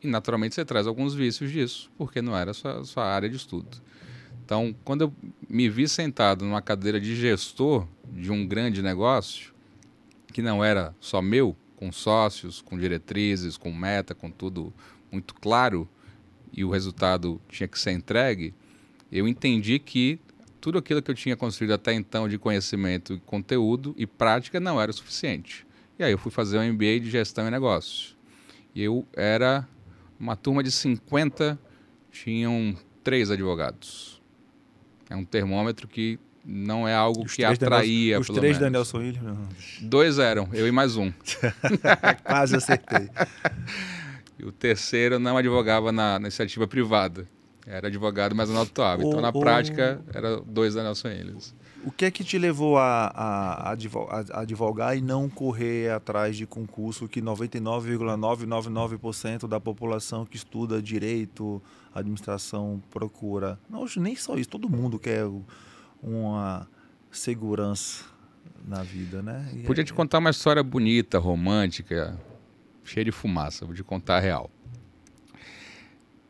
E 0.03 0.09
naturalmente 0.09 0.55
você 0.55 0.65
traz 0.65 0.87
alguns 0.87 1.15
vícios 1.15 1.51
disso, 1.51 1.91
porque 1.97 2.21
não 2.21 2.37
era 2.37 2.53
sua, 2.53 2.85
sua 2.85 3.05
área 3.05 3.29
de 3.29 3.37
estudo. 3.37 3.81
Então, 4.45 4.75
quando 4.85 5.03
eu 5.03 5.15
me 5.49 5.69
vi 5.69 5.89
sentado 5.89 6.45
numa 6.45 6.61
cadeira 6.61 7.01
de 7.01 7.15
gestor 7.15 7.87
de 8.13 8.31
um 8.31 8.47
grande 8.47 8.83
negócio, 8.83 9.55
que 10.33 10.43
não 10.43 10.65
era 10.65 10.95
só 11.01 11.23
meu, 11.23 11.57
com 11.77 11.93
sócios, 11.93 12.61
com 12.61 12.79
diretrizes, 12.79 13.57
com 13.57 13.73
meta, 13.73 14.15
com 14.15 14.31
tudo 14.31 14.73
muito 15.11 15.35
claro, 15.35 15.89
e 16.53 16.65
o 16.65 16.71
resultado 16.71 17.41
tinha 17.49 17.69
que 17.69 17.79
ser 17.79 17.93
entregue, 17.93 18.55
eu 19.11 19.27
entendi 19.27 19.79
que 19.79 20.19
tudo 20.61 20.79
aquilo 20.79 21.03
que 21.03 21.11
eu 21.11 21.15
tinha 21.15 21.37
construído 21.37 21.73
até 21.73 21.93
então 21.93 22.29
de 22.29 22.39
conhecimento, 22.39 23.21
conteúdo 23.27 23.95
e 23.97 24.07
prática 24.07 24.61
não 24.61 24.81
era 24.81 24.91
o 24.91 24.95
suficiente. 24.95 25.67
E 25.99 26.05
aí 26.05 26.13
eu 26.13 26.19
fui 26.19 26.31
fazer 26.31 26.59
um 26.59 26.73
MBA 26.73 27.01
de 27.01 27.11
gestão 27.11 27.47
e 27.47 27.51
negócios. 27.51 28.17
E 28.75 28.83
eu 28.83 29.07
era 29.13 29.69
uma 30.23 30.37
turma 30.37 30.63
de 30.63 30.71
50, 30.71 31.59
tinham 32.13 32.77
três 33.03 33.29
advogados. 33.29 34.23
É 35.11 35.17
um 35.17 35.25
termômetro 35.25 35.89
que 35.89 36.17
não 36.45 36.87
é 36.87 36.95
algo 36.95 37.25
que 37.27 37.45
atraía. 37.45 38.21
Os 38.21 38.29
três 38.29 38.41
menos. 38.41 38.59
da 38.59 38.71
Nelson 38.71 38.99
Williams? 38.99 39.81
Dois 39.81 40.21
eram, 40.21 40.49
eu 40.53 40.69
e 40.69 40.71
mais 40.71 40.97
um. 40.97 41.13
Quase 42.23 42.55
acertei. 42.55 43.11
e 44.39 44.45
o 44.45 44.53
terceiro 44.53 45.19
não 45.19 45.37
advogava 45.37 45.91
na, 45.91 46.21
na 46.21 46.29
iniciativa 46.29 46.69
privada. 46.69 47.29
Era 47.67 47.89
advogado, 47.89 48.33
mas 48.33 48.49
não 48.49 48.63
atuava. 48.63 49.03
Então, 49.03 49.21
na 49.21 49.31
o... 49.31 49.41
prática, 49.41 50.01
era 50.15 50.41
dois 50.41 50.75
da 50.75 50.85
Nelson 50.85 51.09
Williams. 51.09 51.53
O 51.85 51.91
que 51.91 52.05
é 52.05 52.11
que 52.11 52.23
te 52.23 52.39
levou 52.39 52.79
a, 52.79 53.07
a, 53.07 53.71
a, 53.71 53.75
advogar 54.41 54.97
e 54.97 55.01
não 55.01 55.29
correr 55.29 55.91
atrás 55.91 56.37
de 56.37 56.47
concurso 56.47 57.09
que 57.09 57.21
99,999% 57.21 59.49
da 59.49 59.59
população 59.59 60.25
que 60.25 60.37
estuda 60.37 60.81
direito, 60.81 61.61
administração 61.93 62.81
procura? 62.91 63.59
Não, 63.69 63.85
nem 63.97 64.15
só 64.15 64.37
isso, 64.37 64.49
todo 64.49 64.69
mundo 64.69 64.97
quer 64.99 65.25
uma 66.01 66.69
segurança 67.11 68.05
na 68.65 68.85
vida, 68.85 69.21
né? 69.21 69.51
E 69.55 69.65
Podia 69.65 69.83
é... 69.83 69.85
te 69.85 69.93
contar 69.93 70.19
uma 70.19 70.31
história 70.31 70.63
bonita, 70.63 71.19
romântica, 71.19 72.17
cheia 72.85 73.05
de 73.05 73.13
fumaça, 73.13 73.67
vou 73.67 73.75
te 73.75 73.83
contar 73.83 74.19
a 74.19 74.21
real. 74.21 74.49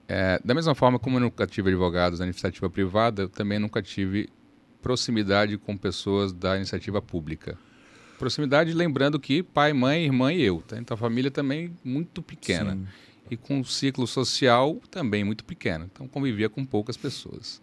É, 0.08 0.40
da 0.44 0.54
mesma 0.54 0.74
forma 0.74 0.98
como 0.98 1.16
eu 1.16 1.20
nunca 1.20 1.46
tive 1.46 1.70
advogados 1.70 2.20
na 2.20 2.26
iniciativa 2.26 2.68
privada, 2.68 3.22
eu 3.22 3.28
também 3.28 3.58
nunca 3.58 3.82
tive 3.82 4.28
proximidade 4.82 5.56
com 5.56 5.76
pessoas 5.76 6.32
da 6.32 6.56
iniciativa 6.56 7.00
pública. 7.00 7.56
Proximidade, 8.18 8.72
lembrando 8.72 9.18
que 9.18 9.42
pai, 9.42 9.72
mãe, 9.72 10.04
irmã 10.04 10.32
e 10.32 10.42
eu. 10.42 10.60
Tá? 10.60 10.76
Então 10.78 10.94
a 10.94 10.98
família 10.98 11.30
também 11.30 11.74
muito 11.82 12.20
pequena. 12.20 12.74
Sim. 12.74 12.86
E 13.30 13.36
com 13.36 13.60
um 13.60 13.64
ciclo 13.64 14.06
social 14.06 14.80
também 14.90 15.24
muito 15.24 15.44
pequeno. 15.44 15.88
Então 15.90 16.06
convivia 16.06 16.48
com 16.48 16.64
poucas 16.64 16.96
pessoas. 16.96 17.62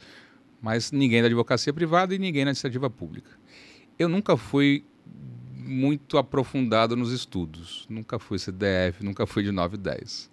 Mas 0.62 0.92
ninguém 0.92 1.22
da 1.22 1.28
advocacia 1.28 1.72
privada 1.72 2.16
e 2.16 2.18
ninguém 2.18 2.46
na 2.46 2.52
iniciativa 2.52 2.90
pública. 2.90 3.30
Eu 3.98 4.10
nunca 4.10 4.36
fui 4.36 4.84
muito 5.56 6.18
aprofundado 6.18 6.96
nos 6.96 7.12
estudos. 7.12 7.86
Nunca 7.90 8.18
fui 8.18 8.40
CDF, 8.40 9.04
nunca 9.04 9.28
fui 9.28 9.44
de 9.44 9.52
9 9.52 9.76
e 9.76 9.80
10. 9.80 10.32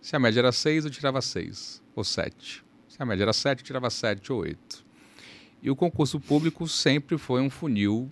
Se 0.00 0.16
a 0.16 0.18
média 0.18 0.40
era 0.40 0.50
6, 0.50 0.86
eu 0.86 0.90
tirava 0.90 1.20
6 1.20 1.82
ou 1.94 2.02
7. 2.02 2.64
Se 2.88 3.00
a 3.00 3.04
média 3.06 3.24
era 3.24 3.32
7, 3.32 3.60
eu 3.60 3.66
tirava 3.66 3.90
7 3.90 4.32
ou 4.32 4.40
8. 4.40 4.81
E 5.62 5.70
o 5.70 5.76
concurso 5.76 6.18
público 6.18 6.66
sempre 6.66 7.16
foi 7.16 7.40
um 7.40 7.48
funil 7.48 8.10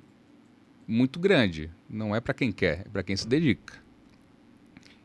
muito 0.87 1.19
grande. 1.19 1.69
Não 1.89 2.15
é 2.15 2.21
para 2.21 2.33
quem 2.33 2.53
quer, 2.53 2.83
é 2.87 2.89
para 2.89 3.03
quem 3.03 3.17
se 3.17 3.27
dedica. 3.27 3.75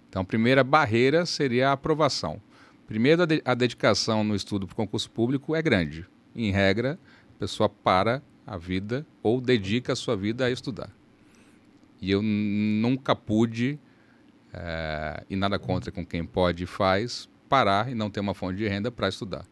Então, 0.07 0.21
a 0.21 0.25
primeira 0.25 0.63
barreira 0.63 1.25
seria 1.25 1.69
a 1.69 1.73
aprovação. 1.73 2.39
Primeiro, 2.87 3.23
a 3.43 3.53
dedicação 3.55 4.23
no 4.23 4.35
estudo 4.35 4.67
para 4.67 4.73
o 4.73 4.75
concurso 4.75 5.09
público 5.09 5.55
é 5.55 5.61
grande. 5.61 6.05
Em 6.35 6.51
regra, 6.51 6.99
a 7.35 7.39
pessoa 7.39 7.67
para 7.67 8.21
a 8.45 8.57
vida 8.57 9.05
ou 9.23 9.41
dedica 9.41 9.93
a 9.93 9.95
sua 9.95 10.15
vida 10.15 10.45
a 10.45 10.51
estudar. 10.51 10.91
E 11.99 12.11
eu 12.11 12.21
nunca 12.21 13.15
pude, 13.15 13.79
é, 14.53 15.23
e 15.29 15.35
nada 15.35 15.57
contra 15.57 15.91
com 15.91 16.05
quem 16.05 16.23
pode 16.23 16.65
e 16.65 16.67
faz, 16.67 17.27
parar 17.49 17.91
e 17.91 17.95
não 17.95 18.11
ter 18.11 18.19
uma 18.19 18.35
fonte 18.35 18.57
de 18.57 18.67
renda 18.67 18.91
para 18.91 19.09
estudar. 19.09 19.45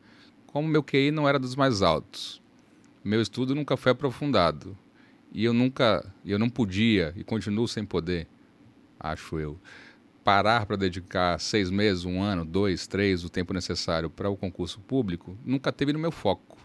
Como 0.46 0.68
meu 0.68 0.84
QI 0.84 1.10
não 1.10 1.28
era 1.28 1.40
dos 1.40 1.56
mais 1.56 1.82
altos, 1.82 2.43
meu 3.04 3.22
estudo 3.22 3.54
nunca 3.54 3.76
foi 3.76 3.92
aprofundado. 3.92 4.78
E 5.32 5.44
eu 5.44 5.54
nunca, 5.54 6.06
eu 6.24 6.38
não 6.38 6.50
podia 6.50 7.14
e 7.16 7.24
continuo 7.24 7.68
sem 7.68 7.84
poder, 7.84 8.28
acho 9.00 9.40
eu, 9.40 9.60
parar 10.24 10.66
para 10.66 10.76
dedicar 10.76 11.40
seis 11.40 11.70
meses, 11.70 12.06
um 12.06 12.22
ano, 12.22 12.46
dois, 12.46 12.88
três, 12.88 13.24
o 13.24 13.30
tempo 13.30 13.54
necessário 13.54 14.10
para 14.10 14.30
o 14.30 14.38
concurso 14.38 14.80
público, 14.80 15.38
nunca 15.44 15.72
teve 15.72 15.92
no 15.92 16.00
meu 16.00 16.12
foco. 16.12 16.58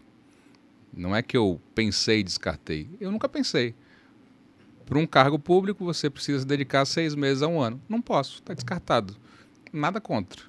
Não 0.93 1.14
é 1.14 1.22
que 1.22 1.36
eu 1.36 1.61
pensei 1.74 2.20
e 2.20 2.22
descartei. 2.22 2.89
Eu 3.01 3.11
nunca 3.11 3.28
pensei. 3.28 3.74
Para 4.84 4.99
um 4.99 5.07
cargo 5.07 5.39
público, 5.39 5.84
você 5.84 6.09
precisa 6.09 6.41
se 6.41 6.47
dedicar 6.47 6.84
seis 6.84 7.14
meses 7.14 7.43
a 7.43 7.49
um 7.49 7.61
ano. 7.61 7.80
Não 7.89 8.01
posso, 8.01 8.36
está 8.36 8.55
descartado. 8.55 9.16
Nada 9.72 10.01
contra. 10.01 10.43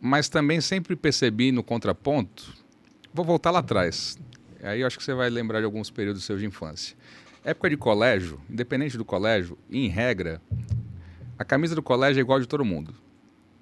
Mas 0.00 0.28
também 0.28 0.60
sempre 0.60 0.96
percebi 0.96 1.52
no 1.52 1.62
contraponto. 1.62 2.54
Vou 3.12 3.24
voltar 3.24 3.50
lá 3.50 3.60
atrás. 3.60 4.18
Aí 4.62 4.80
eu 4.80 4.86
acho 4.86 4.98
que 4.98 5.04
você 5.04 5.14
vai 5.14 5.30
lembrar 5.30 5.60
de 5.60 5.64
alguns 5.64 5.90
períodos 5.90 6.24
seus 6.24 6.40
de 6.40 6.46
infância. 6.46 6.96
Época 7.44 7.70
de 7.70 7.76
colégio, 7.76 8.40
independente 8.50 8.98
do 8.98 9.04
colégio, 9.04 9.56
em 9.70 9.88
regra, 9.88 10.40
a 11.38 11.44
camisa 11.44 11.74
do 11.74 11.82
colégio 11.82 12.20
é 12.20 12.22
igual 12.22 12.38
de 12.38 12.46
todo 12.46 12.64
mundo. 12.64 12.94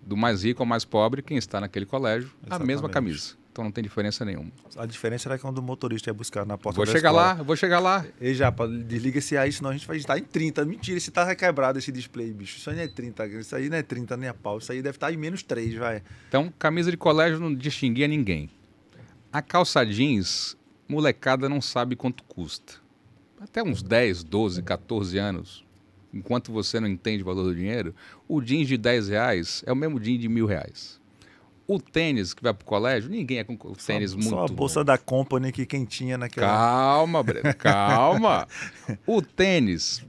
Do 0.02 0.16
mais 0.16 0.42
rico 0.42 0.62
ao 0.62 0.66
mais 0.66 0.84
pobre, 0.84 1.22
quem 1.22 1.36
está 1.36 1.60
naquele 1.60 1.86
colégio, 1.86 2.30
Exatamente. 2.42 2.62
a 2.62 2.66
mesma 2.66 2.88
camisa. 2.88 3.36
Então 3.52 3.64
não 3.64 3.72
tem 3.72 3.82
diferença 3.82 4.24
nenhuma. 4.24 4.50
A 4.76 4.86
diferença 4.86 5.28
era 5.28 5.38
quando 5.38 5.58
o 5.58 5.62
motorista 5.62 6.10
ia 6.10 6.14
buscar 6.14 6.46
na 6.46 6.56
porta 6.56 6.76
vou 6.76 6.86
da 6.86 6.92
chegar 6.92 7.10
escola. 7.10 7.34
lá, 7.34 7.42
vou 7.42 7.56
chegar 7.56 7.78
lá. 7.80 8.06
E 8.20 8.34
já, 8.34 8.50
desliga 8.84 9.18
esse 9.18 9.36
aí, 9.36 9.52
senão 9.52 9.70
a 9.70 9.72
gente 9.72 9.86
vai 9.86 9.96
estar 9.96 10.18
em 10.18 10.22
30. 10.22 10.64
Mentira, 10.64 10.96
esse 10.96 11.10
tá 11.10 11.34
quebrado 11.34 11.78
esse 11.78 11.90
display, 11.92 12.32
bicho. 12.32 12.58
Isso 12.58 12.70
aí 12.70 12.76
não 12.76 12.82
é 12.82 12.88
30, 12.88 13.26
isso 13.26 13.54
aí 13.56 13.68
não 13.68 13.76
é 13.76 13.82
30 13.82 14.16
nem 14.16 14.28
a 14.28 14.34
pau. 14.34 14.58
Isso 14.58 14.72
aí 14.72 14.82
deve 14.82 14.96
estar 14.96 15.12
em 15.12 15.16
menos 15.16 15.42
3, 15.42 15.74
vai. 15.74 16.02
Então, 16.28 16.52
camisa 16.58 16.90
de 16.90 16.96
colégio 16.96 17.38
não 17.40 17.54
distinguia 17.54 18.08
ninguém. 18.08 18.50
A 19.32 19.42
calça 19.42 19.84
jeans 19.84 20.56
molecada 20.88 21.48
não 21.48 21.60
sabe 21.60 21.94
quanto 21.94 22.24
custa. 22.24 22.74
Até 23.40 23.62
uns 23.62 23.82
10, 23.82 24.24
12, 24.24 24.62
14 24.62 25.18
anos, 25.18 25.64
enquanto 26.12 26.50
você 26.50 26.80
não 26.80 26.88
entende 26.88 27.22
o 27.22 27.26
valor 27.26 27.44
do 27.44 27.54
dinheiro, 27.54 27.94
o 28.26 28.40
jeans 28.40 28.66
de 28.66 28.76
10 28.76 29.08
reais 29.08 29.62
é 29.66 29.72
o 29.72 29.76
mesmo 29.76 30.00
jeans 30.00 30.20
de 30.20 30.28
mil 30.28 30.46
reais. 30.46 30.98
O 31.66 31.78
tênis 31.78 32.32
que 32.32 32.42
vai 32.42 32.54
pro 32.54 32.64
colégio, 32.64 33.10
ninguém 33.10 33.38
é 33.38 33.44
com 33.44 33.54
tênis 33.74 34.12
só, 34.12 34.16
muito. 34.16 34.30
Só 34.30 34.44
a 34.46 34.48
bolsa 34.48 34.80
bom. 34.80 34.84
da 34.84 34.96
Company 34.96 35.52
que 35.52 35.66
quem 35.66 35.84
tinha 35.84 36.16
naquela. 36.16 36.46
Calma, 36.46 37.22
Breno, 37.22 37.52
calma. 37.58 38.48
o 39.06 39.20
tênis, 39.20 40.02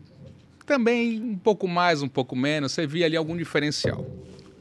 também 0.66 1.22
um 1.22 1.38
pouco 1.38 1.68
mais, 1.68 2.02
um 2.02 2.08
pouco 2.08 2.36
menos, 2.36 2.72
você 2.72 2.88
via 2.88 3.06
ali 3.06 3.18
algum 3.18 3.36
diferencial. 3.36 4.06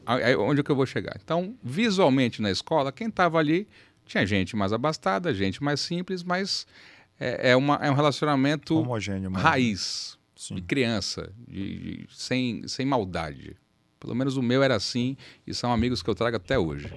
Aí, 0.05 0.35
onde 0.35 0.59
é 0.59 0.63
que 0.63 0.71
eu 0.71 0.75
vou 0.75 0.87
chegar? 0.87 1.15
Então, 1.23 1.55
visualmente 1.63 2.41
na 2.41 2.49
escola, 2.49 2.91
quem 2.91 3.07
estava 3.07 3.37
ali 3.37 3.67
tinha 4.09 4.25
gente 4.25 4.55
mais 4.55 4.73
abastada, 4.73 5.33
gente 5.33 5.63
mais 5.63 5.79
simples, 5.79 6.23
mas 6.23 6.65
é, 7.19 7.51
é, 7.51 7.55
uma, 7.55 7.75
é 7.75 7.91
um 7.91 7.93
relacionamento 7.93 8.75
Homogêneo, 8.75 9.31
raiz, 9.31 10.17
Sim. 10.35 10.55
de 10.55 10.61
criança, 10.63 11.31
de, 11.47 11.77
de, 11.77 12.07
sem, 12.09 12.67
sem 12.67 12.85
maldade. 12.85 13.55
Pelo 13.99 14.15
menos 14.15 14.35
o 14.35 14.41
meu 14.41 14.63
era 14.63 14.75
assim 14.75 15.15
e 15.45 15.53
são 15.53 15.71
amigos 15.71 16.01
que 16.01 16.09
eu 16.09 16.15
trago 16.15 16.37
até 16.37 16.57
hoje. 16.57 16.91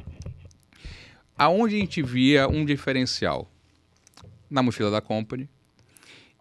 Aonde 1.37 1.77
a 1.77 1.79
gente 1.79 2.03
via 2.03 2.49
um 2.49 2.65
diferencial? 2.65 3.51
Na 4.49 4.63
mochila 4.63 4.91
da 4.91 5.01
Company. 5.01 5.49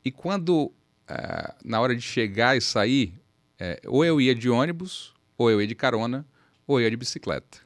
E 0.04 0.12
quando, 0.12 0.72
é, 1.08 1.54
na 1.64 1.80
hora 1.80 1.96
de 1.96 2.02
chegar 2.02 2.58
e 2.58 2.62
sair, 2.62 3.14
é, 3.60 3.82
ou 3.88 4.06
eu 4.06 4.22
ia 4.22 4.36
de 4.36 4.50
ônibus, 4.50 5.14
ou 5.38 5.50
eu 5.50 5.62
ia 5.62 5.68
de 5.68 5.76
carona, 5.76 6.26
ou 6.68 6.80
eu 6.80 6.84
ia 6.84 6.92
de 6.92 6.98
bicicleta. 6.98 7.60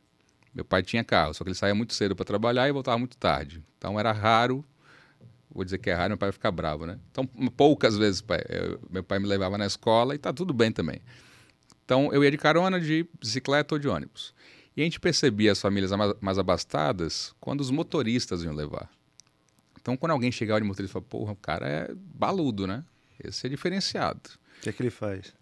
Meu 0.55 0.63
pai 0.63 0.81
tinha 0.81 1.03
carro, 1.03 1.33
só 1.33 1.43
que 1.43 1.49
ele 1.49 1.55
saía 1.55 1.75
muito 1.75 1.93
cedo 1.93 2.15
para 2.15 2.23
trabalhar 2.23 2.69
e 2.69 2.71
voltava 2.71 2.97
muito 2.97 3.17
tarde. 3.17 3.61
Então 3.77 3.99
era 3.99 4.13
raro, 4.13 4.63
vou 5.53 5.65
dizer 5.65 5.79
que 5.79 5.89
é 5.89 5.93
raro, 5.93 6.11
meu 6.11 6.17
pai 6.17 6.31
ficar 6.31 6.49
bravo, 6.49 6.85
né? 6.85 6.97
Então 7.11 7.27
poucas 7.27 7.97
vezes 7.97 8.21
pai, 8.21 8.41
eu, 8.47 8.79
meu 8.89 9.03
pai 9.03 9.19
me 9.19 9.27
levava 9.27 9.57
na 9.57 9.65
escola 9.65 10.15
e 10.15 10.17
tá 10.17 10.31
tudo 10.31 10.53
bem 10.53 10.71
também. 10.71 11.01
Então 11.83 12.09
eu 12.13 12.23
ia 12.23 12.31
de 12.31 12.37
carona, 12.37 12.79
de 12.79 13.05
bicicleta 13.19 13.75
ou 13.75 13.79
de 13.79 13.89
ônibus. 13.89 14.33
E 14.77 14.81
a 14.81 14.85
gente 14.85 14.97
percebia 14.97 15.51
as 15.51 15.59
famílias 15.59 15.91
mais 16.21 16.39
abastadas 16.39 17.35
quando 17.39 17.59
os 17.59 17.69
motoristas 17.69 18.41
iam 18.41 18.53
levar. 18.53 18.89
Então 19.81 19.97
quando 19.97 20.11
alguém 20.11 20.31
chegava 20.31 20.61
de 20.61 20.67
motorista 20.67 20.93
falava, 20.93 21.09
porra, 21.09 21.33
o 21.33 21.35
cara 21.35 21.67
é 21.67 21.93
baludo, 21.93 22.65
né? 22.65 22.81
Esse 23.21 23.45
é 23.45 23.49
diferenciado. 23.49 24.29
O 24.59 24.61
que 24.61 24.69
é 24.69 24.71
que 24.71 24.81
ele 24.81 24.89
faz? 24.89 25.33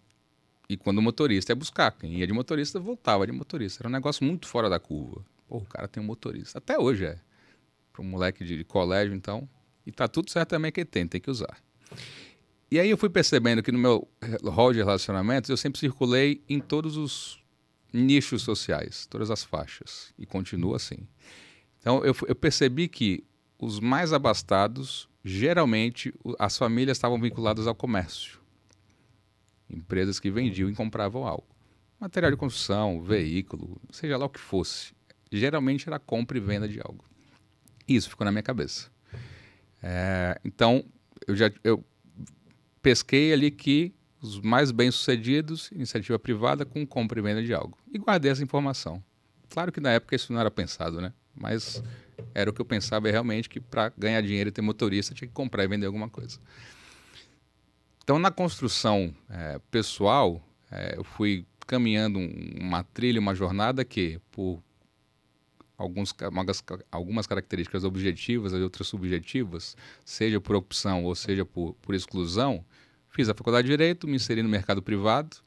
E 0.68 0.76
quando 0.76 0.98
o 0.98 1.02
motorista 1.02 1.52
ia 1.52 1.56
buscar, 1.56 1.90
quem 1.92 2.14
ia 2.14 2.26
de 2.26 2.32
motorista 2.32 2.80
voltava 2.80 3.26
de 3.26 3.32
motorista. 3.32 3.82
Era 3.82 3.88
um 3.88 3.92
negócio 3.92 4.24
muito 4.24 4.48
fora 4.48 4.70
da 4.70 4.80
curva. 4.80 5.24
Pô, 5.46 5.58
o 5.58 5.66
cara 5.66 5.86
tem 5.86 6.02
um 6.02 6.06
motorista. 6.06 6.58
Até 6.58 6.78
hoje 6.78 7.04
é. 7.04 7.18
Para 7.92 8.02
um 8.02 8.06
moleque 8.06 8.44
de, 8.44 8.56
de, 8.56 8.64
colégio, 8.64 9.14
então. 9.14 9.48
E 9.86 9.92
tá 9.92 10.08
tudo 10.08 10.30
certo 10.30 10.50
também 10.50 10.72
que 10.72 10.84
tem, 10.84 11.06
tem 11.06 11.20
que 11.20 11.30
usar. 11.30 11.58
E 12.70 12.80
aí 12.80 12.88
eu 12.88 12.96
fui 12.96 13.10
percebendo 13.10 13.62
que 13.62 13.70
no 13.70 13.78
meu 13.78 14.08
rol 14.44 14.72
de 14.72 14.78
relacionamentos 14.78 15.50
eu 15.50 15.56
sempre 15.56 15.78
circulei 15.78 16.42
em 16.48 16.58
todos 16.58 16.96
os 16.96 17.38
nichos 17.92 18.42
sociais, 18.42 19.06
todas 19.06 19.30
as 19.30 19.44
faixas. 19.44 20.14
E 20.18 20.24
continuo 20.24 20.74
assim. 20.74 21.06
Então 21.78 22.02
eu, 22.04 22.16
eu 22.26 22.34
percebi 22.34 22.88
que 22.88 23.22
os 23.58 23.78
mais 23.78 24.12
abastados, 24.12 25.08
geralmente, 25.22 26.12
as 26.38 26.56
famílias 26.56 26.96
estavam 26.96 27.20
vinculadas 27.20 27.66
ao 27.66 27.74
comércio 27.74 28.43
empresas 29.74 30.20
que 30.20 30.30
vendiam 30.30 30.68
e 30.68 30.74
compravam 30.74 31.26
algo. 31.26 31.46
Material 32.00 32.30
de 32.30 32.36
construção, 32.36 33.02
veículo, 33.02 33.80
seja 33.90 34.16
lá 34.16 34.26
o 34.26 34.28
que 34.28 34.40
fosse. 34.40 34.92
Geralmente 35.30 35.88
era 35.88 35.98
compra 35.98 36.36
e 36.36 36.40
venda 36.40 36.68
de 36.68 36.80
algo. 36.80 37.04
Isso 37.86 38.08
ficou 38.08 38.24
na 38.24 38.32
minha 38.32 38.42
cabeça. 38.42 38.90
É, 39.82 40.40
então, 40.44 40.84
eu 41.26 41.36
já 41.36 41.50
eu 41.62 41.84
pesquei 42.80 43.32
ali 43.32 43.50
que 43.50 43.94
os 44.20 44.40
mais 44.40 44.70
bem-sucedidos, 44.70 45.70
iniciativa 45.72 46.18
privada 46.18 46.64
com 46.64 46.86
compra 46.86 47.18
e 47.18 47.22
venda 47.22 47.42
de 47.42 47.52
algo. 47.52 47.76
E 47.92 47.98
guardei 47.98 48.30
essa 48.30 48.42
informação. 48.42 49.02
Claro 49.50 49.70
que 49.70 49.80
na 49.80 49.90
época 49.90 50.16
isso 50.16 50.32
não 50.32 50.40
era 50.40 50.50
pensado, 50.50 51.00
né? 51.00 51.12
Mas 51.34 51.82
era 52.34 52.48
o 52.48 52.52
que 52.52 52.60
eu 52.60 52.64
pensava 52.64 53.10
realmente 53.10 53.48
que 53.48 53.60
para 53.60 53.92
ganhar 53.96 54.20
dinheiro 54.22 54.48
e 54.48 54.52
ter 54.52 54.62
motorista 54.62 55.14
tinha 55.14 55.28
que 55.28 55.34
comprar 55.34 55.64
e 55.64 55.68
vender 55.68 55.86
alguma 55.86 56.08
coisa. 56.08 56.38
Então, 58.04 58.18
na 58.18 58.30
construção 58.30 59.14
é, 59.30 59.58
pessoal, 59.70 60.46
é, 60.70 60.98
eu 60.98 61.02
fui 61.02 61.46
caminhando 61.66 62.18
uma 62.60 62.84
trilha, 62.84 63.18
uma 63.18 63.34
jornada 63.34 63.82
que, 63.82 64.20
por 64.30 64.62
alguns, 65.78 66.14
algumas 66.92 67.26
características 67.26 67.82
objetivas 67.82 68.52
e 68.52 68.56
outras 68.56 68.88
subjetivas, 68.88 69.74
seja 70.04 70.38
por 70.38 70.54
opção 70.54 71.02
ou 71.04 71.14
seja 71.14 71.46
por, 71.46 71.72
por 71.80 71.94
exclusão, 71.94 72.62
fiz 73.08 73.30
a 73.30 73.34
faculdade 73.34 73.68
de 73.68 73.72
Direito, 73.72 74.06
me 74.06 74.16
inseri 74.16 74.42
no 74.42 74.50
mercado 74.50 74.82
privado, 74.82 75.38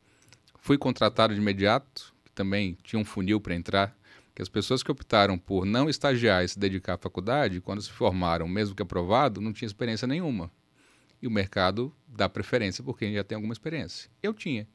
fui 0.57 0.79
contratado 0.79 1.35
de 1.35 1.39
imediato, 1.39 2.11
que 2.25 2.31
também 2.31 2.75
tinha 2.81 2.99
um 2.99 3.05
funil 3.05 3.39
para 3.39 3.53
entrar, 3.53 3.95
que 4.33 4.41
as 4.41 4.49
pessoas 4.49 4.81
que 4.81 4.91
optaram 4.91 5.37
por 5.37 5.63
não 5.63 5.87
estagiar 5.87 6.43
e 6.43 6.47
se 6.47 6.57
dedicar 6.57 6.95
à 6.95 6.97
faculdade, 6.97 7.61
quando 7.61 7.83
se 7.83 7.91
formaram, 7.91 8.47
mesmo 8.47 8.73
que 8.73 8.81
aprovado, 8.81 9.39
não 9.39 9.53
tinha 9.53 9.67
experiência 9.67 10.07
nenhuma. 10.07 10.49
E 11.21 11.27
o 11.27 11.31
mercado 11.31 11.93
dá 12.07 12.29
preferência 12.29 12.83
por 12.83 12.97
quem 12.97 13.13
já 13.13 13.23
tem 13.23 13.35
alguma 13.35 13.53
experiência. 13.53 14.09
Eu 14.21 14.33
tinha. 14.33 14.67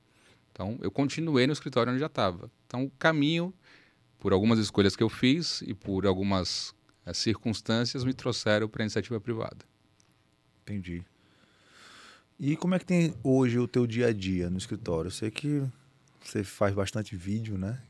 Então, 0.51 0.79
eu 0.83 0.91
continuei 0.91 1.47
no 1.47 1.53
escritório 1.53 1.93
onde 1.93 2.01
já 2.01 2.07
estava. 2.07 2.51
Então, 2.67 2.85
o 2.85 2.91
caminho 2.99 3.55
por 4.23 4.33
algumas 4.33 4.61
escolhas 4.61 4.95
que 4.95 5.03
eu 5.03 5.09
fiz 5.09 5.63
e 5.63 5.75
por 5.75 6.07
algumas 6.07 6.73
é, 7.05 7.13
circunstâncias, 7.13 8.05
me 8.05 8.15
trouxeram 8.15 8.69
para 8.69 8.83
a 8.83 8.85
iniciativa 8.85 9.21
privada. 9.21 9.67
Entendi. 10.63 11.03
E 12.39 12.57
como 12.57 12.77
é 12.77 12.79
que 12.79 12.85
tem 12.85 13.13
hoje 13.21 13.59
o 13.59 13.67
teu 13.67 13.85
dia 13.85 14.07
a 14.07 14.13
dia 14.13 14.49
no 14.49 14.57
escritório? 14.57 15.09
Eu 15.09 15.11
sei 15.11 15.29
que 15.29 15.65
você 16.23 16.45
faz 16.45 16.73
bastante 16.73 17.17
vídeo, 17.17 17.59
né? 17.59 17.83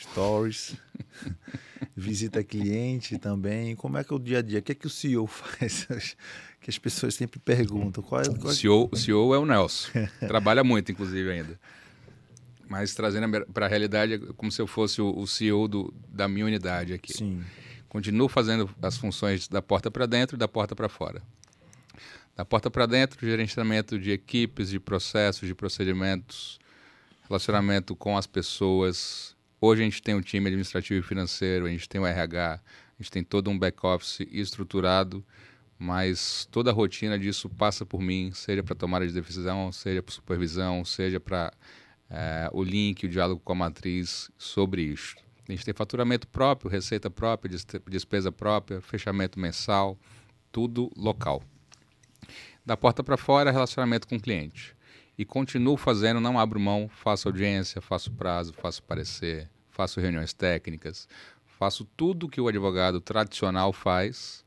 Stories, 0.00 0.76
visita 1.96 2.42
cliente 2.44 3.18
também. 3.18 3.74
Como 3.76 3.98
é 3.98 4.04
que 4.04 4.12
é 4.12 4.16
o 4.16 4.18
dia 4.18 4.38
a 4.38 4.42
dia? 4.42 4.58
O 4.58 4.62
que 4.62 4.72
é 4.72 4.74
que 4.74 4.86
o 4.86 4.90
CEO 4.90 5.26
faz? 5.28 5.86
que 6.60 6.70
as 6.70 6.78
pessoas 6.78 7.14
sempre 7.14 7.38
perguntam. 7.38 8.02
Qual 8.02 8.20
é, 8.20 8.24
qual 8.24 8.48
é... 8.48 8.52
O, 8.52 8.54
CEO, 8.54 8.88
o 8.92 8.96
CEO 8.96 9.34
é 9.34 9.38
o 9.38 9.46
Nelson. 9.46 9.88
Trabalha 10.20 10.62
muito, 10.64 10.92
inclusive, 10.92 11.30
ainda 11.30 11.58
mas 12.68 12.94
trazendo 12.94 13.46
para 13.46 13.66
a 13.66 13.68
realidade 13.68 14.14
é 14.14 14.18
como 14.36 14.52
se 14.52 14.60
eu 14.60 14.66
fosse 14.66 15.00
o, 15.00 15.18
o 15.18 15.26
CEO 15.26 15.66
do, 15.66 15.92
da 16.08 16.28
minha 16.28 16.44
unidade 16.44 16.92
aqui. 16.92 17.14
Sim. 17.14 17.42
Continuo 17.88 18.28
fazendo 18.28 18.68
as 18.82 18.98
funções 18.98 19.48
da 19.48 19.62
porta 19.62 19.90
para 19.90 20.04
dentro 20.04 20.36
e 20.36 20.38
da 20.38 20.46
porta 20.46 20.76
para 20.76 20.88
fora. 20.88 21.22
Da 22.36 22.44
porta 22.44 22.70
para 22.70 22.84
dentro, 22.84 23.26
gerenciamento 23.26 23.98
de 23.98 24.12
equipes, 24.12 24.68
de 24.68 24.78
processos, 24.78 25.48
de 25.48 25.54
procedimentos, 25.54 26.60
relacionamento 27.26 27.96
com 27.96 28.16
as 28.16 28.26
pessoas. 28.26 29.34
Hoje 29.60 29.82
a 29.82 29.84
gente 29.84 30.00
tem 30.00 30.14
um 30.14 30.20
time 30.20 30.46
administrativo 30.46 31.00
e 31.00 31.02
financeiro, 31.02 31.66
a 31.66 31.68
gente 31.68 31.88
tem 31.88 32.00
o 32.00 32.06
RH, 32.06 32.54
a 32.54 33.02
gente 33.02 33.10
tem 33.10 33.24
todo 33.24 33.50
um 33.50 33.58
back-office 33.58 34.20
estruturado, 34.30 35.24
mas 35.76 36.46
toda 36.52 36.70
a 36.70 36.72
rotina 36.72 37.18
disso 37.18 37.48
passa 37.48 37.84
por 37.84 38.00
mim, 38.00 38.30
seja 38.32 38.62
para 38.62 38.76
tomada 38.76 39.04
de 39.04 39.12
decisão, 39.12 39.72
seja 39.72 40.00
para 40.00 40.14
supervisão, 40.14 40.84
seja 40.84 41.18
para 41.18 41.52
é, 42.08 42.48
o 42.52 42.62
link, 42.62 43.04
o 43.04 43.08
diálogo 43.08 43.40
com 43.44 43.52
a 43.52 43.56
matriz 43.56 44.30
sobre 44.38 44.82
isso. 44.82 45.16
A 45.48 45.50
gente 45.50 45.64
tem 45.64 45.74
faturamento 45.74 46.28
próprio, 46.28 46.70
receita 46.70 47.10
própria, 47.10 47.50
despesa 47.88 48.30
própria, 48.30 48.80
fechamento 48.80 49.40
mensal, 49.40 49.98
tudo 50.52 50.88
local. 50.96 51.42
Da 52.64 52.76
porta 52.76 53.02
para 53.02 53.16
fora, 53.16 53.50
relacionamento 53.50 54.06
com 54.06 54.14
o 54.14 54.20
cliente. 54.20 54.77
E 55.18 55.24
continuo 55.24 55.76
fazendo, 55.76 56.20
não 56.20 56.38
abro 56.38 56.60
mão, 56.60 56.88
faço 56.88 57.28
audiência, 57.28 57.80
faço 57.80 58.12
prazo, 58.12 58.52
faço 58.52 58.82
parecer, 58.84 59.50
faço 59.68 60.00
reuniões 60.00 60.32
técnicas, 60.32 61.08
faço 61.58 61.84
tudo 61.96 62.28
que 62.28 62.40
o 62.40 62.46
advogado 62.46 63.00
tradicional 63.00 63.72
faz 63.72 64.44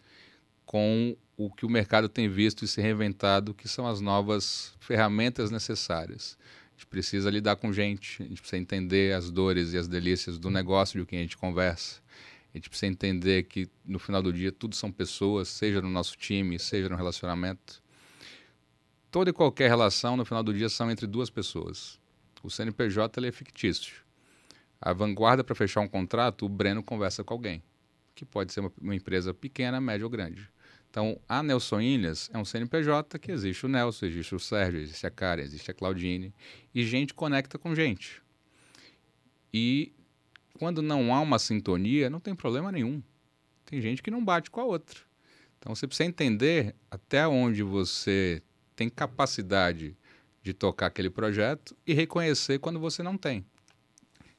com 0.66 1.16
o 1.36 1.52
que 1.52 1.66
o 1.66 1.70
mercado 1.70 2.08
tem 2.08 2.30
visto 2.30 2.64
e 2.64 2.68
se 2.68 2.80
reinventado, 2.80 3.54
que 3.54 3.68
são 3.68 3.86
as 3.86 4.00
novas 4.00 4.74
ferramentas 4.80 5.52
necessárias 5.52 6.38
gente 6.82 6.88
precisa 6.88 7.30
lidar 7.30 7.56
com 7.58 7.72
gente, 7.72 8.24
a 8.24 8.26
gente 8.26 8.42
precisa 8.42 8.60
entender 8.60 9.14
as 9.14 9.30
dores 9.30 9.74
e 9.74 9.78
as 9.78 9.88
delícias 9.88 10.40
do 10.40 10.50
negócio 10.50 11.00
de 11.00 11.06
quem 11.06 11.20
a 11.20 11.22
gente 11.22 11.38
conversa. 11.38 12.02
A 12.54 12.58
gente 12.58 12.70
precisa 12.70 12.92
entender 12.92 13.44
que 13.44 13.70
no 13.86 14.00
final 14.00 14.22
do 14.22 14.34
dia 14.34 14.52
tudo 14.52 14.76
são 14.76 14.92
pessoas, 14.92 15.48
seja 15.48 15.82
no 15.82 15.90
nosso 15.90 16.18
time, 16.18 16.58
seja 16.58 16.90
no 16.90 16.96
relacionamento. 16.96 17.82
Toda 19.12 19.30
e 19.30 19.34
qualquer 19.34 19.68
relação 19.68 20.16
no 20.16 20.24
final 20.24 20.42
do 20.42 20.54
dia 20.54 20.70
são 20.70 20.90
entre 20.90 21.06
duas 21.06 21.30
pessoas. 21.30 22.00
O 22.42 22.50
CNPJ 22.50 23.28
é 23.28 23.32
fictício. 23.32 24.06
A 24.80 24.94
vanguarda 24.94 25.44
para 25.44 25.54
fechar 25.54 25.82
um 25.82 25.88
contrato, 25.88 26.46
o 26.46 26.50
Breno 26.50 26.82
conversa 26.82 27.22
com 27.22 27.34
alguém, 27.34 27.62
que 28.16 28.24
pode 28.24 28.54
ser 28.54 28.62
uma, 28.62 28.72
uma 28.82 28.96
empresa 28.96 29.34
pequena, 29.34 29.82
média 29.82 30.06
ou 30.06 30.10
grande. 30.10 30.50
Então, 30.90 31.20
a 31.28 31.44
Nelson 31.44 31.82
Ilhas 31.82 32.30
é 32.34 32.38
um 32.38 32.46
CNPJ 32.46 33.20
que 33.20 33.34
existe 33.34 33.66
o 33.66 33.70
Nelson, 33.70 34.06
existe 34.06 34.34
o 34.34 34.40
Sérgio, 34.40 34.80
existe 34.80 35.06
a 35.06 35.12
Karen, 35.12 35.44
existe 35.44 35.70
a 35.70 35.74
Claudine, 35.74 36.34
e 36.74 36.86
gente 36.86 37.14
conecta 37.14 37.60
com 37.60 37.76
gente. 37.76 38.22
E 39.54 39.92
quando 40.58 40.82
não 40.82 41.14
há 41.14 41.20
uma 41.20 41.38
sintonia, 41.38 42.10
não 42.10 42.22
tem 42.22 42.34
problema 42.34 42.72
nenhum. 42.72 43.04
Tem 43.66 43.82
gente 43.82 44.02
que 44.02 44.10
não 44.10 44.24
bate 44.24 44.50
com 44.50 44.62
a 44.62 44.66
outra. 44.66 45.02
Então, 45.60 45.76
você 45.76 45.86
precisa 45.86 46.08
entender 46.08 46.74
até 46.90 47.28
onde 47.28 47.62
você 47.62 48.42
tem 48.76 48.90
capacidade 48.90 49.96
de 50.42 50.54
tocar 50.54 50.88
aquele 50.88 51.10
projeto 51.10 51.76
e 51.86 51.94
reconhecer 51.94 52.60
quando 52.60 52.80
você 52.80 53.04
não 53.04 53.18
tem. 53.18 53.46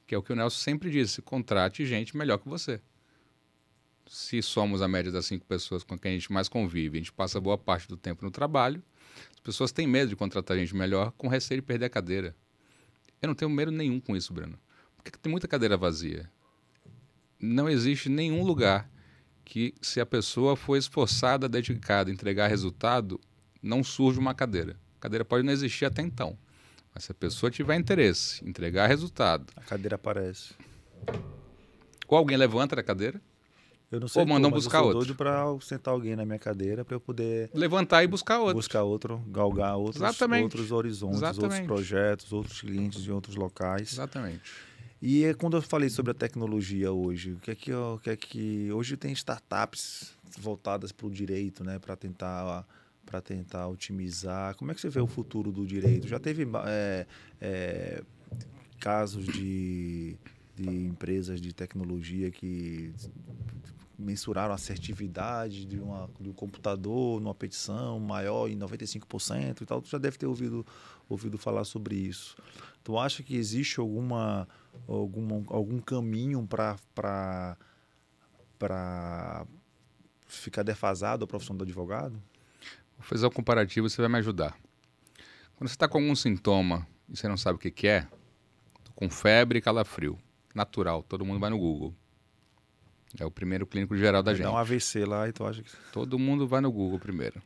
Que 0.07 0.14
é 0.14 0.18
o 0.18 0.22
que 0.22 0.33
o 0.33 0.37
Nelson 0.37 0.59
sempre 0.59 0.91
disse: 0.91 1.22
contrate 1.22 1.87
gente 1.87 2.16
melhor 2.16 2.39
que 2.39 2.49
você 2.49 2.80
se 4.12 4.43
somos 4.43 4.83
a 4.83 4.89
média 4.89 5.11
das 5.11 5.24
cinco 5.24 5.47
pessoas 5.47 5.83
com 5.83 5.99
quem 5.99 6.12
a 6.12 6.14
gente 6.14 6.30
mais 6.30 6.47
convive, 6.47 6.99
a 6.99 7.01
gente 7.01 7.12
passa 7.12 7.41
boa 7.41 7.57
parte 7.57 7.89
do 7.89 7.97
tempo 7.97 8.22
no 8.22 8.30
trabalho, 8.30 8.83
as 9.35 9.41
pessoas 9.41 9.72
têm 9.72 9.87
medo 9.87 10.11
de 10.11 10.16
contratar 10.16 10.59
gente 10.59 10.76
melhor 10.76 11.12
com 11.12 11.28
receio 11.28 11.61
de 11.62 11.66
perder 11.66 11.87
a 11.87 11.91
cadeira. 11.91 12.37
Eu 13.20 13.28
não 13.28 13.35
tenho 13.35 13.51
medo 13.51 13.70
nenhum 13.70 13.99
com 13.99 14.14
isso, 14.14 14.33
Bruno. 14.33 14.59
Porque 14.97 15.11
tem 15.18 15.30
muita 15.30 15.49
cadeira 15.49 15.78
vazia. 15.78 16.30
Não 17.41 17.68
existe 17.68 18.09
nenhum 18.09 18.45
lugar 18.45 18.91
que, 19.45 19.74
se 19.80 20.01
a 20.01 20.07
pessoa 20.07 20.57
for 20.57 20.76
esforçada, 20.76 21.49
dedicada, 21.49 22.11
entregar 22.11 22.49
resultado, 22.49 23.18
não 23.63 23.85
surge 23.85 24.19
uma 24.19 24.35
cadeira. 24.35 24.77
A 24.99 25.01
cadeira 25.01 25.25
pode 25.25 25.45
não 25.45 25.53
existir 25.53 25.85
até 25.85 26.03
então. 26.03 26.37
Mas 26.95 27.05
se 27.05 27.13
a 27.13 27.15
pessoa 27.15 27.51
tiver 27.51 27.77
interesse, 27.77 28.47
entregar 28.47 28.87
resultado. 28.87 29.47
A 29.57 29.61
cadeira 29.63 29.97
aparece. 29.97 30.55
Ou 32.07 32.19
alguém 32.19 32.37
levanta 32.37 32.77
da 32.77 32.83
cadeira, 32.83 33.21
eu 33.91 34.01
não 34.01 34.09
sei 34.09 34.21
Ou 34.21 34.29
mandam 34.29 34.51
buscar 34.51 34.79
eu 34.79 34.85
sou 34.85 34.87
outro. 34.89 34.99
doido 35.01 35.15
para 35.17 35.45
sentar 35.61 35.93
alguém 35.93 36.17
na 36.17 36.25
minha 36.25 36.39
cadeira 36.39 36.85
para 36.85 36.95
eu 36.97 37.01
poder 37.01 37.51
levantar 37.55 38.03
e 38.03 38.07
buscar 38.07 38.39
outro. 38.39 38.55
Buscar 38.57 38.83
outro, 38.83 39.19
galgar 39.29 39.77
outros, 39.77 39.97
Exatamente. 40.03 40.45
outros 40.45 40.73
horizontes, 40.73 41.19
Exatamente. 41.19 41.45
outros 41.45 41.67
projetos, 41.67 42.33
outros 42.33 42.61
clientes 42.61 43.03
de 43.03 43.13
outros 43.13 43.37
locais. 43.37 43.93
Exatamente. 43.93 44.51
E 45.01 45.25
é 45.25 45.35
quando 45.35 45.57
eu 45.57 45.63
falei 45.63 45.91
sobre 45.91 46.13
a 46.13 46.15
tecnologia 46.15 46.93
hoje, 46.93 47.33
o 47.33 47.37
que 47.39 47.51
é 47.51 47.55
que, 47.55 47.73
o 47.73 47.99
que, 47.99 48.11
é 48.11 48.17
que 48.17 48.71
hoje 48.73 48.97
tem 48.97 49.13
startups 49.13 50.15
voltadas 50.39 50.93
para 50.93 51.07
o 51.07 51.11
direito, 51.11 51.65
né, 51.65 51.79
para 51.79 51.97
tentar 51.97 52.67
para 53.05 53.21
tentar 53.21 53.69
otimizar. 53.69 54.57
Como 54.57 54.71
é 54.71 54.75
que 54.75 54.81
você 54.81 54.89
vê 54.89 55.01
o 55.01 55.07
futuro 55.07 55.53
do 55.53 55.67
direito? 55.67 56.09
Já 56.09 56.19
teve 56.19 56.47
é, 56.67 57.07
é, 57.41 58.03
casos 58.81 59.27
de, 59.27 60.17
de 60.57 60.87
empresas 60.87 61.41
de 61.41 61.53
tecnologia 61.53 62.31
que 62.31 62.93
mensuraram 63.99 64.53
a 64.53 64.55
assertividade 64.57 65.65
de, 65.65 65.79
uma, 65.79 66.11
de 66.21 66.29
um 66.29 66.33
computador 66.33 67.21
numa 67.21 67.35
petição 67.35 68.01
maior 68.01 68.49
em 68.49 68.59
95% 68.59 69.61
e 69.61 69.67
tal. 69.67 69.81
Tu 69.81 69.89
já 69.89 69.99
deve 69.99 70.19
ter 70.19 70.27
ouvido, 70.27 70.67
ouvido 71.09 71.39
falar 71.39 71.65
sobre 71.65 71.95
isso. 71.95 72.37
Tu 72.83 72.99
acha 72.99 73.23
que 73.23 73.37
existe 73.37 73.79
alguma, 73.79 74.49
alguma 74.89 75.45
algum 75.49 75.79
caminho 75.81 76.47
para 76.47 77.57
ficar 80.27 80.63
defasado 80.63 81.25
a 81.25 81.29
profissão 81.29 81.57
do 81.57 81.63
advogado? 81.63 82.21
Vou 83.03 83.09
fazer 83.09 83.27
um 83.27 83.31
comparativo, 83.31 83.89
você 83.89 84.01
vai 84.01 84.11
me 84.11 84.19
ajudar. 84.19 84.57
Quando 85.57 85.69
você 85.69 85.75
está 85.75 85.89
com 85.89 85.99
algum 85.99 86.15
sintoma 86.15 86.87
e 87.09 87.17
você 87.17 87.29
não 87.29 87.37
sabe 87.37 87.57
o 87.57 87.59
que, 87.59 87.71
que 87.71 87.87
é, 87.87 88.07
com 88.95 89.11
febre 89.11 89.59
e 89.59 89.63
calafrio, 89.63 90.19
natural, 90.55 91.03
todo 91.03 91.25
mundo 91.25 91.41
vai 91.41 91.51
no 91.51 91.59
Google 91.59 91.95
é 93.19 93.27
o 93.27 93.31
primeiro 93.31 93.67
clínico 93.67 93.97
geral 93.97 94.23
da 94.23 94.33
gente. 94.33 94.45
Dá 94.45 94.53
um 94.53 94.57
AVC 94.57 95.05
lá 95.05 95.29
e 95.29 95.33
tu 95.33 95.45
acha 95.45 95.63
que. 95.63 95.71
Todo 95.93 96.19
mundo 96.19 96.47
vai 96.47 96.61
no 96.61 96.71
Google 96.73 96.99
primeiro. 96.99 97.43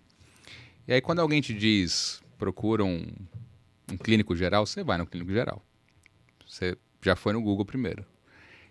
E 0.87 0.93
aí, 0.93 1.01
quando 1.01 1.21
alguém 1.21 1.41
te 1.41 1.53
diz, 1.53 2.23
procura 2.39 2.85
um, 2.85 3.05
um 3.91 3.97
clínico 3.97 4.37
geral, 4.37 4.65
você 4.65 4.85
vai 4.85 4.99
no 4.99 5.07
clínico 5.07 5.33
geral. 5.33 5.61
Você 6.47 6.77
já 7.03 7.17
foi 7.17 7.33
no 7.33 7.43
Google 7.43 7.65
primeiro. 7.65 8.05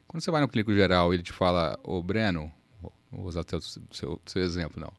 Quando 0.08 0.24
você 0.24 0.32
vai 0.32 0.40
no 0.40 0.48
clínico 0.48 0.74
geral 0.74 1.12
e 1.12 1.18
ele 1.18 1.24
te 1.24 1.34
fala, 1.34 1.78
ô 1.84 2.02
Breno, 2.02 2.52
vou 3.12 3.26
usar 3.26 3.42
até 3.42 3.58
o 3.58 3.62
seu, 3.62 4.22
seu 4.26 4.42
exemplo, 4.42 4.80
não. 4.80 4.94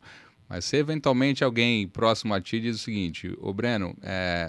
Mas 0.49 0.65
se 0.65 0.77
eventualmente 0.77 1.43
alguém 1.43 1.89
próximo 1.89 2.33
a 2.35 2.41
ti 2.41 2.61
diz 2.61 2.77
o 2.77 2.79
seguinte, 2.79 3.37
ô 3.41 3.53
Breno, 3.53 3.97
é, 4.03 4.49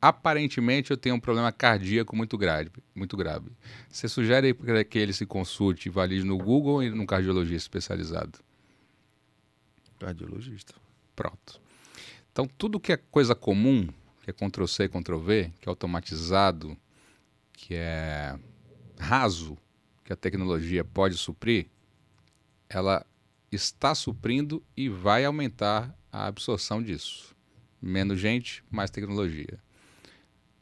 aparentemente 0.00 0.90
eu 0.90 0.96
tenho 0.96 1.14
um 1.14 1.20
problema 1.20 1.50
cardíaco 1.50 2.14
muito 2.14 2.36
grave. 2.38 2.70
Muito 2.94 3.16
grave. 3.16 3.50
Você 3.88 4.08
sugere 4.08 4.54
que 4.84 4.98
ele 4.98 5.12
se 5.12 5.26
consulte 5.26 5.88
e 5.88 5.90
valide 5.90 6.24
no 6.24 6.36
Google 6.36 6.74
ou 6.74 6.90
no 6.90 7.06
cardiologista 7.06 7.56
especializado? 7.56 8.38
Cardiologista. 9.98 10.74
Pronto. 11.16 11.60
Então, 12.30 12.46
tudo 12.46 12.80
que 12.80 12.92
é 12.92 12.96
coisa 12.96 13.34
comum, 13.34 13.88
que 14.22 14.30
é 14.30 14.32
Ctrl-C, 14.32 14.88
Ctrl-V, 14.88 15.52
que 15.60 15.68
é 15.68 15.70
automatizado, 15.70 16.76
que 17.52 17.74
é 17.74 18.36
raso, 18.98 19.56
que 20.04 20.12
a 20.12 20.16
tecnologia 20.16 20.84
pode 20.84 21.16
suprir, 21.16 21.66
ela 22.68 23.06
está 23.54 23.94
suprindo 23.94 24.62
e 24.76 24.88
vai 24.88 25.24
aumentar 25.24 25.96
a 26.10 26.26
absorção 26.26 26.82
disso. 26.82 27.34
Menos 27.80 28.18
gente, 28.18 28.64
mais 28.70 28.90
tecnologia. 28.90 29.58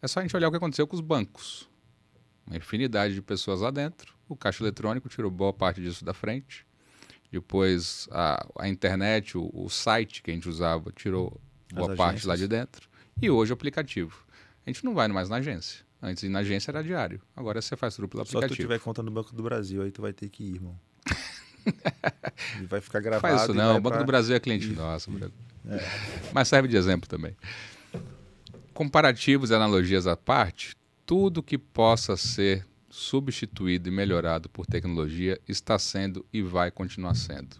É 0.00 0.08
só 0.08 0.20
a 0.20 0.22
gente 0.22 0.34
olhar 0.36 0.48
o 0.48 0.50
que 0.50 0.56
aconteceu 0.56 0.86
com 0.86 0.96
os 0.96 1.00
bancos. 1.00 1.68
Uma 2.46 2.56
infinidade 2.56 3.14
de 3.14 3.22
pessoas 3.22 3.60
lá 3.60 3.70
dentro. 3.70 4.14
O 4.28 4.36
caixa 4.36 4.62
eletrônico 4.62 5.08
tirou 5.08 5.30
boa 5.30 5.52
parte 5.52 5.80
disso 5.80 6.04
da 6.04 6.12
frente. 6.12 6.66
Depois 7.30 8.08
a, 8.10 8.46
a 8.58 8.68
internet, 8.68 9.38
o, 9.38 9.50
o, 9.54 9.70
site 9.70 10.22
que 10.22 10.30
a 10.30 10.34
gente 10.34 10.48
usava, 10.48 10.90
tirou 10.92 11.40
boa 11.72 11.94
parte 11.94 12.26
lá 12.26 12.36
de 12.36 12.48
dentro. 12.48 12.88
E 13.20 13.30
hoje 13.30 13.52
o 13.52 13.54
aplicativo. 13.54 14.26
A 14.66 14.70
gente 14.70 14.84
não 14.84 14.92
vai 14.92 15.08
mais 15.08 15.28
na 15.28 15.36
agência. 15.36 15.84
Antes 16.02 16.24
ir 16.24 16.28
na 16.28 16.40
agência 16.40 16.70
era 16.70 16.82
diário. 16.82 17.22
Agora 17.36 17.62
você 17.62 17.76
faz 17.76 17.94
tudo 17.94 18.08
pelo 18.08 18.22
aplicativo. 18.22 18.48
Só 18.48 18.54
se 18.54 18.60
tu 18.60 18.62
tiver 18.62 18.80
conta 18.80 19.02
no 19.02 19.10
Banco 19.10 19.34
do 19.34 19.42
Brasil, 19.42 19.82
aí 19.82 19.92
tu 19.92 20.02
vai 20.02 20.12
ter 20.12 20.28
que 20.28 20.42
ir, 20.42 20.54
irmão. 20.56 20.78
e 22.60 22.66
vai 22.66 22.80
ficar 22.80 23.00
gravado. 23.00 23.20
Faz 23.20 23.42
isso 23.42 23.54
não, 23.54 23.76
o 23.76 23.80
Banco 23.80 23.96
pra... 23.96 23.98
do 23.98 24.06
Brasil 24.06 24.34
é 24.34 24.40
cliente 24.40 24.68
nosso. 24.68 25.10
É. 25.68 25.78
Mas 26.32 26.48
serve 26.48 26.68
de 26.68 26.76
exemplo 26.76 27.08
também. 27.08 27.36
Comparativos 28.74 29.50
e 29.50 29.54
analogias 29.54 30.06
à 30.06 30.16
parte, 30.16 30.74
tudo 31.06 31.42
que 31.42 31.58
possa 31.58 32.16
ser 32.16 32.66
substituído 32.88 33.88
e 33.88 33.92
melhorado 33.92 34.48
por 34.48 34.66
tecnologia 34.66 35.40
está 35.48 35.78
sendo 35.78 36.24
e 36.32 36.42
vai 36.42 36.70
continuar 36.70 37.14
sendo. 37.14 37.56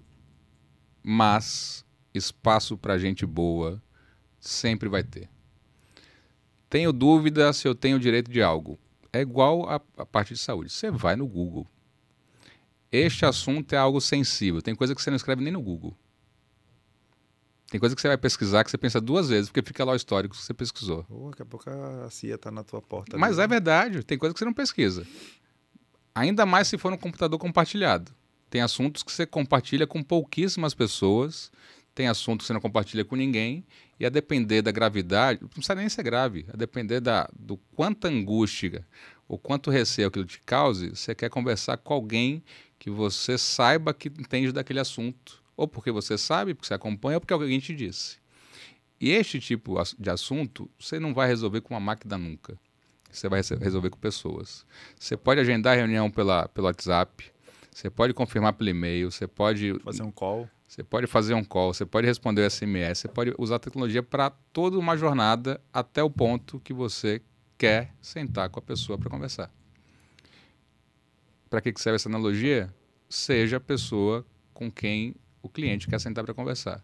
Mas 1.03 1.85
espaço 2.15 2.77
para 2.77 2.99
gente 2.99 3.25
boa 3.25 3.83
sempre 4.39 4.89
vai 4.89 5.03
ter. 5.03 5.29
Tenho 6.69 6.93
dúvida 6.93 7.53
se 7.53 7.67
eu 7.67 7.75
tenho 7.75 7.99
direito 7.99 8.31
de 8.31 8.43
algo. 8.43 8.79
É 9.13 9.21
igual 9.21 9.69
a, 9.69 9.81
a 9.97 10.07
parte 10.07 10.33
de 10.33 10.41
saúde. 10.41 10.71
Você 10.71 10.91
vai 10.91 11.17
no 11.17 11.27
Google. 11.27 11.67
Este 12.93 13.25
assunto 13.25 13.73
é 13.73 13.79
algo 13.79 14.01
sensível. 14.03 14.61
Tem 14.61 14.75
coisa 14.75 14.95
que 14.95 15.01
você 15.01 15.09
não 15.09 15.17
escreve 15.17 15.43
nem 15.43 15.51
no 15.53 15.63
Google. 15.63 15.97
Tem 17.71 17.81
coisa 17.81 17.97
que 17.97 18.03
você 18.03 18.09
vai 18.09 18.19
pesquisar 18.19 18.63
que 18.65 18.71
você 18.71 18.77
pensa 18.77 19.01
duas 19.01 19.31
vezes, 19.31 19.49
porque 19.49 19.67
fica 19.67 19.83
lá 19.83 19.93
o 19.93 19.97
histórico 19.97 20.37
que 20.37 20.43
você 20.43 20.53
pesquisou. 20.53 21.05
Pô, 21.05 21.31
daqui 21.31 21.41
a 21.41 21.47
pouco 21.47 21.71
a 21.71 22.11
CIA 22.11 22.35
está 22.35 22.51
na 22.51 22.63
tua 22.63 22.83
porta. 22.83 23.17
Mas 23.17 23.39
é 23.39 23.47
verdade, 23.47 24.05
tem 24.05 24.19
coisa 24.19 24.35
que 24.35 24.39
você 24.39 24.45
não 24.45 24.53
pesquisa. 24.53 25.07
Ainda 26.15 26.45
mais 26.45 26.69
se 26.69 26.77
for 26.77 26.93
um 26.93 26.99
computador 26.99 27.39
compartilhado. 27.39 28.13
Tem 28.51 28.61
assuntos 28.61 29.03
que 29.03 29.11
você 29.11 29.25
compartilha 29.25 29.87
com 29.87 30.03
pouquíssimas 30.03 30.75
pessoas, 30.75 31.51
tem 31.95 32.09
assuntos 32.09 32.45
que 32.45 32.49
você 32.49 32.53
não 32.53 32.61
compartilha 32.61 33.07
com 33.07 33.17
ninguém, 33.17 33.65
e 33.99 34.05
a 34.05 34.11
depender 34.11 34.61
da 34.61 34.71
gravidade, 34.71 35.41
não 35.41 35.49
precisa 35.49 35.75
nem 35.75 35.89
ser 35.89 36.03
grave, 36.03 36.45
a 36.53 36.57
depender 36.59 37.01
da, 37.01 37.27
do 37.35 37.57
quanta 37.75 38.09
angústia 38.09 38.87
ou 39.27 39.39
quanto 39.39 39.71
receio 39.71 40.09
aquilo 40.09 40.27
te 40.27 40.43
cause, 40.45 40.91
você 40.91 41.15
quer 41.15 41.31
conversar 41.31 41.79
com 41.79 41.95
alguém 41.95 42.43
que 42.83 42.91
você 42.91 43.39
saiba 43.39 43.95
que 43.95 44.09
entende 44.09 44.51
daquele 44.51 44.81
assunto 44.81 45.41
ou 45.57 45.69
porque 45.69 45.93
você 45.93 46.19
sabe, 46.19 46.53
porque 46.53 46.67
você 46.67 46.75
acompanha, 46.75 47.17
ou 47.17 47.21
porque 47.21 47.33
alguém 47.33 47.61
te 47.61 47.73
disse. 47.73 48.19
E 49.01 49.11
este 49.11 49.39
tipo 49.39 49.77
de 49.97 50.11
assunto 50.11 50.69
você 50.77 50.99
não 50.99 51.15
vai 51.15 51.29
resolver 51.29 51.61
com 51.61 51.75
uma 51.75 51.81
máquina 51.81 52.19
nunca. 52.19 52.59
Você 53.09 53.29
vai 53.29 53.41
resolver 53.61 53.89
com 53.89 53.99
pessoas. 53.99 54.67
Você 54.99 55.17
pode 55.17 55.41
agendar 55.41 55.77
reunião 55.77 56.11
pela, 56.11 56.49
pelo 56.49 56.67
WhatsApp, 56.67 57.31
você 57.71 57.89
pode 57.89 58.13
confirmar 58.15 58.53
pelo 58.55 58.71
e-mail, 58.71 59.13
você 59.13 59.29
pode. 59.29 59.79
Fazer 59.79 60.03
um 60.03 60.11
call. 60.11 60.51
Você 60.67 60.83
pode 60.83 61.07
fazer 61.07 61.35
um 61.35 61.45
call, 61.45 61.73
você 61.73 61.87
pode 61.87 62.09
responder 62.09 62.45
o 62.45 62.51
SMS, 62.51 62.99
você 62.99 63.09
pode 63.09 63.33
usar 63.39 63.57
a 63.57 63.61
tecnologia 63.61 64.03
para 64.03 64.31
toda 64.53 64.77
uma 64.77 64.97
jornada 64.97 65.61
até 65.73 66.03
o 66.03 66.11
ponto 66.11 66.59
que 66.59 66.73
você 66.73 67.23
quer 67.57 67.95
sentar 68.03 68.51
com 68.51 68.59
a 68.59 68.63
pessoa 68.63 68.99
para 68.99 69.09
conversar. 69.09 69.53
Para 71.53 71.61
que 71.61 71.79
serve 71.79 71.97
essa 71.97 72.09
analogia? 72.09 72.75
Seja 73.11 73.59
a 73.59 73.61
pessoa 73.61 74.25
com 74.55 74.73
quem 74.73 75.15
o 75.43 75.51
cliente 75.51 75.87
quer 75.87 76.01
sentar 76.01 76.25
para 76.25 76.33
conversar. 76.33 76.83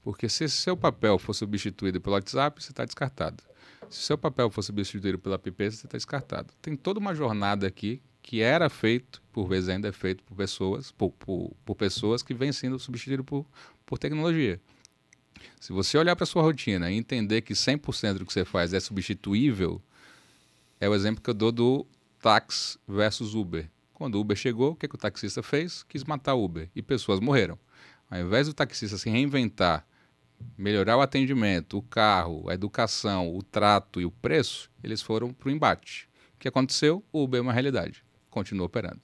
Porque 0.00 0.28
se 0.28 0.48
seu 0.48 0.76
papel 0.76 1.18
for 1.18 1.34
substituído 1.34 2.00
pelo 2.00 2.14
WhatsApp, 2.14 2.62
você 2.62 2.70
está 2.70 2.84
descartado. 2.84 3.42
Se 3.90 4.02
seu 4.02 4.16
papel 4.16 4.48
for 4.48 4.62
substituído 4.62 5.18
pela 5.18 5.34
app, 5.34 5.50
você 5.50 5.86
está 5.86 5.98
descartado. 5.98 6.54
Tem 6.62 6.76
toda 6.76 7.00
uma 7.00 7.16
jornada 7.16 7.66
aqui 7.66 8.00
que 8.22 8.40
era 8.40 8.70
feito, 8.70 9.20
por 9.32 9.48
vezes 9.48 9.70
ainda 9.70 9.88
é 9.88 9.92
feito 9.92 10.22
por 10.22 10.36
pessoas, 10.36 10.92
por, 10.92 11.10
por, 11.10 11.52
por 11.64 11.74
pessoas 11.74 12.22
que 12.22 12.32
vem 12.32 12.52
sendo 12.52 12.78
substituído 12.78 13.24
por, 13.24 13.44
por 13.84 13.98
tecnologia. 13.98 14.60
Se 15.60 15.72
você 15.72 15.98
olhar 15.98 16.14
para 16.14 16.26
sua 16.26 16.42
rotina 16.42 16.92
e 16.92 16.96
entender 16.96 17.40
que 17.40 17.54
100% 17.54 18.18
do 18.18 18.24
que 18.24 18.32
você 18.32 18.44
faz 18.44 18.72
é 18.72 18.78
substituível, 18.78 19.82
é 20.78 20.88
o 20.88 20.94
exemplo 20.94 21.20
que 21.20 21.28
eu 21.28 21.34
dou 21.34 21.50
do 21.50 21.84
táxi 22.20 22.78
versus 22.86 23.34
Uber. 23.34 23.68
Quando 23.96 24.16
o 24.16 24.20
Uber 24.20 24.36
chegou, 24.36 24.72
o 24.72 24.76
que, 24.76 24.86
que 24.86 24.94
o 24.94 24.98
taxista 24.98 25.42
fez? 25.42 25.82
Quis 25.82 26.04
matar 26.04 26.34
o 26.34 26.44
Uber 26.44 26.68
e 26.76 26.82
pessoas 26.82 27.18
morreram. 27.18 27.58
Ao 28.10 28.20
invés 28.20 28.46
do 28.46 28.52
taxista 28.52 28.98
se 28.98 29.08
reinventar, 29.08 29.86
melhorar 30.54 30.98
o 30.98 31.00
atendimento, 31.00 31.78
o 31.78 31.82
carro, 31.82 32.46
a 32.50 32.52
educação, 32.52 33.34
o 33.34 33.42
trato 33.42 33.98
e 33.98 34.04
o 34.04 34.10
preço, 34.10 34.70
eles 34.84 35.00
foram 35.00 35.32
para 35.32 35.48
o 35.48 35.50
embate. 35.50 36.10
O 36.34 36.38
que 36.38 36.46
aconteceu? 36.46 37.02
O 37.10 37.24
Uber 37.24 37.38
é 37.38 37.40
uma 37.40 37.54
realidade, 37.54 38.04
continua 38.28 38.66
operando. 38.66 39.00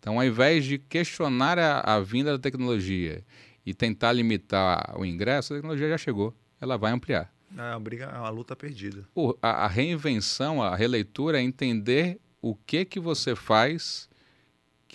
Então, 0.00 0.18
ao 0.18 0.24
invés 0.24 0.64
de 0.64 0.76
questionar 0.76 1.56
a, 1.56 1.78
a 1.82 2.00
vinda 2.00 2.32
da 2.32 2.38
tecnologia 2.40 3.24
e 3.64 3.72
tentar 3.72 4.10
limitar 4.12 4.92
o 4.98 5.06
ingresso, 5.06 5.54
a 5.54 5.56
tecnologia 5.58 5.88
já 5.90 5.98
chegou, 5.98 6.34
ela 6.60 6.76
vai 6.76 6.90
ampliar. 6.90 7.32
É 7.56 7.62
uma, 7.70 7.78
briga, 7.78 8.06
é 8.06 8.18
uma 8.18 8.30
luta 8.30 8.56
perdida. 8.56 9.06
O, 9.14 9.36
a, 9.40 9.66
a 9.66 9.66
reinvenção, 9.68 10.60
a 10.60 10.74
releitura 10.74 11.38
é 11.38 11.42
entender 11.44 12.18
o 12.42 12.56
que 12.56 12.84
que 12.84 12.98
você 12.98 13.36
faz 13.36 14.08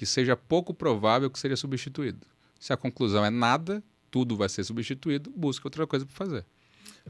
que 0.02 0.06
seja 0.08 0.36
pouco 0.36 0.74
provável 0.74 1.30
que 1.30 1.38
seja 1.38 1.56
substituído. 1.56 2.26
Se 2.60 2.74
a 2.74 2.78
conclusão 2.78 3.24
é 3.24 3.30
nada, 3.30 3.84
tudo 4.10 4.36
vai 4.36 4.50
ser 4.50 4.64
substituído, 4.64 5.32
busque 5.38 5.68
outra 5.68 5.86
coisa 5.86 6.08
para 6.08 6.16
fazer. 6.16 6.44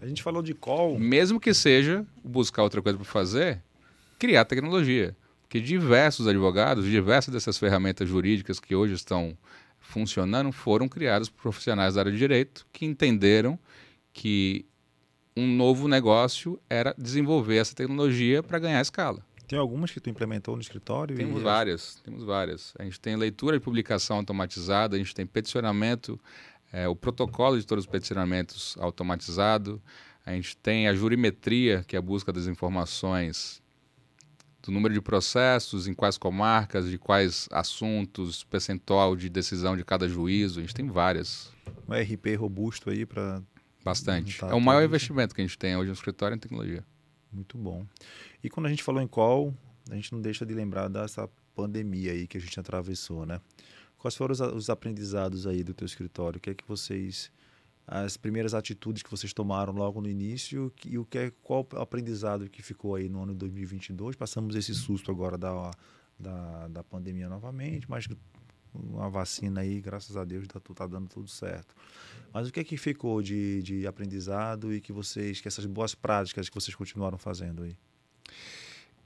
A 0.02 0.06
gente 0.06 0.22
falou 0.22 0.44
de 0.44 0.54
call. 0.54 1.00
Mesmo 1.00 1.39
que 1.39 1.54
seja 1.54 2.06
buscar 2.22 2.64
outra 2.64 2.82
coisa 2.82 2.98
para 2.98 3.08
fazer, 3.08 3.64
criar 4.20 4.44
tecnologia. 4.44 5.16
Porque 5.42 5.62
diversos 5.62 6.28
advogados, 6.28 6.84
diversas 6.84 7.34
dessas 7.34 7.58
ferramentas 7.58 8.10
jurídicas 8.10 8.60
que 8.60 8.76
hoje 8.76 8.94
estão 8.94 9.38
funcionando 9.80 10.52
foram 10.52 10.89
criadas 10.89 11.30
por 11.30 11.44
profissionais 11.44 11.94
da 11.96 12.02
área 12.02 12.12
de 12.12 12.18
direito 12.18 12.68
que 12.74 12.86
entenderam 12.86 13.58
que 14.12 14.66
um 15.34 15.48
novo 15.48 15.88
negócio 15.88 16.60
era 16.70 16.94
desenvolver 16.98 17.56
essa 17.56 17.74
tecnologia 17.74 18.44
para 18.44 18.60
ganhar 18.60 18.82
escala. 18.82 19.26
Tem 19.52 19.60
algumas 19.60 19.91
que 19.91 19.99
tu 19.99 20.10
implementou 20.10 20.56
no 20.56 20.62
escritório? 20.62 21.14
Temos 21.14 21.41
várias, 21.41 21.95
temos 22.06 22.24
várias. 22.24 22.74
A 22.80 22.86
gente 22.86 22.97
tem 22.97 23.18
leitura 23.18 23.60
de 23.60 23.62
publicação 23.62 24.16
automatizada, 24.16 24.95
a 24.95 24.97
gente 24.97 25.14
tem 25.14 25.26
peticionamento, 25.26 26.18
é, 26.72 26.88
o 26.88 26.95
protocolo 26.95 27.60
de 27.60 27.68
todos 27.68 27.84
os 27.84 27.91
peticionamentos 27.91 28.78
automatizado, 28.80 29.82
a 30.26 30.32
gente 30.32 30.56
tem 30.56 30.88
a 30.88 30.93
jurimetria, 30.93 31.84
que 31.86 31.97
é 31.97 31.99
a 31.99 32.02
busca 32.02 32.32
das 32.32 32.47
informações 32.47 33.62
do 34.64 34.72
número 34.72 34.93
de 34.93 35.02
processos, 35.02 35.86
em 35.86 35.93
quais 35.93 36.18
comarcas, 36.18 36.89
de 36.89 36.97
quais 36.97 37.49
assuntos, 37.52 38.45
percentual 38.45 39.18
de 39.18 39.28
decisão 39.28 39.76
de 39.76 39.84
cada 39.84 40.08
juízo, 40.08 40.60
a 40.60 40.62
gente 40.62 40.74
tem 40.74 40.88
várias. 40.88 41.52
Um 41.89 41.93
RP 41.93 42.38
robusto 42.38 42.89
aí 42.89 43.06
para... 43.06 43.43
Bastante. 43.84 44.41
É 44.45 44.54
o 44.54 44.62
maior 44.62 44.82
investimento 44.82 45.36
que 45.36 45.41
a 45.41 45.43
gente 45.43 45.58
tem 45.58 45.76
hoje 45.76 45.88
no 45.88 45.93
escritório 45.93 46.36
em 46.36 46.39
tecnologia. 46.39 46.86
Muito 47.32 47.58
bom. 47.58 47.86
E 48.44 48.50
quando 48.50 48.66
a 48.66 48.70
gente 48.70 48.84
falou 48.84 49.02
em 49.02 49.08
call, 49.08 49.54
a 49.89 49.96
gente 49.96 50.12
não 50.12 50.22
deixa 50.22 50.46
de 50.46 50.54
lembrar 50.54 50.88
dessa 50.88 51.30
pandemia 51.56 52.12
aí 52.12 52.28
que 52.28 52.38
a 52.38 52.42
gente 52.42 52.60
atravessou, 52.60 53.26
né? 53.26 53.39
Quais 53.98 54.16
foram 54.16 54.34
os, 54.34 54.39
os 54.39 54.70
aprendizados 54.70 55.46
aí 55.46 55.64
do 55.64 55.74
teu 55.74 55.86
escritório? 55.86 56.38
O 56.38 56.42
que 56.42 56.50
é 56.50 56.54
que 56.54 56.68
vocês 56.68 57.32
as 57.88 58.16
primeiras 58.16 58.54
atitudes 58.54 59.04
que 59.04 59.12
vocês 59.12 59.34
tomaram 59.34 59.74
logo 59.74 60.00
no 60.00 60.08
início 60.08 60.72
e 60.86 60.98
o 60.98 61.06
que 61.06 61.18
é 61.18 61.32
qual 61.44 61.68
o 61.74 61.80
aprendizado 61.80 62.50
que 62.50 62.62
ficou 62.62 62.96
aí 62.96 63.10
no 63.10 63.22
ano 63.24 63.34
de 63.34 63.39
2022? 63.39 64.16
Passamos 64.16 64.56
esse 64.56 64.74
susto 64.74 65.12
agora 65.12 65.38
da, 65.38 65.72
da, 66.18 66.68
da 66.68 66.84
pandemia 66.84 67.28
novamente, 67.28 67.89
mas 67.89 68.08
uma 68.74 69.10
vacina 69.10 69.62
aí, 69.62 69.82
graças 69.82 70.16
a 70.16 70.24
Deus, 70.24 70.44
está 70.44 70.60
tá 70.60 70.88
dando 70.88 71.10
tudo 71.10 71.28
certo. 71.28 71.76
Mas 72.34 72.48
o 72.48 72.54
que 72.54 72.62
é 72.62 72.64
que 72.64 72.78
ficou 72.78 73.22
de, 73.22 73.62
de 73.62 73.86
aprendizado 73.86 74.74
e 74.74 74.80
que 74.80 74.94
vocês, 74.94 75.42
que 75.42 75.48
essas 75.48 75.66
boas 75.66 75.94
práticas 75.94 76.48
que 76.48 76.56
vocês 76.56 76.74
continuaram 76.74 77.18
fazendo 77.18 77.64
aí? 77.64 77.76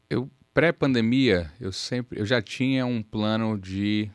Eu 0.09 0.29
pré-pandemia, 0.53 1.51
eu 1.59 1.71
sempre, 1.71 2.19
eu 2.19 2.25
já 2.25 2.41
tinha 2.41 2.85
um 2.85 3.03
plano 3.03 3.57
de 3.57 4.09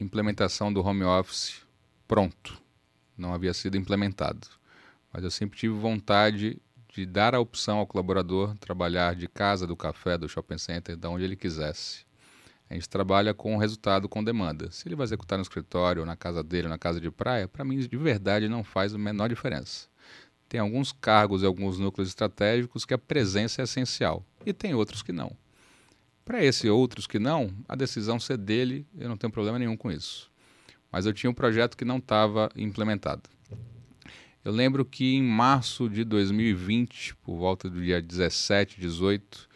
implementação 0.00 0.72
do 0.72 0.84
home 0.84 1.04
office 1.04 1.62
pronto. 2.08 2.60
Não 3.16 3.34
havia 3.34 3.54
sido 3.54 3.76
implementado, 3.76 4.48
mas 5.12 5.22
eu 5.22 5.30
sempre 5.30 5.58
tive 5.58 5.74
vontade 5.74 6.60
de 6.92 7.06
dar 7.06 7.34
a 7.34 7.40
opção 7.40 7.78
ao 7.78 7.86
colaborador 7.86 8.56
trabalhar 8.58 9.14
de 9.14 9.28
casa, 9.28 9.66
do 9.66 9.76
café, 9.76 10.18
do 10.18 10.28
shopping 10.28 10.58
center, 10.58 10.96
de 10.96 11.06
onde 11.06 11.24
ele 11.24 11.36
quisesse. 11.36 12.04
A 12.68 12.74
gente 12.74 12.88
trabalha 12.88 13.34
com 13.34 13.56
resultado 13.56 14.08
com 14.08 14.22
demanda. 14.22 14.70
Se 14.70 14.86
ele 14.86 14.94
vai 14.94 15.04
executar 15.04 15.36
no 15.36 15.42
escritório, 15.42 16.06
na 16.06 16.16
casa 16.16 16.42
dele, 16.42 16.68
na 16.68 16.78
casa 16.78 17.00
de 17.00 17.10
praia, 17.10 17.48
para 17.48 17.64
mim 17.64 17.78
de 17.78 17.96
verdade 17.96 18.48
não 18.48 18.62
faz 18.62 18.94
a 18.94 18.98
menor 18.98 19.28
diferença. 19.28 19.89
Tem 20.50 20.58
alguns 20.58 20.90
cargos 20.90 21.44
e 21.44 21.46
alguns 21.46 21.78
núcleos 21.78 22.08
estratégicos 22.08 22.84
que 22.84 22.92
a 22.92 22.98
presença 22.98 23.62
é 23.62 23.64
essencial, 23.64 24.26
e 24.44 24.52
tem 24.52 24.74
outros 24.74 25.00
que 25.00 25.12
não. 25.12 25.30
Para 26.24 26.44
esse 26.44 26.68
outros 26.68 27.06
que 27.06 27.20
não, 27.20 27.54
a 27.68 27.76
decisão 27.76 28.18
ser 28.18 28.36
dele, 28.36 28.84
eu 28.98 29.08
não 29.08 29.16
tenho 29.16 29.32
problema 29.32 29.60
nenhum 29.60 29.76
com 29.76 29.92
isso. 29.92 30.28
Mas 30.90 31.06
eu 31.06 31.12
tinha 31.12 31.30
um 31.30 31.34
projeto 31.34 31.76
que 31.76 31.84
não 31.84 31.98
estava 31.98 32.50
implementado. 32.56 33.22
Eu 34.44 34.50
lembro 34.50 34.84
que 34.84 35.14
em 35.14 35.22
março 35.22 35.88
de 35.88 36.02
2020, 36.02 37.14
por 37.22 37.36
volta 37.36 37.70
do 37.70 37.80
dia 37.80 38.02
17, 38.02 38.80
18, 38.80 39.48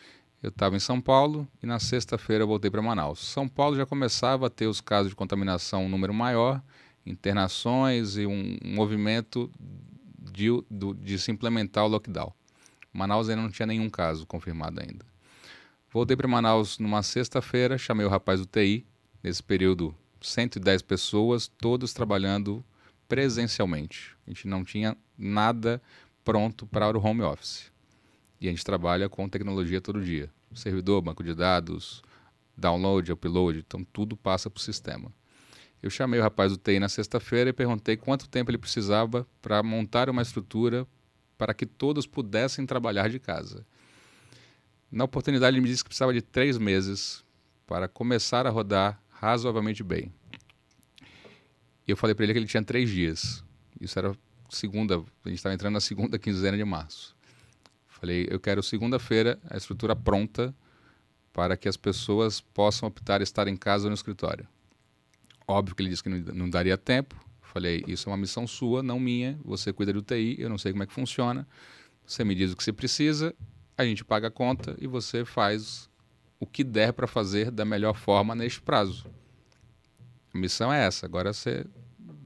eu 0.44 0.50
estava 0.50 0.76
em 0.76 0.80
São 0.80 1.00
Paulo 1.00 1.48
e 1.60 1.66
na 1.66 1.80
sexta-feira 1.80 2.46
voltei 2.46 2.70
para 2.70 2.80
Manaus. 2.80 3.18
São 3.18 3.48
Paulo 3.48 3.74
já 3.74 3.84
começava 3.84 4.46
a 4.46 4.50
ter 4.50 4.68
os 4.68 4.80
casos 4.80 5.10
de 5.10 5.16
contaminação 5.16 5.86
um 5.86 5.88
número 5.88 6.14
maior, 6.14 6.62
internações 7.04 8.16
e 8.16 8.26
um 8.26 8.58
movimento 8.62 9.50
de, 10.34 10.48
de 10.96 11.18
se 11.18 11.30
implementar 11.30 11.84
o 11.84 11.88
lockdown. 11.88 12.32
Manaus 12.92 13.28
ainda 13.28 13.42
não 13.42 13.50
tinha 13.50 13.66
nenhum 13.66 13.88
caso 13.88 14.26
confirmado 14.26 14.80
ainda. 14.80 15.04
Voltei 15.90 16.16
para 16.16 16.26
Manaus 16.26 16.78
numa 16.78 17.02
sexta-feira, 17.02 17.78
chamei 17.78 18.04
o 18.04 18.08
rapaz 18.08 18.40
do 18.40 18.46
TI, 18.46 18.84
nesse 19.22 19.42
período 19.42 19.94
110 20.20 20.82
pessoas, 20.82 21.46
todos 21.46 21.92
trabalhando 21.92 22.64
presencialmente. 23.08 24.16
A 24.26 24.30
gente 24.30 24.48
não 24.48 24.64
tinha 24.64 24.96
nada 25.16 25.80
pronto 26.24 26.66
para 26.66 26.96
o 26.96 27.04
home 27.04 27.22
office. 27.22 27.70
E 28.40 28.48
a 28.48 28.50
gente 28.50 28.64
trabalha 28.64 29.08
com 29.08 29.28
tecnologia 29.28 29.80
todo 29.80 30.04
dia. 30.04 30.30
Servidor, 30.54 31.00
banco 31.02 31.22
de 31.22 31.34
dados, 31.34 32.02
download, 32.56 33.12
upload, 33.12 33.58
então 33.58 33.84
tudo 33.92 34.16
passa 34.16 34.50
para 34.50 34.58
o 34.58 34.62
sistema. 34.62 35.12
Eu 35.84 35.90
chamei 35.90 36.18
o 36.18 36.22
rapaz 36.22 36.50
do 36.50 36.56
TI 36.56 36.80
na 36.80 36.88
sexta-feira 36.88 37.50
e 37.50 37.52
perguntei 37.52 37.94
quanto 37.94 38.26
tempo 38.26 38.50
ele 38.50 38.56
precisava 38.56 39.28
para 39.42 39.62
montar 39.62 40.08
uma 40.08 40.22
estrutura 40.22 40.86
para 41.36 41.52
que 41.52 41.66
todos 41.66 42.06
pudessem 42.06 42.64
trabalhar 42.64 43.10
de 43.10 43.18
casa. 43.18 43.66
Na 44.90 45.04
oportunidade, 45.04 45.54
ele 45.54 45.60
me 45.60 45.68
disse 45.68 45.84
que 45.84 45.90
precisava 45.90 46.14
de 46.14 46.22
três 46.22 46.56
meses 46.56 47.22
para 47.66 47.86
começar 47.86 48.46
a 48.46 48.50
rodar 48.50 48.98
razoavelmente 49.10 49.82
bem. 49.82 50.10
E 51.86 51.90
eu 51.90 51.98
falei 51.98 52.14
para 52.14 52.24
ele 52.24 52.32
que 52.32 52.38
ele 52.38 52.46
tinha 52.46 52.64
três 52.64 52.88
dias. 52.88 53.44
Isso 53.78 53.98
era 53.98 54.16
segunda, 54.48 54.94
a 55.22 55.28
gente 55.28 55.36
estava 55.36 55.54
entrando 55.54 55.74
na 55.74 55.80
segunda 55.80 56.18
quinzena 56.18 56.56
de 56.56 56.64
março. 56.64 57.14
Falei, 57.86 58.26
eu 58.30 58.40
quero 58.40 58.62
segunda-feira 58.62 59.38
a 59.50 59.58
estrutura 59.58 59.94
pronta 59.94 60.54
para 61.30 61.58
que 61.58 61.68
as 61.68 61.76
pessoas 61.76 62.40
possam 62.40 62.88
optar 62.88 63.20
estar 63.20 63.48
em 63.48 63.56
casa 63.56 63.84
ou 63.84 63.90
no 63.90 63.94
escritório. 63.94 64.48
Óbvio 65.46 65.74
que 65.74 65.82
ele 65.82 65.90
disse 65.90 66.02
que 66.02 66.08
não, 66.08 66.18
não 66.34 66.50
daria 66.50 66.76
tempo. 66.76 67.14
Falei, 67.40 67.84
isso 67.86 68.08
é 68.08 68.12
uma 68.12 68.18
missão 68.18 68.46
sua, 68.46 68.82
não 68.82 68.98
minha. 68.98 69.38
Você 69.44 69.72
cuida 69.72 69.92
do 69.92 70.02
TI, 70.02 70.36
eu 70.38 70.48
não 70.48 70.58
sei 70.58 70.72
como 70.72 70.82
é 70.82 70.86
que 70.86 70.92
funciona. 70.92 71.46
Você 72.06 72.24
me 72.24 72.34
diz 72.34 72.52
o 72.52 72.56
que 72.56 72.64
você 72.64 72.72
precisa 72.72 73.34
a 73.76 73.84
gente 73.84 74.04
paga 74.04 74.28
a 74.28 74.30
conta 74.30 74.76
e 74.80 74.86
você 74.86 75.24
faz 75.24 75.88
o 76.38 76.46
que 76.46 76.62
der 76.62 76.92
para 76.92 77.06
fazer 77.06 77.50
da 77.50 77.64
melhor 77.64 77.94
forma 77.94 78.34
neste 78.34 78.60
prazo. 78.60 79.06
A 80.32 80.38
missão 80.38 80.72
é 80.72 80.84
essa. 80.84 81.06
Agora 81.06 81.32
você 81.32 81.64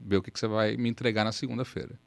vê 0.05 0.17
o 0.17 0.21
que, 0.21 0.31
que 0.31 0.39
você 0.39 0.47
vai 0.47 0.77
me 0.77 0.89
entregar 0.89 1.23
na 1.23 1.31
segunda-feira. 1.31 1.99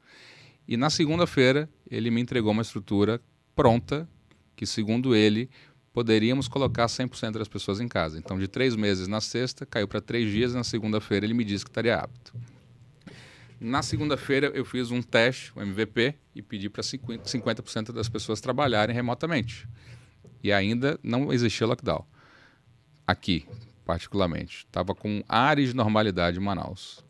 E 0.67 0.77
na 0.77 0.89
segunda-feira 0.89 1.69
ele 1.89 2.09
me 2.09 2.21
entregou 2.21 2.51
uma 2.51 2.61
estrutura 2.61 3.21
pronta 3.55 4.07
que, 4.55 4.65
segundo 4.65 5.15
ele, 5.15 5.49
poderíamos 5.93 6.47
colocar 6.47 6.87
100% 6.87 7.33
das 7.33 7.47
pessoas 7.47 7.79
em 7.79 7.87
casa. 7.87 8.17
Então, 8.17 8.39
de 8.39 8.47
três 8.47 8.75
meses 8.75 9.07
na 9.07 9.21
sexta, 9.21 9.65
caiu 9.65 9.87
para 9.87 10.01
três 10.01 10.29
dias. 10.29 10.53
Na 10.53 10.63
segunda-feira 10.63 11.25
ele 11.25 11.35
me 11.35 11.45
disse 11.45 11.63
que 11.63 11.69
estaria 11.69 11.95
apto. 11.95 12.33
Na 13.61 13.81
segunda-feira 13.83 14.51
eu 14.53 14.65
fiz 14.65 14.91
um 14.91 15.01
teste, 15.01 15.53
um 15.55 15.61
MVP, 15.61 16.15
e 16.35 16.41
pedi 16.41 16.67
para 16.69 16.81
50%, 16.81 17.93
das 17.93 18.09
pessoas 18.09 18.41
trabalharem 18.41 18.93
remotamente. 18.93 19.69
E 20.43 20.51
ainda 20.51 20.99
não 21.03 21.31
existia 21.31 21.67
lockdown. 21.67 22.05
Aqui, 23.07 23.45
particularmente. 23.85 24.65
Estava 24.65 24.95
com 24.95 25.23
áreas 25.29 25.69
de 25.69 25.75
normalidade 25.75 26.39
em 26.39 26.41
Manaus. 26.41 27.05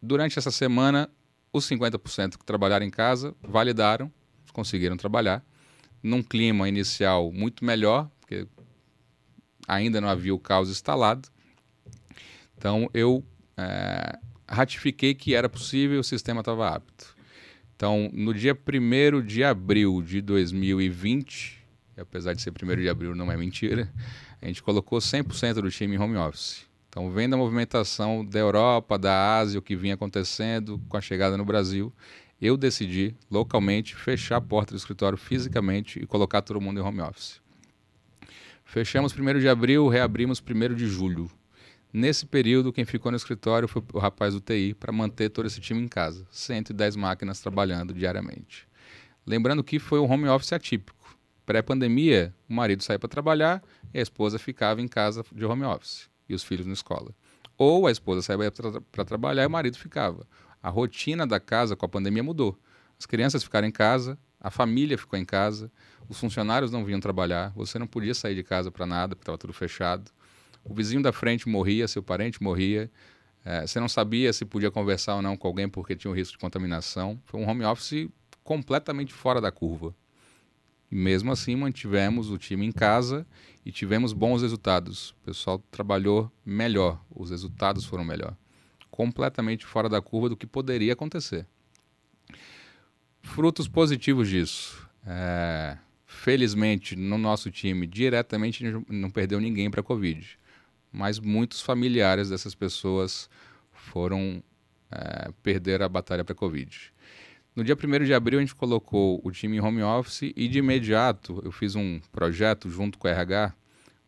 Durante 0.00 0.38
essa 0.38 0.50
semana, 0.50 1.10
os 1.52 1.68
50% 1.68 2.38
que 2.38 2.44
trabalharam 2.44 2.86
em 2.86 2.90
casa 2.90 3.34
validaram, 3.42 4.10
conseguiram 4.52 4.96
trabalhar, 4.96 5.44
num 6.02 6.22
clima 6.22 6.68
inicial 6.68 7.30
muito 7.30 7.64
melhor, 7.64 8.10
porque 8.30 8.46
ainda 9.66 10.00
não 10.00 10.08
havia 10.08 10.32
o 10.32 10.38
caos 10.38 10.70
instalado. 10.70 11.28
Então, 12.56 12.88
eu 12.94 13.24
é, 13.56 14.18
ratifiquei 14.48 15.14
que 15.14 15.34
era 15.34 15.48
possível 15.48 15.96
e 15.96 16.00
o 16.00 16.04
sistema 16.04 16.40
estava 16.40 16.68
apto. 16.68 17.16
Então, 17.74 18.08
no 18.12 18.32
dia 18.32 18.54
1 18.54 19.22
de 19.22 19.42
abril 19.42 20.00
de 20.02 20.20
2020, 20.20 21.58
apesar 21.96 22.34
de 22.34 22.42
ser 22.42 22.52
1 22.52 22.76
de 22.76 22.88
abril 22.88 23.14
não 23.16 23.32
é 23.32 23.36
mentira, 23.36 23.90
a 24.40 24.46
gente 24.46 24.62
colocou 24.62 24.98
100% 24.98 25.54
do 25.54 25.70
time 25.70 25.96
em 25.96 25.98
home 25.98 26.16
office. 26.16 26.66
Então, 26.88 27.10
vendo 27.10 27.34
a 27.34 27.36
movimentação 27.36 28.24
da 28.24 28.38
Europa, 28.38 28.98
da 28.98 29.38
Ásia, 29.38 29.58
o 29.58 29.62
que 29.62 29.74
vinha 29.74 29.94
acontecendo 29.94 30.80
com 30.88 30.96
a 30.96 31.00
chegada 31.00 31.36
no 31.36 31.44
Brasil, 31.44 31.92
eu 32.40 32.56
decidi 32.56 33.14
localmente 33.30 33.94
fechar 33.94 34.36
a 34.36 34.40
porta 34.40 34.72
do 34.72 34.76
escritório 34.76 35.16
fisicamente 35.16 36.00
e 36.00 36.06
colocar 36.06 36.42
todo 36.42 36.60
mundo 36.60 36.80
em 36.80 36.82
home 36.82 37.00
office. 37.00 37.40
Fechamos 38.70 39.12
1 39.12 39.40
de 39.40 39.48
abril, 39.48 39.88
reabrimos 39.88 40.40
1 40.40 40.76
de 40.76 40.86
julho. 40.86 41.28
Nesse 41.92 42.24
período, 42.24 42.72
quem 42.72 42.84
ficou 42.84 43.10
no 43.10 43.16
escritório 43.16 43.66
foi 43.66 43.82
o 43.92 43.98
rapaz 43.98 44.32
do 44.32 44.40
TI 44.40 44.74
para 44.74 44.92
manter 44.92 45.28
todo 45.28 45.46
esse 45.46 45.60
time 45.60 45.82
em 45.82 45.88
casa. 45.88 46.24
110 46.30 46.94
máquinas 46.94 47.40
trabalhando 47.40 47.92
diariamente. 47.92 48.68
Lembrando 49.26 49.64
que 49.64 49.80
foi 49.80 49.98
um 49.98 50.08
home 50.08 50.28
office 50.28 50.52
atípico. 50.52 51.18
Pré-pandemia, 51.44 52.32
o 52.48 52.54
marido 52.54 52.84
saía 52.84 52.96
para 52.96 53.08
trabalhar 53.08 53.60
e 53.92 53.98
a 53.98 54.02
esposa 54.02 54.38
ficava 54.38 54.80
em 54.80 54.86
casa 54.86 55.24
de 55.32 55.44
home 55.44 55.64
office 55.64 56.08
e 56.28 56.32
os 56.32 56.44
filhos 56.44 56.64
na 56.64 56.72
escola. 56.72 57.12
Ou 57.58 57.88
a 57.88 57.90
esposa 57.90 58.22
saía 58.22 58.52
para 58.92 59.04
trabalhar 59.04 59.42
e 59.42 59.46
o 59.46 59.50
marido 59.50 59.76
ficava. 59.76 60.24
A 60.62 60.68
rotina 60.68 61.26
da 61.26 61.40
casa 61.40 61.74
com 61.74 61.86
a 61.86 61.88
pandemia 61.88 62.22
mudou. 62.22 62.56
As 62.96 63.04
crianças 63.04 63.42
ficaram 63.42 63.66
em 63.66 63.72
casa, 63.72 64.16
a 64.40 64.50
família 64.50 64.96
ficou 64.96 65.18
em 65.18 65.24
casa, 65.24 65.70
os 66.08 66.18
funcionários 66.18 66.70
não 66.72 66.84
vinham 66.84 66.98
trabalhar, 66.98 67.52
você 67.54 67.78
não 67.78 67.86
podia 67.86 68.14
sair 68.14 68.34
de 68.34 68.42
casa 68.42 68.70
para 68.70 68.86
nada, 68.86 69.14
porque 69.14 69.22
estava 69.22 69.36
tudo 69.36 69.52
fechado. 69.52 70.10
O 70.64 70.74
vizinho 70.74 71.02
da 71.02 71.12
frente 71.12 71.48
morria, 71.48 71.86
seu 71.86 72.02
parente 72.02 72.42
morria. 72.42 72.90
É, 73.44 73.66
você 73.66 73.78
não 73.78 73.88
sabia 73.88 74.32
se 74.32 74.44
podia 74.44 74.70
conversar 74.70 75.16
ou 75.16 75.22
não 75.22 75.36
com 75.36 75.46
alguém 75.46 75.68
porque 75.68 75.94
tinha 75.94 76.10
o 76.10 76.14
risco 76.14 76.32
de 76.32 76.38
contaminação. 76.38 77.20
Foi 77.26 77.38
um 77.38 77.48
home 77.48 77.64
office 77.64 78.08
completamente 78.42 79.12
fora 79.12 79.40
da 79.40 79.50
curva. 79.50 79.94
E 80.90 80.94
mesmo 80.94 81.30
assim 81.30 81.54
mantivemos 81.54 82.30
o 82.30 82.36
time 82.36 82.66
em 82.66 82.72
casa 82.72 83.26
e 83.64 83.70
tivemos 83.70 84.12
bons 84.12 84.42
resultados. 84.42 85.10
O 85.10 85.26
pessoal 85.26 85.62
trabalhou 85.70 86.30
melhor, 86.44 87.00
os 87.14 87.30
resultados 87.30 87.84
foram 87.84 88.04
melhor. 88.04 88.36
Completamente 88.90 89.64
fora 89.64 89.88
da 89.88 90.02
curva 90.02 90.28
do 90.28 90.36
que 90.36 90.46
poderia 90.46 90.94
acontecer. 90.94 91.46
Frutos 93.34 93.68
positivos 93.68 94.28
disso. 94.28 94.88
É, 95.06 95.76
felizmente, 96.06 96.94
no 96.96 97.16
nosso 97.16 97.50
time, 97.50 97.86
diretamente 97.86 98.64
não 98.88 99.10
perdeu 99.10 99.40
ninguém 99.40 99.70
para 99.70 99.80
a 99.80 99.84
Covid 99.84 100.38
mas 100.92 101.18
muitos 101.18 101.60
familiares 101.60 102.30
dessas 102.30 102.54
pessoas 102.54 103.30
foram 103.72 104.42
é, 104.90 105.30
perder 105.42 105.82
a 105.82 105.88
batalha 105.88 106.24
para 106.24 106.32
a 106.32 106.36
Covid. 106.36 106.92
No 107.54 107.64
dia 107.64 107.76
1 107.76 108.04
de 108.04 108.14
abril, 108.14 108.38
a 108.38 108.42
gente 108.42 108.54
colocou 108.54 109.20
o 109.24 109.30
time 109.30 109.56
em 109.56 109.60
home 109.60 109.82
office 109.82 110.32
e, 110.36 110.48
de 110.48 110.58
imediato, 110.58 111.40
eu 111.44 111.52
fiz 111.52 111.74
um 111.74 112.00
projeto 112.12 112.70
junto 112.70 112.98
com 112.98 113.06
o 113.06 113.10
RH. 113.10 113.52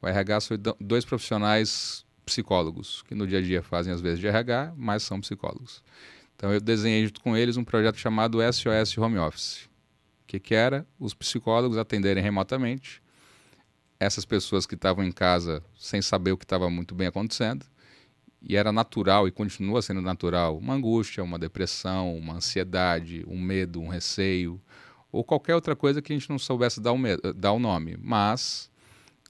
O 0.00 0.06
RH 0.06 0.40
são 0.40 0.58
dois 0.80 1.04
profissionais 1.04 2.04
psicólogos, 2.24 3.02
que 3.02 3.14
no 3.14 3.26
dia 3.26 3.38
a 3.38 3.42
dia 3.42 3.62
fazem 3.62 3.92
as 3.92 4.00
vezes 4.00 4.20
de 4.20 4.26
RH, 4.26 4.74
mas 4.76 5.02
são 5.02 5.20
psicólogos. 5.20 5.82
Então, 6.42 6.52
eu 6.52 6.60
desenhei 6.60 7.04
junto 7.04 7.20
com 7.20 7.36
eles 7.36 7.56
um 7.56 7.62
projeto 7.62 7.94
chamado 7.94 8.38
SOS 8.42 8.98
Home 8.98 9.16
Office, 9.16 9.70
que, 10.26 10.40
que 10.40 10.56
era 10.56 10.84
os 10.98 11.14
psicólogos 11.14 11.78
atenderem 11.78 12.20
remotamente 12.20 13.00
essas 14.00 14.24
pessoas 14.24 14.66
que 14.66 14.74
estavam 14.74 15.04
em 15.04 15.12
casa 15.12 15.62
sem 15.78 16.02
saber 16.02 16.32
o 16.32 16.36
que 16.36 16.44
estava 16.44 16.68
muito 16.68 16.96
bem 16.96 17.06
acontecendo. 17.06 17.64
E 18.42 18.56
era 18.56 18.72
natural 18.72 19.28
e 19.28 19.30
continua 19.30 19.80
sendo 19.82 20.02
natural 20.02 20.58
uma 20.58 20.74
angústia, 20.74 21.22
uma 21.22 21.38
depressão, 21.38 22.12
uma 22.16 22.34
ansiedade, 22.34 23.24
um 23.28 23.40
medo, 23.40 23.80
um 23.80 23.86
receio, 23.86 24.60
ou 25.12 25.22
qualquer 25.22 25.54
outra 25.54 25.76
coisa 25.76 26.02
que 26.02 26.12
a 26.12 26.18
gente 26.18 26.28
não 26.28 26.40
soubesse 26.40 26.80
dar 26.80 26.92
o, 26.92 26.98
dar 27.36 27.52
o 27.52 27.60
nome. 27.60 27.96
Mas 28.02 28.68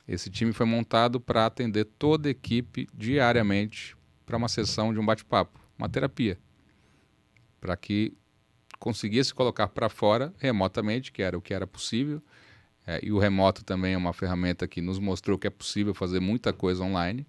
esse 0.09 0.31
time 0.31 0.55
foi 0.55 0.65
montado 0.65 1.21
para 1.21 1.45
atender 1.45 1.85
toda 1.85 2.31
a 2.31 2.31
equipe 2.31 2.89
diariamente 2.95 3.95
para 4.25 4.39
uma 4.39 4.49
sessão 4.49 4.95
de 4.95 4.99
um 4.99 5.05
bate-papo, 5.05 5.61
uma 5.77 5.91
terapia, 5.91 6.39
para 7.63 7.77
que 7.77 8.13
conseguisse 8.81 9.33
colocar 9.33 9.69
para 9.69 9.89
fora 9.89 10.35
remotamente, 10.37 11.13
que 11.13 11.23
era 11.23 11.39
o 11.39 11.41
que 11.41 11.55
era 11.55 11.65
possível, 11.65 12.21
é, 12.85 12.99
e 13.01 13.13
o 13.13 13.19
remoto 13.19 13.65
também 13.65 13.95
é 13.95 13.97
uma 13.97 14.13
ferramenta 14.13 14.67
que 14.67 14.83
nos 14.83 14.99
mostrou 14.99 15.39
que 15.39 15.47
é 15.47 15.51
possível 15.51 15.95
fazer 15.95 16.19
muita 16.19 16.53
coisa 16.53 16.83
online. 16.83 17.25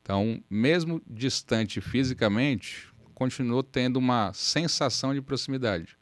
Então, 0.00 0.42
mesmo 0.48 1.02
distante 1.06 1.82
fisicamente, 1.82 2.88
continuou 3.14 3.62
tendo 3.62 3.98
uma 3.98 4.32
sensação 4.32 5.12
de 5.12 5.20
proximidade. 5.20 5.98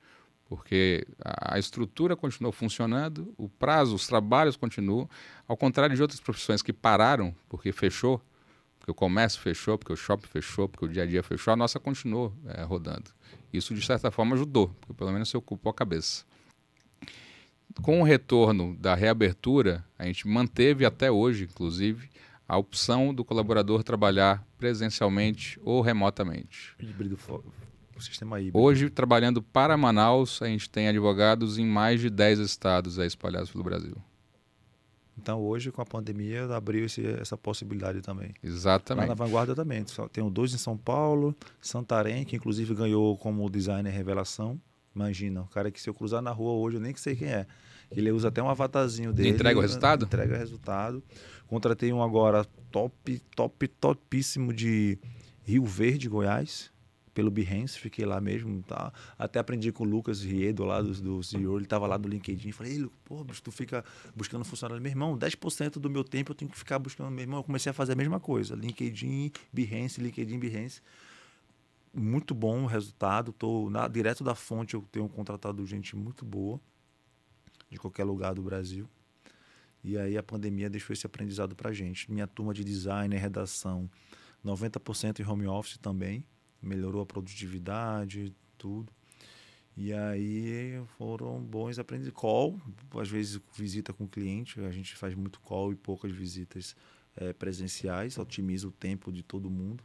porque 0.48 1.04
a 1.24 1.58
estrutura 1.58 2.14
continuou 2.14 2.52
funcionando, 2.52 3.34
o 3.36 3.48
prazo, 3.48 3.96
os 3.96 4.06
trabalhos 4.06 4.56
continuam, 4.56 5.10
ao 5.48 5.56
contrário 5.56 5.96
de 5.96 6.00
outras 6.00 6.20
profissões 6.20 6.62
que 6.62 6.72
pararam 6.72 7.34
porque 7.48 7.72
fechou, 7.72 8.22
porque 8.86 8.92
o 8.92 8.94
comércio 8.94 9.40
fechou, 9.40 9.76
porque 9.76 9.92
o 9.92 9.96
shopping 9.96 10.28
fechou, 10.28 10.68
porque 10.68 10.84
o 10.84 10.88
dia 10.88 11.02
a 11.02 11.06
dia 11.06 11.20
fechou, 11.20 11.52
a 11.52 11.56
nossa 11.56 11.80
continuou 11.80 12.32
é, 12.46 12.62
rodando. 12.62 13.10
Isso, 13.52 13.74
de 13.74 13.84
certa 13.84 14.12
forma, 14.12 14.36
ajudou, 14.36 14.68
porque 14.80 14.94
pelo 14.94 15.10
menos 15.10 15.28
se 15.28 15.36
ocupou 15.36 15.70
a 15.70 15.74
cabeça. 15.74 16.24
Com 17.82 18.00
o 18.00 18.04
retorno 18.04 18.76
da 18.76 18.94
reabertura, 18.94 19.84
a 19.98 20.04
gente 20.04 20.28
manteve 20.28 20.86
até 20.86 21.10
hoje, 21.10 21.48
inclusive, 21.50 22.08
a 22.48 22.56
opção 22.56 23.12
do 23.12 23.24
colaborador 23.24 23.82
trabalhar 23.82 24.46
presencialmente 24.56 25.60
ou 25.64 25.80
remotamente. 25.80 26.76
Híbrido, 26.78 27.18
o 27.96 28.00
sistema 28.00 28.38
híbrido. 28.38 28.56
Hoje, 28.56 28.88
trabalhando 28.88 29.42
para 29.42 29.76
Manaus, 29.76 30.40
a 30.40 30.46
gente 30.46 30.70
tem 30.70 30.86
advogados 30.86 31.58
em 31.58 31.66
mais 31.66 32.00
de 32.00 32.08
10 32.08 32.38
estados 32.38 32.98
espalhados 32.98 33.50
pelo 33.50 33.64
Brasil. 33.64 33.96
Então, 35.18 35.40
hoje, 35.40 35.72
com 35.72 35.80
a 35.80 35.86
pandemia, 35.86 36.44
abriu 36.54 36.84
esse, 36.84 37.04
essa 37.06 37.36
possibilidade 37.36 38.02
também. 38.02 38.34
Exatamente. 38.42 39.08
Lá 39.08 39.14
na 39.14 39.14
Vanguarda 39.14 39.54
também. 39.54 39.84
Tenho 40.12 40.28
dois 40.28 40.52
em 40.52 40.58
São 40.58 40.76
Paulo, 40.76 41.34
Santarém, 41.60 42.24
que 42.24 42.36
inclusive 42.36 42.74
ganhou 42.74 43.16
como 43.16 43.48
designer 43.48 43.90
revelação. 43.90 44.60
Imagina, 44.94 45.42
o 45.42 45.46
cara 45.46 45.70
que 45.70 45.80
se 45.80 45.88
eu 45.88 45.94
cruzar 45.94 46.22
na 46.22 46.30
rua 46.30 46.52
hoje, 46.52 46.76
eu 46.76 46.80
nem 46.80 46.94
sei 46.94 47.16
quem 47.16 47.28
é. 47.28 47.46
Ele 47.90 48.10
usa 48.10 48.28
até 48.28 48.42
um 48.42 48.48
avatarzinho 48.48 49.12
dele. 49.12 49.30
Entrega 49.30 49.58
o 49.58 49.62
resultado? 49.62 50.04
Entrega 50.04 50.34
o 50.34 50.38
resultado. 50.38 51.02
Contratei 51.46 51.92
um 51.92 52.02
agora 52.02 52.44
top, 52.70 53.20
top, 53.34 53.68
topíssimo 53.68 54.52
de 54.52 54.98
Rio 55.44 55.64
Verde, 55.64 56.08
Goiás 56.08 56.70
pelo 57.16 57.30
Behance, 57.30 57.78
fiquei 57.78 58.04
lá 58.04 58.20
mesmo, 58.20 58.62
tá? 58.62 58.92
Até 59.18 59.38
aprendi 59.38 59.72
com 59.72 59.84
o 59.84 59.86
Lucas 59.86 60.20
Riedo 60.20 60.66
lá 60.66 60.82
do, 60.82 60.92
do 61.00 61.22
CEO, 61.22 61.56
ele 61.56 61.64
tava 61.64 61.86
lá 61.86 61.96
do 61.96 62.06
LinkedIn, 62.06 62.52
falei, 62.52 62.86
pô, 63.06 63.24
bicho, 63.24 63.42
tu 63.42 63.50
fica 63.50 63.82
buscando 64.14 64.44
funcionário. 64.44 64.82
Meu 64.82 64.92
irmão, 64.92 65.16
10% 65.16 65.78
do 65.78 65.88
meu 65.88 66.04
tempo 66.04 66.32
eu 66.32 66.34
tenho 66.34 66.50
que 66.50 66.58
ficar 66.58 66.78
buscando, 66.78 67.10
meu 67.10 67.22
irmão, 67.22 67.38
eu 67.38 67.42
comecei 67.42 67.70
a 67.70 67.72
fazer 67.72 67.94
a 67.94 67.96
mesma 67.96 68.20
coisa, 68.20 68.54
LinkedIn, 68.54 69.32
Behance, 69.50 69.98
LinkedIn, 69.98 70.38
Behance. 70.38 70.82
Muito 71.90 72.34
bom 72.34 72.64
o 72.64 72.66
resultado, 72.66 73.32
tô 73.32 73.70
na, 73.70 73.88
direto 73.88 74.22
da 74.22 74.34
fonte, 74.34 74.74
eu 74.74 74.84
tenho 74.92 75.08
contratado 75.08 75.66
gente 75.66 75.96
muito 75.96 76.22
boa, 76.22 76.60
de 77.70 77.78
qualquer 77.78 78.04
lugar 78.04 78.34
do 78.34 78.42
Brasil. 78.42 78.86
E 79.82 79.96
aí 79.96 80.18
a 80.18 80.22
pandemia 80.22 80.68
deixou 80.68 80.92
esse 80.92 81.06
aprendizado 81.06 81.56
pra 81.56 81.72
gente. 81.72 82.12
Minha 82.12 82.26
turma 82.26 82.52
de 82.52 82.62
design, 82.62 83.16
redação, 83.16 83.88
90% 84.44 85.20
em 85.20 85.26
home 85.26 85.46
office 85.46 85.78
também 85.78 86.22
melhorou 86.66 87.02
a 87.02 87.06
produtividade, 87.06 88.34
tudo. 88.58 88.92
E 89.76 89.92
aí 89.92 90.82
foram 90.96 91.40
bons 91.40 91.78
aprendizados. 91.78 92.18
Call, 92.18 92.58
às 92.98 93.08
vezes 93.08 93.40
visita 93.54 93.92
com 93.92 94.04
o 94.04 94.08
cliente, 94.08 94.58
a 94.60 94.70
gente 94.70 94.96
faz 94.96 95.14
muito 95.14 95.38
call 95.40 95.72
e 95.72 95.76
poucas 95.76 96.10
visitas 96.10 96.74
é, 97.16 97.32
presenciais, 97.32 98.18
otimiza 98.18 98.66
o 98.66 98.72
tempo 98.72 99.12
de 99.12 99.22
todo 99.22 99.50
mundo, 99.50 99.84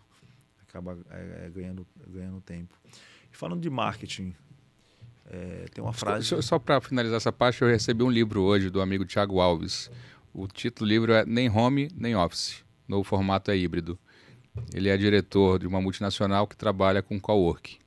acaba 0.62 0.98
é, 1.10 1.50
ganhando, 1.54 1.86
ganhando 2.08 2.40
tempo. 2.42 2.74
E 3.32 3.36
falando 3.36 3.62
de 3.62 3.70
marketing, 3.70 4.34
é, 5.26 5.66
tem 5.74 5.84
uma 5.84 5.94
frase. 5.94 6.26
Só, 6.26 6.42
só 6.42 6.60
para 6.60 6.80
finalizar 6.80 7.18
essa 7.18 7.32
parte, 7.32 7.62
eu 7.62 7.68
recebi 7.68 8.04
um 8.04 8.10
livro 8.10 8.42
hoje 8.42 8.70
do 8.70 8.82
amigo 8.82 9.06
Tiago 9.06 9.40
Alves. 9.40 9.92
O 10.34 10.48
título 10.48 10.88
do 10.88 10.90
livro 10.90 11.14
é 11.14 11.26
Nem 11.26 11.50
Home, 11.50 11.90
Nem 11.94 12.16
Office. 12.16 12.64
No 12.88 13.04
formato 13.04 13.52
é 13.52 13.58
híbrido. 13.58 14.00
Ele 14.74 14.89
é 14.89 14.97
diretor 14.97 15.60
de 15.60 15.68
uma 15.68 15.82
multinacional 15.82 16.47
que 16.47 16.56
trabalha 16.56 17.02
com 17.02 17.20
coworking. 17.20 17.78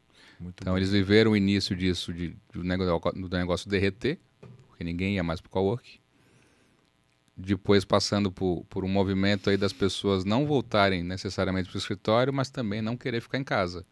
Muito 0.41 0.61
então 0.61 0.73
bom. 0.73 0.79
eles 0.79 0.91
viveram 0.91 1.33
o 1.33 1.37
início 1.37 1.77
disso, 1.77 2.13
de, 2.13 2.37
do, 2.53 2.65
negócio, 2.65 3.13
do 3.13 3.37
negócio 3.37 3.71
derreter, 3.71 4.19
porque 4.69 4.85
ninguém 4.85 5.15
ia 5.15 5.23
mais 5.23 5.41
para 5.41 5.49
o 5.49 5.51
coworking. 5.51 5.99
Depois 7.37 7.85
passando 7.85 8.31
por, 8.31 8.65
por 8.69 8.85
um 8.85 8.89
movimento 8.89 9.51
aí 9.51 9.57
das 9.57 9.73
pessoas 9.73 10.25
não 10.25 10.47
voltarem 10.47 11.03
necessariamente 11.03 11.69
para 11.69 11.77
o 11.77 11.79
escritório, 11.79 12.33
mas 12.33 12.49
também 12.49 12.81
não 12.81 12.97
querer 12.97 13.21
ficar 13.21 13.39
em 13.39 13.45
casa. 13.45 13.85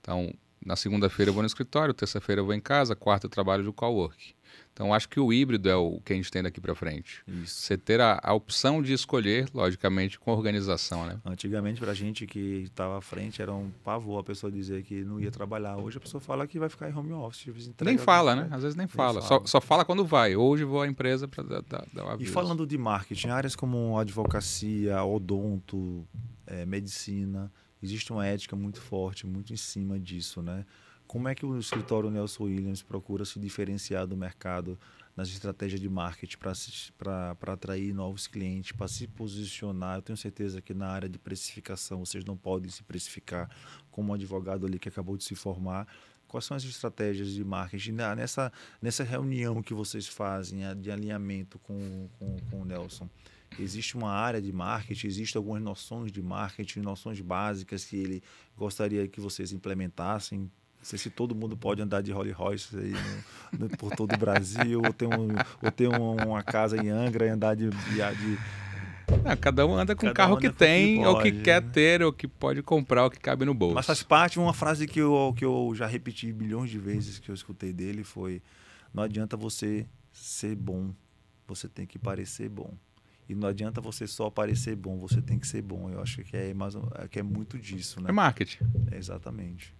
Então, 0.00 0.32
na 0.64 0.76
segunda-feira 0.76 1.30
eu 1.30 1.34
vou 1.34 1.42
no 1.42 1.46
escritório, 1.46 1.94
terça-feira 1.94 2.40
eu 2.40 2.44
vou 2.44 2.54
em 2.54 2.60
casa, 2.60 2.94
quarta 2.94 3.26
eu 3.26 3.30
trabalho 3.30 3.64
de 3.64 3.72
coworking. 3.72 4.34
Então, 4.72 4.94
acho 4.94 5.08
que 5.08 5.20
o 5.20 5.32
híbrido 5.32 5.68
é 5.68 5.76
o 5.76 6.00
que 6.00 6.12
a 6.12 6.16
gente 6.16 6.30
tem 6.30 6.42
daqui 6.42 6.60
para 6.60 6.74
frente. 6.74 7.22
Isso. 7.26 7.54
Você 7.54 7.76
ter 7.76 8.00
a, 8.00 8.18
a, 8.22 8.32
opção 8.32 8.80
de 8.80 8.92
escolher, 8.92 9.48
logicamente, 9.52 10.18
com 10.18 10.30
organização, 10.30 11.04
né? 11.04 11.20
Antigamente, 11.24 11.80
para 11.80 11.90
a 11.90 11.94
gente 11.94 12.26
que 12.26 12.62
estava 12.64 12.96
à 12.96 13.00
frente, 13.00 13.42
era 13.42 13.52
um 13.52 13.70
pavor 13.84 14.20
a 14.20 14.24
pessoa 14.24 14.50
dizer 14.50 14.82
que 14.82 15.04
não 15.04 15.20
ia 15.20 15.30
trabalhar. 15.30 15.76
Hoje 15.76 15.98
a 15.98 16.00
pessoa 16.00 16.20
fala 16.20 16.46
que 16.46 16.58
vai 16.58 16.68
ficar 16.68 16.88
em 16.88 16.94
home 16.94 17.12
office. 17.12 17.70
Nem 17.82 17.98
fala, 17.98 18.34
né? 18.34 18.48
Às 18.50 18.62
vezes 18.62 18.76
nem, 18.76 18.86
nem 18.86 18.88
fala. 18.88 19.20
fala. 19.20 19.40
Só, 19.40 19.46
só, 19.46 19.60
fala 19.60 19.84
quando 19.84 20.04
vai. 20.04 20.34
Hoje 20.34 20.64
vou 20.64 20.80
à 20.80 20.88
empresa 20.88 21.28
para 21.28 21.42
dar, 21.42 21.62
dar, 21.62 21.84
dar 21.92 22.04
um 22.04 22.08
aviso. 22.08 22.30
E 22.30 22.32
falando 22.32 22.66
de 22.66 22.78
marketing, 22.78 23.28
áreas 23.28 23.54
como 23.54 23.98
advocacia, 23.98 25.02
odonto, 25.04 26.06
é, 26.46 26.64
medicina, 26.64 27.52
existe 27.82 28.12
uma 28.12 28.26
ética 28.26 28.56
muito 28.56 28.80
forte, 28.80 29.26
muito 29.26 29.52
em 29.52 29.56
cima 29.56 29.98
disso, 29.98 30.40
né? 30.42 30.64
Como 31.10 31.26
é 31.26 31.34
que 31.34 31.44
o 31.44 31.58
escritório 31.58 32.08
Nelson 32.08 32.44
Williams 32.44 32.82
procura 32.82 33.24
se 33.24 33.40
diferenciar 33.40 34.06
do 34.06 34.16
mercado 34.16 34.78
nas 35.16 35.28
estratégias 35.28 35.80
de 35.80 35.88
marketing 35.88 36.36
para 36.96 37.36
atrair 37.48 37.92
novos 37.92 38.28
clientes, 38.28 38.70
para 38.70 38.86
se 38.86 39.08
posicionar? 39.08 39.96
Eu 39.96 40.02
tenho 40.02 40.16
certeza 40.16 40.62
que 40.62 40.72
na 40.72 40.86
área 40.86 41.08
de 41.08 41.18
precificação 41.18 42.06
vocês 42.06 42.24
não 42.24 42.36
podem 42.36 42.70
se 42.70 42.84
precificar 42.84 43.50
como 43.90 44.12
um 44.12 44.14
advogado 44.14 44.64
ali 44.64 44.78
que 44.78 44.88
acabou 44.88 45.16
de 45.16 45.24
se 45.24 45.34
formar. 45.34 45.88
Quais 46.28 46.44
são 46.44 46.56
as 46.56 46.62
estratégias 46.62 47.32
de 47.32 47.42
marketing? 47.42 47.90
Nessa, 47.90 48.52
nessa 48.80 49.02
reunião 49.02 49.64
que 49.64 49.74
vocês 49.74 50.06
fazem 50.06 50.60
de 50.76 50.92
alinhamento 50.92 51.58
com, 51.58 52.08
com, 52.20 52.36
com 52.48 52.62
o 52.62 52.64
Nelson, 52.64 53.10
existe 53.58 53.96
uma 53.96 54.12
área 54.12 54.40
de 54.40 54.52
marketing, 54.52 55.08
existem 55.08 55.40
algumas 55.40 55.60
noções 55.60 56.12
de 56.12 56.22
marketing, 56.22 56.82
noções 56.82 57.20
básicas 57.20 57.84
que 57.84 57.96
ele 57.96 58.22
gostaria 58.56 59.08
que 59.08 59.20
vocês 59.20 59.50
implementassem 59.50 60.48
não 60.80 60.84
sei 60.86 60.98
se 60.98 61.10
todo 61.10 61.34
mundo 61.34 61.58
pode 61.58 61.82
andar 61.82 62.00
de 62.00 62.10
Rolls 62.10 62.32
Royce 62.32 62.76
aí 62.76 62.94
no, 63.52 63.68
no, 63.68 63.76
por 63.76 63.94
todo 63.94 64.14
o 64.14 64.16
Brasil, 64.16 64.82
ou 64.82 64.92
ter, 64.94 65.06
um, 65.06 65.28
ou 65.62 65.70
ter 65.70 65.88
uma 65.88 66.42
casa 66.42 66.78
em 66.78 66.88
Angra 66.88 67.26
e 67.26 67.28
andar 67.28 67.54
de. 67.54 67.68
de 67.68 68.38
ah, 69.22 69.36
cada 69.36 69.66
um 69.66 69.74
anda 69.74 69.94
com 69.94 70.06
o 70.06 70.14
carro 70.14 70.38
que 70.38 70.48
tem, 70.50 71.00
que 71.00 71.06
ou 71.06 71.20
que 71.20 71.32
quer 71.32 71.60
ter, 71.60 72.02
ou 72.02 72.10
que 72.10 72.26
pode 72.26 72.62
comprar, 72.62 73.04
ou 73.04 73.10
que 73.10 73.20
cabe 73.20 73.44
no 73.44 73.52
bolso. 73.52 73.74
Mas 73.74 73.84
faz 73.84 74.02
parte, 74.02 74.38
uma 74.38 74.54
frase 74.54 74.86
que 74.86 74.98
eu, 74.98 75.34
que 75.36 75.44
eu 75.44 75.70
já 75.74 75.86
repeti 75.86 76.32
bilhões 76.32 76.70
de 76.70 76.78
vezes 76.78 77.18
que 77.18 77.30
eu 77.30 77.34
escutei 77.34 77.74
dele 77.74 78.02
foi: 78.02 78.40
não 78.94 79.02
adianta 79.02 79.36
você 79.36 79.86
ser 80.14 80.56
bom, 80.56 80.94
você 81.46 81.68
tem 81.68 81.86
que 81.86 81.98
parecer 81.98 82.48
bom. 82.48 82.72
E 83.28 83.34
não 83.34 83.48
adianta 83.48 83.82
você 83.82 84.06
só 84.06 84.30
parecer 84.30 84.74
bom, 84.74 84.98
você 84.98 85.20
tem 85.20 85.38
que 85.38 85.46
ser 85.46 85.60
bom. 85.60 85.90
Eu 85.90 86.00
acho 86.00 86.24
que 86.24 86.36
é, 86.36 86.54
mais, 86.54 86.74
que 87.10 87.18
é 87.18 87.22
muito 87.22 87.58
disso, 87.58 88.00
né? 88.00 88.08
É 88.08 88.12
marketing. 88.12 88.64
É 88.90 88.96
exatamente 88.96 89.78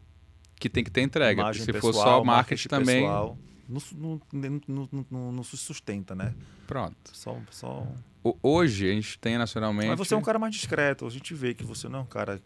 que 0.61 0.69
tem 0.69 0.85
que 0.85 0.91
ter 0.91 1.01
entrega. 1.01 1.41
Imagem 1.41 1.65
se 1.65 1.73
pessoal, 1.73 1.93
for 1.93 1.99
só 1.99 2.25
marketing, 2.25 2.27
marketing 2.27 2.69
também. 2.69 3.03
Pessoal, 3.03 3.39
não, 3.93 4.21
não, 4.33 4.89
não, 5.11 5.33
não, 5.33 5.43
se 5.43 5.57
sustenta, 5.57 6.15
né? 6.15 6.35
Pronto. 6.67 6.97
Só, 7.13 7.37
só... 7.51 7.87
Hoje 8.43 8.91
a 8.91 8.93
gente 8.93 9.19
tem 9.19 9.39
nacionalmente. 9.39 9.89
Mas 9.89 9.99
você 9.99 10.15
é 10.15 10.17
um 10.17 10.23
cara 10.23 10.39
mais 10.39 10.55
discreto. 10.55 11.07
A 11.07 11.11
gente 11.11 11.33
vê 11.35 11.55
que 11.55 11.65
você 11.65 11.89
não 11.89 12.01
é 12.01 12.03
um 12.03 12.07
cara 12.07 12.41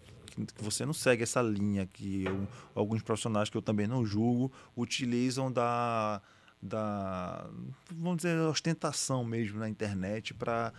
que 0.56 0.64
você 0.64 0.84
não 0.84 0.92
segue 0.92 1.22
essa 1.22 1.40
linha 1.42 1.86
que 1.86 2.24
eu, 2.24 2.46
alguns 2.74 3.02
profissionais 3.02 3.48
que 3.48 3.56
eu 3.56 3.62
também 3.62 3.86
não 3.86 4.04
julgo 4.04 4.52
utilizam 4.76 5.50
da 5.50 6.20
da 6.60 7.46
vamos 7.94 8.16
dizer 8.16 8.36
ostentação 8.40 9.24
mesmo 9.24 9.60
na 9.60 9.68
internet 9.68 10.34
para 10.34 10.72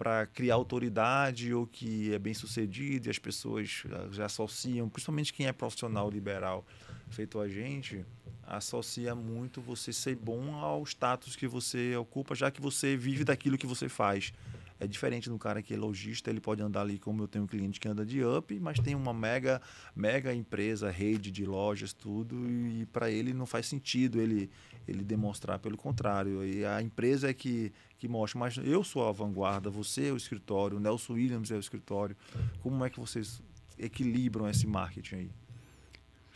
para 0.00 0.24
criar 0.24 0.54
autoridade 0.54 1.52
ou 1.52 1.66
que 1.66 2.14
é 2.14 2.18
bem 2.18 2.32
sucedido 2.32 3.06
e 3.06 3.10
as 3.10 3.18
pessoas 3.18 3.84
já 4.10 4.24
associam, 4.24 4.88
principalmente 4.88 5.30
quem 5.30 5.46
é 5.46 5.52
profissional 5.52 6.08
liberal 6.08 6.64
feito 7.10 7.38
a 7.38 7.46
gente, 7.46 8.02
associa 8.46 9.14
muito 9.14 9.60
você 9.60 9.92
ser 9.92 10.16
bom 10.16 10.54
ao 10.54 10.82
status 10.84 11.36
que 11.36 11.46
você 11.46 11.94
ocupa, 11.96 12.34
já 12.34 12.50
que 12.50 12.62
você 12.62 12.96
vive 12.96 13.24
daquilo 13.24 13.58
que 13.58 13.66
você 13.66 13.90
faz. 13.90 14.32
É 14.80 14.86
diferente 14.86 15.28
do 15.28 15.38
cara 15.38 15.62
que 15.62 15.74
é 15.74 15.76
lojista, 15.76 16.30
ele 16.30 16.40
pode 16.40 16.62
andar 16.62 16.80
ali 16.80 16.98
como 16.98 17.22
eu 17.22 17.28
tenho 17.28 17.44
um 17.44 17.46
cliente 17.46 17.78
que 17.78 17.86
anda 17.86 18.04
de 18.04 18.24
up, 18.24 18.58
mas 18.58 18.78
tem 18.78 18.94
uma 18.94 19.12
mega 19.12 19.60
mega 19.94 20.34
empresa, 20.34 20.90
rede 20.90 21.30
de 21.30 21.44
lojas, 21.44 21.92
tudo, 21.92 22.50
e 22.50 22.86
para 22.86 23.10
ele 23.10 23.34
não 23.34 23.44
faz 23.44 23.66
sentido 23.66 24.18
ele 24.18 24.50
ele 24.88 25.04
demonstrar 25.04 25.58
pelo 25.58 25.76
contrário. 25.76 26.42
E 26.44 26.64
a 26.64 26.80
empresa 26.80 27.28
é 27.28 27.34
que 27.34 27.70
que 27.98 28.08
mostra, 28.08 28.40
mas 28.40 28.56
eu 28.56 28.82
sou 28.82 29.06
a 29.06 29.12
vanguarda, 29.12 29.68
você 29.68 30.08
é 30.08 30.12
o 30.12 30.16
escritório, 30.16 30.78
o 30.78 30.80
Nelson 30.80 31.12
Williams 31.12 31.50
é 31.50 31.56
o 31.56 31.60
escritório. 31.60 32.16
Como 32.62 32.82
é 32.82 32.88
que 32.88 32.98
vocês 32.98 33.42
equilibram 33.78 34.48
esse 34.48 34.66
marketing 34.66 35.14
aí? 35.16 35.30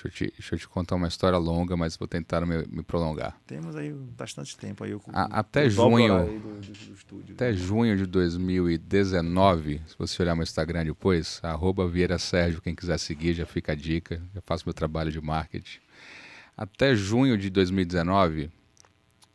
Deixa 0.05 0.24
eu, 0.24 0.28
te, 0.28 0.34
deixa 0.36 0.55
eu 0.55 0.59
te 0.59 0.68
contar 0.68 0.96
uma 0.96 1.09
história 1.09 1.38
longa, 1.38 1.76
mas 1.76 1.96
vou 1.96 2.07
tentar 2.07 2.44
me, 2.44 2.59
me 2.66 2.82
prolongar. 2.82 3.40
Temos 3.46 3.74
aí 3.74 3.90
bastante 3.90 4.55
tempo 4.57 4.84
aí. 4.84 4.90
Eu, 4.90 5.00
a, 5.09 5.40
até 5.40 5.68
junho, 5.70 6.26
do, 6.26 6.38
do, 6.38 6.61
do 6.61 6.94
estúdio, 6.94 7.34
até 7.34 7.50
né? 7.50 7.57
junho 7.57 7.96
de 7.96 8.05
2019, 8.05 9.80
se 9.86 9.96
você 9.98 10.22
olhar 10.22 10.34
meu 10.34 10.42
Instagram 10.42 10.84
depois, 10.84 11.40
arroba 11.42 11.88
Vieira 11.88 12.18
Sérgio, 12.18 12.61
quem 12.61 12.74
quiser 12.74 12.98
seguir, 12.98 13.32
já 13.32 13.46
fica 13.46 13.72
a 13.72 13.74
dica. 13.74 14.20
Já 14.34 14.42
faço 14.42 14.64
meu 14.66 14.74
trabalho 14.74 15.11
de 15.11 15.20
marketing. 15.20 15.78
Até 16.55 16.94
junho 16.94 17.38
de 17.38 17.48
2019, 17.48 18.50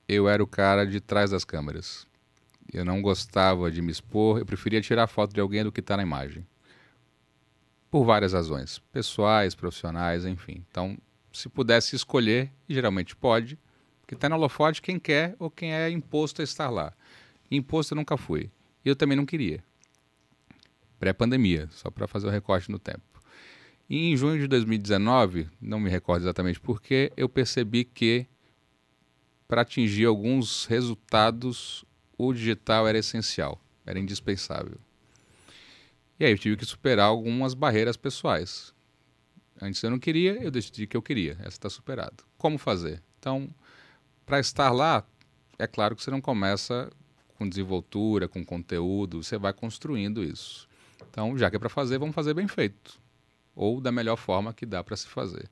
eu 0.07 0.29
era 0.29 0.43
o 0.43 0.47
cara 0.47 0.85
de 0.85 0.99
trás 0.99 1.31
das 1.31 1.43
câmeras. 1.43 2.07
Eu 2.71 2.85
não 2.85 3.01
gostava 3.01 3.71
de 3.71 3.81
me 3.81 3.91
expor, 3.91 4.37
eu 4.37 4.45
preferia 4.45 4.81
tirar 4.81 5.07
foto 5.07 5.33
de 5.33 5.39
alguém 5.39 5.63
do 5.63 5.71
que 5.71 5.79
está 5.79 5.97
na 5.97 6.03
imagem. 6.03 6.45
Por 7.89 8.05
várias 8.05 8.33
razões, 8.33 8.79
pessoais, 8.91 9.55
profissionais, 9.55 10.25
enfim. 10.25 10.63
Então, 10.69 10.97
se 11.31 11.49
pudesse 11.49 11.95
escolher, 11.95 12.51
geralmente 12.67 13.15
pode, 13.15 13.57
porque 14.01 14.13
está 14.13 14.29
no 14.29 14.35
holofote 14.35 14.81
quem 14.81 14.99
quer 14.99 15.35
ou 15.39 15.49
quem 15.49 15.73
é 15.73 15.89
imposto 15.89 16.41
a 16.41 16.43
estar 16.43 16.69
lá. 16.69 16.93
Imposto 17.49 17.93
eu 17.93 17.95
nunca 17.95 18.17
fui. 18.17 18.51
E 18.85 18.89
eu 18.89 18.95
também 18.95 19.17
não 19.17 19.25
queria. 19.25 19.63
Pré-pandemia, 20.99 21.67
só 21.71 21.89
para 21.89 22.07
fazer 22.07 22.27
o 22.27 22.31
recorte 22.31 22.69
no 22.69 22.77
tempo. 22.77 23.01
E 23.89 24.11
em 24.11 24.15
junho 24.17 24.39
de 24.39 24.47
2019, 24.47 25.47
não 25.59 25.79
me 25.79 25.89
recordo 25.89 26.23
exatamente 26.23 26.59
porquê, 26.59 27.11
eu 27.17 27.27
percebi 27.27 27.83
que 27.83 28.27
para 29.47 29.63
atingir 29.63 30.05
alguns 30.05 30.65
resultados, 30.65 31.83
o 32.15 32.31
digital 32.31 32.87
era 32.87 32.99
essencial, 32.99 33.59
era 33.83 33.97
indispensável. 33.97 34.77
E 36.19 36.25
aí 36.25 36.31
eu 36.31 36.37
tive 36.37 36.57
que 36.57 36.65
superar 36.65 37.07
algumas 37.07 37.53
barreiras 37.53 37.95
pessoais. 37.95 38.73
Antes 39.61 39.81
eu 39.81 39.89
não 39.89 39.99
queria, 39.99 40.33
eu 40.43 40.51
decidi 40.51 40.85
que 40.85 40.97
eu 40.97 41.01
queria. 41.01 41.33
Essa 41.39 41.49
está 41.49 41.69
superada. 41.69 42.23
Como 42.37 42.57
fazer? 42.57 43.01
Então, 43.17 43.49
para 44.25 44.39
estar 44.39 44.71
lá, 44.71 45.05
é 45.57 45.65
claro 45.65 45.95
que 45.95 46.03
você 46.03 46.11
não 46.11 46.21
começa 46.21 46.89
com 47.37 47.47
desenvoltura, 47.47 48.27
com 48.27 48.43
conteúdo, 48.43 49.23
você 49.23 49.37
vai 49.37 49.53
construindo 49.53 50.21
isso. 50.21 50.67
Então, 51.09 51.37
já 51.37 51.49
que 51.49 51.55
é 51.55 51.59
para 51.59 51.69
fazer, 51.69 51.97
vamos 51.97 52.13
fazer 52.13 52.33
bem 52.33 52.47
feito. 52.47 52.99
Ou 53.55 53.79
da 53.79 53.91
melhor 53.91 54.17
forma 54.17 54.53
que 54.53 54.65
dá 54.65 54.83
para 54.83 54.97
se 54.97 55.07
fazer. 55.07 55.49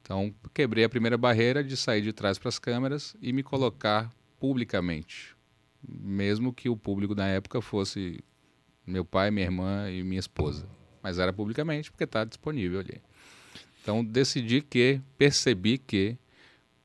Então, 0.00 0.34
quebrei 0.54 0.84
a 0.84 0.88
primeira 0.88 1.18
barreira 1.18 1.62
de 1.62 1.76
sair 1.76 2.00
de 2.00 2.12
trás 2.12 2.38
para 2.38 2.48
as 2.48 2.58
câmeras 2.58 3.14
e 3.20 3.32
me 3.32 3.42
colocar 3.42 4.10
publicamente. 4.38 5.36
Mesmo 5.86 6.52
que 6.52 6.68
o 6.68 6.76
público 6.76 7.14
da 7.14 7.26
época 7.26 7.60
fosse 7.60 8.22
meu 8.86 9.04
pai, 9.04 9.30
minha 9.30 9.46
irmã 9.46 9.90
e 9.90 10.02
minha 10.02 10.20
esposa. 10.20 10.66
Mas 11.02 11.18
era 11.18 11.32
publicamente 11.32 11.90
porque 11.90 12.04
está 12.04 12.24
disponível 12.24 12.80
ali. 12.80 13.00
Então, 13.82 14.04
decidi 14.04 14.60
que, 14.60 15.00
percebi 15.16 15.78
que, 15.78 16.16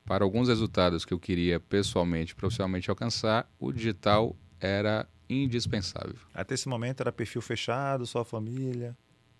para 0.06 0.24
alguns 0.24 0.47
resultados 0.47 1.04
que 1.04 1.14
eu 1.14 1.20
queria 1.20 1.60
pessoalmente, 1.60 2.36
profissionalmente 2.36 2.89
alcançar, 2.89 3.49
o 3.60 3.72
digital 3.72 4.36
era 4.60 5.08
indispensável. 5.30 6.16
Até 6.34 6.54
esse 6.54 6.68
momento 6.68 7.02
era 7.02 7.12
perfil 7.12 7.41
fechado, 7.41 8.06
só 8.06 8.20
a 8.20 8.26
família? 8.26 8.95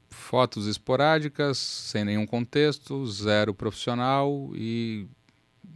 Fotos 0.10 0.68
esporádicas, 0.68 1.58
sem 1.58 2.04
nenhum 2.04 2.26
contexto, 2.26 3.06
zero 3.08 3.54
profissional 3.54 4.52
e 4.56 5.08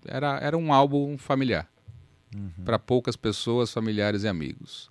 era, 0.06 0.40
era 0.40 0.58
um 0.58 0.74
álbum 0.74 1.18
familiar 1.18 1.70
uhum. 2.36 2.64
para 2.64 2.78
poucas 2.80 3.16
pessoas, 3.16 3.72
familiares 3.72 4.24
e 4.24 4.28
amigos. 4.28 4.90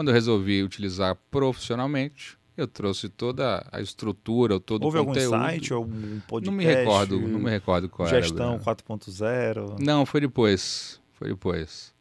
Quando 0.00 0.08
eu 0.08 0.14
resolvi 0.14 0.62
utilizar 0.62 1.14
profissionalmente, 1.30 2.38
eu 2.56 2.66
trouxe 2.66 3.06
toda 3.06 3.68
a 3.70 3.82
estrutura, 3.82 4.58
todo 4.58 4.84
Houve 4.84 4.96
o 4.96 5.04
conteúdo. 5.04 5.34
Houve 5.34 5.36
algum 5.36 5.50
site, 5.50 5.72
algum 5.74 6.20
podcast? 6.20 6.46
Não 6.46 6.56
me 6.56 6.64
recordo, 6.64 7.20
não 7.20 7.38
me 7.38 7.50
recordo 7.50 7.86
qual 7.90 8.08
gestão 8.08 8.54
era. 8.54 8.58
Gestão 8.58 8.96
4.0? 8.96 9.78
Não, 9.78 10.06
foi 10.06 10.22
depois, 10.22 10.98
foi 11.12 11.28
depois. 11.28 11.92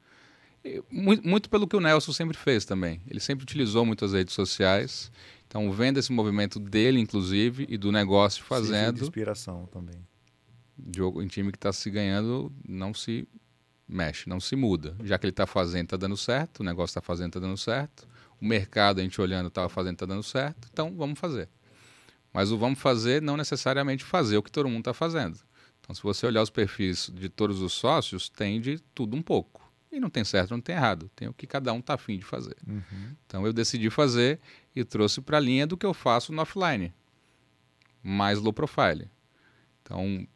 Muito, 0.89 1.27
muito, 1.27 1.49
pelo 1.49 1.67
que 1.67 1.75
o 1.75 1.81
Nelson 1.81 2.13
sempre 2.13 2.37
fez 2.37 2.63
também. 2.63 3.01
Ele 3.05 3.19
sempre 3.19 3.43
utilizou 3.43 3.85
muitas 3.85 4.13
redes 4.13 4.33
sociais. 4.33 5.11
Então, 5.45 5.69
vendo 5.69 5.97
esse 5.97 6.13
movimento 6.13 6.57
dele, 6.57 7.01
inclusive, 7.01 7.65
e 7.67 7.77
do 7.77 7.91
negócio 7.91 8.45
fazendo. 8.45 8.95
de 8.95 9.03
inspiração 9.03 9.67
também. 9.73 9.97
Jogo 10.95 11.21
em 11.21 11.27
time 11.27 11.51
que 11.51 11.57
está 11.57 11.73
se 11.73 11.89
ganhando 11.89 12.49
não 12.65 12.93
se 12.93 13.27
mexe, 13.89 14.29
não 14.29 14.39
se 14.39 14.55
muda. 14.55 14.95
Já 15.03 15.17
que 15.17 15.25
ele 15.25 15.31
está 15.31 15.47
fazendo, 15.47 15.85
está 15.85 15.97
dando 15.97 16.15
certo, 16.15 16.59
o 16.59 16.63
negócio 16.63 16.91
está 16.91 17.01
fazendo, 17.01 17.29
está 17.29 17.39
dando 17.39 17.57
certo. 17.57 18.07
O 18.39 18.45
mercado, 18.45 18.99
a 18.99 19.03
gente 19.03 19.19
olhando, 19.19 19.47
estava 19.47 19.67
fazendo, 19.67 19.93
está 19.93 20.05
dando 20.05 20.23
certo. 20.23 20.69
Então, 20.71 20.95
vamos 20.95 21.19
fazer. 21.19 21.49
Mas 22.31 22.51
o 22.51 22.57
vamos 22.57 22.79
fazer 22.79 23.21
não 23.21 23.35
necessariamente 23.35 24.03
fazer 24.03 24.37
o 24.37 24.43
que 24.43 24.51
todo 24.51 24.69
mundo 24.69 24.79
está 24.79 24.93
fazendo. 24.93 25.39
Então, 25.81 25.95
se 25.95 26.03
você 26.03 26.25
olhar 26.25 26.41
os 26.41 26.49
perfis 26.49 27.11
de 27.13 27.27
todos 27.27 27.61
os 27.61 27.73
sócios, 27.73 28.29
tem 28.29 28.61
de 28.61 28.79
tudo 28.93 29.17
um 29.17 29.21
pouco. 29.21 29.69
E 29.91 29.99
não 29.99 30.09
tem 30.09 30.23
certo, 30.23 30.51
não 30.51 30.61
tem 30.61 30.75
errado. 30.75 31.09
Tem 31.15 31.27
o 31.27 31.33
que 31.33 31.47
cada 31.47 31.73
um 31.73 31.79
está 31.79 31.95
afim 31.95 32.17
de 32.17 32.23
fazer. 32.23 32.55
Uhum. 32.67 33.15
Então 33.25 33.45
eu 33.45 33.51
decidi 33.51 33.89
fazer 33.89 34.39
e 34.75 34.83
trouxe 34.83 35.19
para 35.19 35.37
a 35.37 35.39
linha 35.39 35.65
do 35.65 35.75
que 35.75 35.85
eu 35.85 35.93
faço 35.93 36.31
no 36.31 36.41
offline. 36.41 36.93
Mais 38.03 38.39
low 38.39 38.53
profile. 38.53 39.09
Então, 39.81 40.27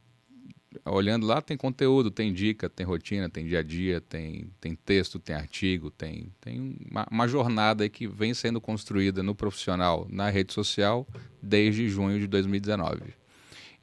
olhando 0.86 1.26
lá, 1.26 1.42
tem 1.42 1.58
conteúdo, 1.58 2.12
tem 2.12 2.34
dica, 2.34 2.70
tem 2.70 2.86
rotina, 2.86 3.30
tem 3.30 3.46
dia 3.46 3.60
a 3.60 3.64
dia, 3.64 4.02
tem, 4.02 4.50
tem 4.60 4.76
texto, 4.76 5.20
tem 5.20 5.36
artigo, 5.36 5.90
tem, 5.92 6.32
tem 6.40 6.78
uma, 6.90 7.08
uma 7.10 7.28
jornada 7.28 7.88
que 7.90 8.08
vem 8.08 8.34
sendo 8.34 8.62
construída 8.62 9.24
no 9.24 9.36
profissional, 9.36 10.08
na 10.10 10.30
rede 10.30 10.54
social, 10.54 11.08
desde 11.42 11.88
junho 11.90 12.20
de 12.20 12.28
2019. 12.28 13.14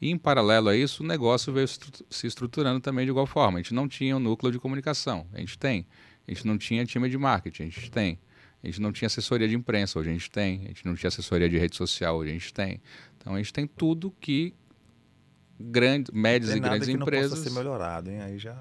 E, 0.01 0.11
em 0.11 0.17
paralelo 0.17 0.69
a 0.69 0.77
isso, 0.77 1.03
o 1.03 1.07
negócio 1.07 1.53
veio 1.53 1.69
se 1.69 2.27
estruturando 2.27 2.81
também 2.81 3.05
de 3.05 3.11
igual 3.11 3.27
forma. 3.27 3.59
A 3.59 3.63
gente 3.63 3.75
não 3.75 3.87
tinha 3.87 4.17
um 4.17 4.21
núcleo 4.21 4.51
de 4.51 4.59
comunicação, 4.59 5.27
a 5.33 5.41
gente 5.41 5.59
tem. 5.59 5.87
A 6.27 6.33
gente 6.33 6.47
não 6.47 6.57
tinha 6.57 6.85
time 6.87 7.09
de 7.09 7.19
marketing, 7.19 7.65
a 7.65 7.67
gente 7.67 7.91
tem. 7.91 8.19
A 8.63 8.67
gente 8.67 8.81
não 8.81 8.93
tinha 8.93 9.07
assessoria 9.07 9.49
de 9.49 9.57
imprensa, 9.57 9.99
hoje 9.99 10.11
a 10.11 10.13
gente 10.13 10.31
tem. 10.31 10.63
A 10.65 10.69
gente 10.69 10.87
não 10.87 10.95
tinha 10.95 11.09
assessoria 11.09 11.49
de 11.49 11.59
rede 11.59 11.77
social, 11.77 12.17
hoje 12.17 12.31
a 12.31 12.33
gente 12.35 12.53
tem. 12.53 12.81
Então 13.17 13.35
a 13.35 13.39
gente 13.39 13.53
tem 13.53 13.67
tudo 13.67 14.15
que 14.21 14.55
grandes, 15.61 16.13
médias 16.13 16.55
e 16.55 16.61
grandes 16.61 16.89
que 16.89 16.95
empresas. 16.95 17.31
Não 17.31 17.37
possa 17.39 17.51
ser 17.51 17.57
melhorado, 17.57 18.11
hein? 18.11 18.21
Aí 18.21 18.39
já. 18.39 18.57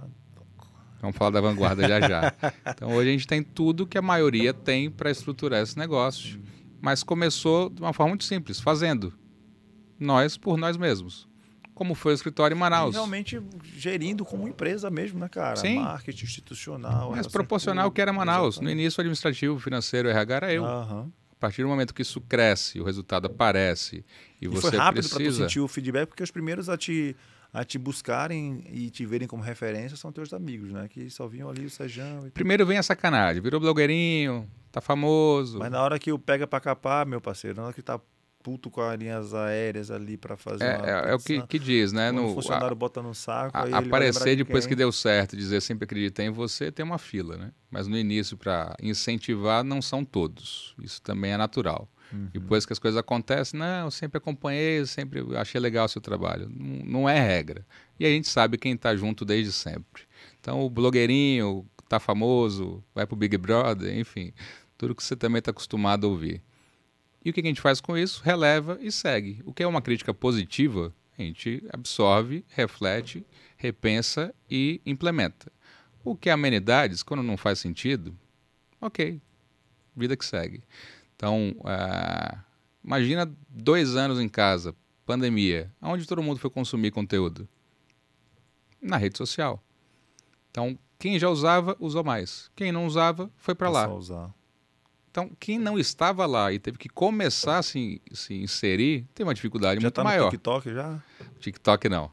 Vamos 1.02 1.16
falar 1.16 1.32
da 1.32 1.42
vanguarda 1.42 1.88
já 1.88 2.02
já. 2.02 2.34
Então 2.68 2.94
hoje 2.94 3.10
a 3.10 3.12
gente 3.14 3.28
tem 3.28 3.42
tudo 3.42 3.88
que 3.88 3.98
a 3.98 4.02
maioria 4.02 4.54
tem 4.54 4.92
para 4.92 5.10
estruturar 5.10 5.62
esse 5.62 5.78
negócio. 5.78 6.42
Mas 6.82 7.04
começou 7.04 7.70
de 7.70 7.82
uma 7.82 7.94
forma 7.94 8.10
muito 8.10 8.24
simples, 8.24 8.60
fazendo. 8.60 9.14
Nós 10.00 10.38
por 10.38 10.58
nós 10.58 10.78
mesmos 10.78 11.30
como 11.80 11.96
foi 11.96 12.12
o 12.12 12.16
escritório 12.16 12.54
em 12.54 12.60
Manaus. 12.60 12.94
Realmente 12.94 13.42
gerindo 13.64 14.26
como 14.26 14.46
empresa 14.50 14.90
mesmo, 14.90 15.18
né, 15.18 15.30
cara? 15.30 15.56
Sim. 15.56 15.80
Marketing 15.80 16.26
institucional. 16.26 17.12
Mas 17.12 17.26
proporcional 17.26 17.86
ao 17.86 17.92
que 17.92 18.02
era 18.02 18.12
Manaus. 18.12 18.56
Exatamente. 18.56 18.76
No 18.76 18.82
início, 18.82 19.00
administrativo, 19.00 19.58
financeiro, 19.62 20.10
RH 20.10 20.36
era 20.36 20.54
eu. 20.54 20.64
Uhum. 20.66 21.10
A 21.40 21.48
partir 21.48 21.62
do 21.62 21.70
momento 21.70 21.94
que 21.94 22.02
isso 22.02 22.20
cresce, 22.20 22.82
o 22.82 22.84
resultado 22.84 23.28
aparece 23.28 24.04
e, 24.42 24.46
e 24.46 24.48
você 24.50 24.72
foi 24.72 24.78
rápido 24.78 25.08
para 25.08 25.24
tu 25.24 25.32
sentir 25.32 25.62
o 25.62 25.70
feedback, 25.70 26.08
porque 26.08 26.22
os 26.22 26.32
primeiros 26.32 26.68
a 26.68 26.78
te 26.78 27.16
a 27.54 27.64
te 27.64 27.80
buscarem 27.80 28.64
e 28.70 28.90
te 28.90 29.06
verem 29.06 29.26
como 29.26 29.42
referência 29.42 29.98
são 29.98 30.12
teus 30.12 30.34
amigos, 30.34 30.72
né? 30.72 30.88
Que 30.90 31.10
só 31.10 31.28
vinham 31.28 31.50
ali 31.50 31.66
o 31.66 31.70
Sejão. 31.70 32.30
Primeiro 32.34 32.66
vem 32.66 32.78
a 32.78 32.84
sacanagem, 32.84 33.42
virou 33.42 33.60
blogueirinho, 33.60 34.52
tá 34.70 34.82
famoso. 34.82 35.60
Mas 35.60 35.72
na 35.72 35.82
hora 35.82 35.98
que 35.98 36.12
o 36.12 36.20
pega 36.20 36.46
para 36.46 36.60
capar, 36.60 37.06
meu 37.06 37.22
parceiro, 37.22 37.58
na 37.58 37.64
hora 37.68 37.74
que 37.74 37.82
tá 37.82 38.00
puto 38.50 38.72
com 38.72 38.82
as 38.82 38.98
linhas 38.98 39.32
aéreas 39.32 39.92
ali 39.92 40.18
para 40.18 40.36
fazer 40.36 40.64
é, 40.64 40.82
é, 40.84 41.12
é, 41.12 41.14
o 41.14 41.20
que, 41.20 41.40
que 41.46 41.60
diz, 41.60 41.94
né? 41.94 42.12
no, 42.12 42.32
o 42.32 42.34
funcionário 42.34 42.72
a, 42.72 42.76
bota 42.76 43.00
no 43.00 43.14
saco. 43.14 43.56
A, 43.56 43.78
aparecer 43.78 44.36
de 44.36 44.44
depois 44.44 44.66
que 44.66 44.76
deu 44.76 44.92
certo, 44.92 45.38
dizer 45.38 45.62
sempre 45.62 45.84
acreditei 45.84 46.26
em 46.26 46.32
você, 46.32 46.72
tem 46.72 46.84
uma 46.84 46.98
fila, 46.98 47.38
né? 47.38 47.52
Mas 47.70 47.88
no 47.88 47.96
início, 47.96 48.36
para 48.36 48.76
incentivar, 48.82 49.64
não 49.64 49.84
são 49.84 50.04
todos. 50.04 50.74
Isso 50.82 51.00
também 51.00 51.32
é 51.32 51.38
natural. 51.38 51.88
Uhum. 52.12 52.28
Depois 52.34 52.66
que 52.66 52.74
as 52.74 52.80
coisas 52.80 52.98
acontecem, 52.98 53.60
não, 53.60 53.86
eu 53.86 53.92
sempre 53.92 54.18
acompanhei, 54.18 54.80
eu 54.80 54.88
sempre 54.88 55.24
achei 55.38 55.62
legal 55.62 55.86
o 55.86 55.90
seu 55.90 56.02
trabalho. 56.02 56.50
Não, 56.50 56.86
não 56.86 57.10
é 57.10 57.20
regra. 57.20 57.64
E 58.00 58.06
a 58.06 58.10
gente 58.10 58.28
sabe 58.28 58.58
quem 58.58 58.74
está 58.74 58.96
junto 58.96 59.24
desde 59.24 59.52
sempre. 59.52 60.04
Então, 60.40 60.62
o 60.62 60.72
blogueirinho 60.72 61.68
tá 61.88 62.00
famoso, 62.00 62.84
vai 62.96 63.06
pro 63.06 63.16
Big 63.16 63.38
Brother, 63.38 63.96
enfim, 63.96 64.34
tudo 64.76 64.96
que 64.96 65.04
você 65.04 65.16
também 65.16 65.38
está 65.38 65.52
acostumado 65.52 66.08
a 66.08 66.10
ouvir. 66.10 66.42
E 67.24 67.30
o 67.30 67.34
que 67.34 67.42
a 67.42 67.44
gente 67.44 67.62
faz 67.62 67.82
com 67.82 67.98
isso? 67.98 68.22
Releva 68.24 68.78
e 68.82 68.92
segue. 68.92 69.42
O 69.46 69.54
que 69.54 69.64
é 69.64 69.68
uma 69.68 69.82
crítica 69.82 70.14
positiva, 70.14 70.94
a 71.18 71.22
gente 71.22 71.64
absorve, 71.72 72.46
reflete, 72.50 73.26
repensa 73.58 74.34
e 74.50 74.82
implementa. 74.86 75.52
O 76.04 76.16
que 76.16 76.30
é 76.30 76.32
amenidades, 76.32 77.04
quando 77.04 77.22
não 77.22 77.36
faz 77.36 77.60
sentido, 77.60 78.18
ok, 78.80 79.22
vida 79.96 80.16
que 80.16 80.26
segue. 80.26 80.64
Então, 81.16 81.54
uh, 81.60 82.40
imagina 82.84 83.30
dois 83.50 83.98
anos 83.98 84.20
em 84.20 84.30
casa, 84.30 84.74
pandemia, 85.06 85.70
onde 85.82 86.08
todo 86.08 86.24
mundo 86.24 86.40
foi 86.40 86.50
consumir 86.50 86.92
conteúdo? 86.92 87.48
Na 88.82 88.96
rede 88.96 89.18
social. 89.18 89.62
Então, 90.50 90.80
quem 90.98 91.20
já 91.20 91.30
usava, 91.30 91.76
usou 91.80 92.04
mais. 92.04 92.50
Quem 92.56 92.72
não 92.72 92.86
usava, 92.86 93.30
foi 93.36 93.54
para 93.54 93.70
lá. 93.70 93.94
Usar. 93.94 94.34
Então, 95.20 95.32
quem 95.38 95.60
não 95.60 95.78
estava 95.78 96.26
lá 96.26 96.54
e 96.54 96.58
teve 96.58 96.78
que 96.78 96.88
começar 96.88 97.58
a 97.58 97.62
se, 97.62 98.02
se 98.14 98.34
inserir, 98.36 99.06
tem 99.14 99.26
uma 99.26 99.34
dificuldade 99.34 99.82
já 99.82 99.88
muito 99.88 99.96
tá 99.96 100.04
maior. 100.04 100.26
No 100.26 100.32
TikTok 100.32 100.74
já? 100.74 100.98
TikTok 101.42 101.90
não. 101.90 102.10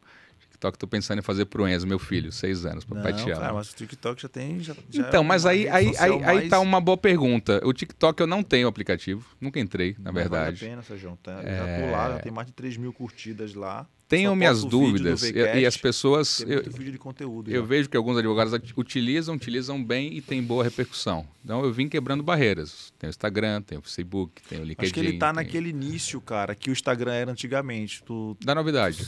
TikTok 0.56 0.78
tô 0.78 0.86
pensando 0.86 1.18
em 1.18 1.22
fazer 1.22 1.44
pro 1.44 1.68
Enzo, 1.68 1.86
meu 1.86 1.98
filho, 1.98 2.32
seis 2.32 2.64
anos, 2.64 2.84
te 2.84 3.30
ama. 3.30 3.40
Cara, 3.40 3.52
mas 3.52 3.70
o 3.70 3.76
TikTok 3.76 4.20
já 4.20 4.28
tem. 4.28 4.58
Já, 4.60 4.74
já 4.90 5.08
então, 5.08 5.22
é 5.22 5.26
mas 5.26 5.44
aí, 5.44 5.68
aí, 5.68 5.92
aí, 5.98 6.10
mais... 6.10 6.24
aí 6.24 6.48
tá 6.48 6.58
uma 6.58 6.80
boa 6.80 6.96
pergunta. 6.96 7.60
O 7.64 7.72
TikTok 7.72 8.20
eu 8.20 8.26
não 8.26 8.42
tenho 8.42 8.66
aplicativo, 8.66 9.24
nunca 9.40 9.60
entrei, 9.60 9.94
na 9.98 10.06
não 10.10 10.14
verdade. 10.14 10.60
Vale 10.60 10.72
a 10.72 10.76
pena, 10.76 10.82
Sérgio. 10.82 11.18
Tá, 11.22 11.40
é... 11.42 11.56
Já 11.56 11.86
tô 11.86 11.92
lá, 11.92 12.10
já 12.12 12.18
tem 12.20 12.32
mais 12.32 12.46
de 12.46 12.54
3 12.54 12.76
mil 12.78 12.92
curtidas 12.92 13.54
lá. 13.54 13.86
Tenho 14.08 14.36
minhas 14.36 14.62
dúvidas 14.62 15.24
e, 15.24 15.32
e, 15.32 15.66
as 15.66 15.76
pessoas. 15.76 16.40
eu, 16.46 16.62
conteúdo. 16.96 17.50
Eu 17.50 17.64
vejo 17.64 17.88
que 17.88 17.96
alguns 17.96 18.16
advogados 18.16 18.52
utilizam, 18.76 19.34
utilizam 19.34 19.82
bem 19.82 20.16
e 20.16 20.20
tem 20.20 20.40
boa 20.40 20.62
repercussão. 20.62 21.26
Então 21.44 21.64
eu 21.64 21.72
vim 21.72 21.88
quebrando 21.88 22.22
barreiras. 22.22 22.92
Tem 23.00 23.08
o 23.08 23.10
Instagram, 23.10 23.62
tem 23.62 23.78
o 23.78 23.82
Facebook, 23.82 24.40
tem 24.48 24.60
o 24.60 24.64
LinkedIn. 24.64 24.84
Acho 24.84 24.94
que 24.94 25.00
ele 25.00 25.14
está 25.14 25.34
tem... 25.34 25.44
naquele 25.44 25.70
início, 25.70 26.20
cara, 26.20 26.54
que 26.54 26.70
o 26.70 26.72
Instagram 26.72 27.14
era 27.14 27.32
antigamente. 27.32 28.00
Tu, 28.04 28.36
da 28.44 28.54
novidade. 28.54 29.04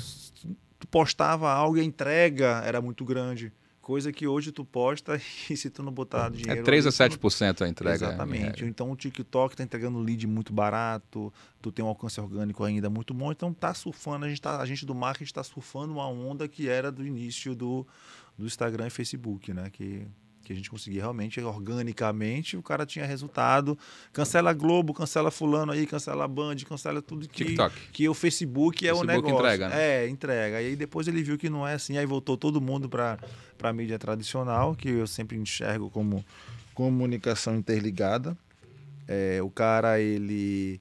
Tu, 0.79 0.87
postava 0.87 1.51
algo 1.51 1.76
e 1.76 1.81
a 1.81 1.85
entrega 1.85 2.62
era 2.64 2.81
muito 2.81 3.05
grande. 3.05 3.53
Coisa 3.81 4.12
que 4.12 4.26
hoje 4.26 4.53
tu 4.53 4.64
posta 4.64 5.18
e 5.49 5.57
se 5.57 5.70
tu 5.70 5.83
não 5.83 5.93
botar 5.93 6.26
é 6.26 6.31
dinheiro... 6.31 6.61
É 6.61 6.62
3 6.62 6.87
a 6.87 6.91
7% 6.91 7.62
a 7.62 7.68
entrega. 7.68 7.95
Exatamente. 7.95 8.64
É. 8.64 8.68
Então 8.68 8.91
o 8.91 8.97
TikTok 8.97 9.57
tá 9.57 9.62
entregando 9.62 9.99
lead 9.99 10.26
muito 10.26 10.53
barato, 10.53 11.33
tu 11.61 11.72
tem 11.72 11.85
um 11.85 11.89
alcance 11.89 12.20
orgânico 12.20 12.62
ainda 12.64 12.91
muito 12.91 13.14
bom, 13.14 13.33
então 13.33 13.53
tá 13.55 13.72
surfando, 13.72 14.26
a 14.26 14.29
gente, 14.29 14.43
tá, 14.43 14.61
a 14.61 14.66
gente 14.66 14.85
do 14.85 14.95
marketing 14.95 15.24
está 15.24 15.43
surfando 15.43 15.95
uma 15.95 16.07
onda 16.07 16.47
que 16.47 16.68
era 16.68 16.93
do 16.93 17.07
início 17.07 17.55
do, 17.55 17.87
do 18.37 18.47
Instagram 18.47 18.89
e 18.89 18.91
Facebook, 18.91 19.55
né? 19.55 19.70
Que 19.70 20.07
que 20.49 20.55
a 20.55 20.57
gente 20.57 20.70
conseguia 20.70 21.03
realmente, 21.03 21.38
organicamente, 21.42 22.57
o 22.57 22.62
cara 22.62 22.86
tinha 22.86 23.05
resultado. 23.05 23.78
Cancela 24.14 24.55
Globo, 24.55 24.94
cancela 24.94 25.30
fulano 25.30 25.72
aí, 25.72 25.86
cancela 25.86 26.26
Band, 26.26 26.57
cancela 26.66 27.03
tudo 27.03 27.28
que, 27.28 27.44
TikTok. 27.44 27.74
que 27.92 28.09
o 28.09 28.14
Facebook 28.14 28.78
é 28.78 28.88
Facebook 28.88 29.12
o 29.12 29.14
negócio. 29.14 29.36
entrega, 29.36 29.68
né? 29.68 29.76
É, 29.78 30.09
entrega. 30.09 30.62
E 30.62 30.68
aí 30.68 30.76
depois 30.76 31.07
ele 31.07 31.22
viu 31.22 31.36
que 31.36 31.51
não 31.51 31.68
é 31.68 31.74
assim, 31.74 31.99
aí 31.99 32.07
voltou 32.07 32.34
todo 32.34 32.62
mundo 32.62 32.88
para 32.88 33.18
a 33.62 33.72
mídia 33.74 33.99
tradicional, 33.99 34.74
que 34.74 34.88
eu 34.88 35.07
sempre 35.07 35.36
enxergo 35.36 35.90
como 35.90 36.24
comunicação 36.72 37.55
interligada. 37.55 38.34
É, 39.07 39.42
o 39.42 39.51
cara, 39.51 40.01
ele, 40.01 40.80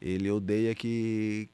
ele 0.00 0.30
odeia 0.30 0.72
que, 0.72 1.48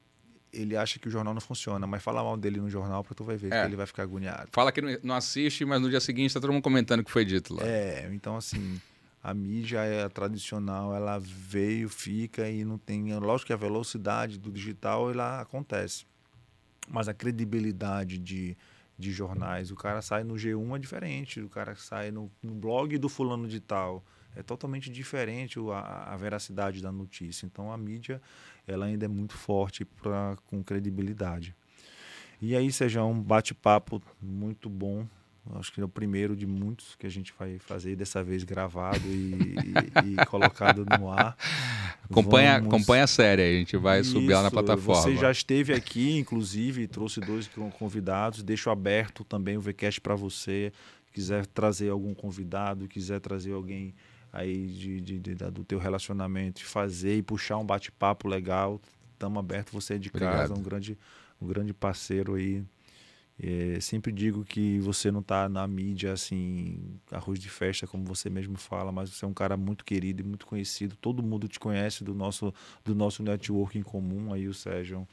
ele 0.53 0.77
acha 0.77 0.99
que 0.99 1.09
o 1.09 1.11
jornal 1.11 1.33
não 1.33 1.41
funciona, 1.41 1.87
mas 1.87 2.03
fala 2.03 2.23
mal 2.23 2.37
dele 2.37 2.61
no 2.61 2.69
jornal 2.69 3.05
para 3.05 3.15
tu 3.15 3.25
vai 3.25 3.37
ver 3.37 3.53
é. 3.53 3.61
que 3.61 3.69
ele 3.69 3.77
vai 3.77 3.87
ficar 3.87 4.03
agoniado. 4.03 4.49
Fala 4.53 4.73
que 4.73 4.81
não 5.03 5.15
assiste, 5.15 5.65
mas 5.65 5.81
no 5.81 5.89
dia 5.89 6.01
seguinte 6.01 6.35
tá 6.35 6.41
todo 6.41 6.53
mundo 6.53 6.63
comentando 6.63 7.01
o 7.01 7.05
que 7.05 7.11
foi 7.11 7.25
dito 7.25 7.55
lá. 7.55 7.63
É, 7.65 8.09
então 8.13 8.37
assim, 8.37 8.81
a 9.23 9.35
mídia 9.35 9.81
é 9.81 10.09
tradicional, 10.09 10.95
ela 10.95 11.19
veio, 11.19 11.89
fica 11.89 12.49
e 12.49 12.65
não 12.65 12.79
tem, 12.79 13.15
lógico 13.19 13.49
que 13.49 13.53
a 13.53 13.57
velocidade 13.57 14.39
do 14.39 14.51
digital 14.51 15.11
ela 15.11 15.41
acontece. 15.41 16.07
Mas 16.89 17.07
a 17.07 17.15
credibilidade 17.15 18.19
de, 18.19 18.57
de 18.99 19.13
jornais, 19.13 19.71
o 19.71 19.77
cara 19.77 20.03
sai 20.03 20.25
no 20.25 20.35
G1 20.35 20.77
é 20.77 20.79
diferente, 20.79 21.41
o 21.41 21.49
cara 21.49 21.77
sai 21.77 22.11
no, 22.11 22.31
no 22.43 22.55
blog 22.55 22.97
do 22.99 23.09
fulano 23.09 23.47
de 23.47 23.61
tal, 23.61 24.05
é 24.37 24.43
totalmente 24.43 24.91
diferente 24.91 25.59
a, 25.73 26.13
a 26.13 26.17
veracidade 26.17 26.83
da 26.83 26.93
notícia. 26.93 27.47
Então 27.47 27.73
a 27.73 27.77
mídia 27.77 28.21
ela 28.67 28.87
ainda 28.87 29.05
é 29.05 29.09
muito 29.09 29.35
forte 29.35 29.85
pra, 29.85 30.37
com 30.47 30.63
credibilidade. 30.63 31.55
E 32.43 32.57
aí, 32.57 32.73
seja 32.73 33.05
um 33.05 33.21
bate-papo 33.21 34.03
muito 34.21 34.69
bom. 34.71 35.07
Acho 35.57 35.73
que 35.73 35.81
é 35.81 35.85
o 35.85 35.89
primeiro 35.89 36.35
de 36.35 36.47
muitos 36.47 36.95
que 36.95 37.07
a 37.07 37.11
gente 37.11 37.35
vai 37.39 37.59
fazer, 37.59 37.97
dessa 37.97 38.23
vez 38.23 38.45
gravado 38.45 39.07
e, 39.07 39.55
e, 40.07 40.13
e 40.13 40.27
colocado 40.27 40.87
no 40.99 41.11
ar. 41.11 41.37
Acompanha, 42.05 42.59
Vamos... 42.59 42.75
acompanha 42.75 43.05
a 43.05 43.07
série, 43.07 43.43
a 43.43 43.53
gente 43.53 43.77
vai 43.77 44.01
Isso, 44.01 44.13
subir 44.13 44.33
lá 44.33 44.43
na 44.43 44.51
plataforma. 44.51 45.03
Você 45.03 45.17
já 45.17 45.31
esteve 45.31 45.75
aqui, 45.75 46.19
inclusive, 46.19 46.87
trouxe 46.87 47.21
dois 47.21 47.51
convidados. 47.79 48.43
Deixo 48.43 48.71
aberto 48.71 49.23
também 49.25 49.57
o 49.57 49.61
VCast 49.61 50.01
para 50.01 50.15
você. 50.15 50.73
Quiser 51.13 51.45
trazer 51.47 51.91
algum 51.91 52.15
convidado, 52.15 52.89
quiser 52.89 53.21
trazer 53.21 53.53
alguém 53.53 53.95
aí 54.33 54.67
de, 54.67 55.01
de, 55.01 55.19
de, 55.19 55.35
do 55.35 55.65
teu 55.65 55.79
relacionamento, 55.79 56.65
fazer 56.65 57.17
e 57.17 57.23
puxar 57.23 57.59
um 57.59 57.65
bate-papo 57.65 58.29
legal. 58.29 58.81
Estamos 59.13 59.39
abertos, 59.39 59.73
você 59.73 59.95
é 59.95 59.99
de 59.99 60.09
Obrigado. 60.09 60.39
casa, 60.39 60.55
um 60.55 60.63
grande, 60.63 60.99
um 61.41 61.47
grande 61.47 61.75
parceiro 61.75 62.35
aí. 62.35 62.65
É, 63.43 63.81
sempre 63.81 64.13
digo 64.13 64.45
que 64.45 64.79
você 64.81 65.11
não 65.11 65.21
está 65.21 65.49
na 65.49 65.67
mídia 65.67 66.13
assim, 66.13 66.79
arroz 67.11 67.39
de 67.39 67.49
festa, 67.49 67.87
como 67.87 68.05
você 68.05 68.29
mesmo 68.29 68.59
fala, 68.59 68.93
mas 68.93 69.09
você 69.09 69.25
é 69.25 69.29
um 69.29 69.33
cara 69.33 69.57
muito 69.57 69.83
querido 69.83 70.21
e 70.21 70.25
muito 70.25 70.47
conhecido. 70.47 70.95
Todo 71.01 71.23
mundo 71.23 71.49
te 71.49 71.59
conhece 71.59 72.05
do 72.05 72.15
nosso, 72.15 72.53
do 72.85 72.95
nosso 72.95 73.23
network 73.23 73.79
em 73.79 73.83
comum, 73.83 74.31
aí 74.33 74.47
o 74.47 74.53
Sérgio 74.53 75.09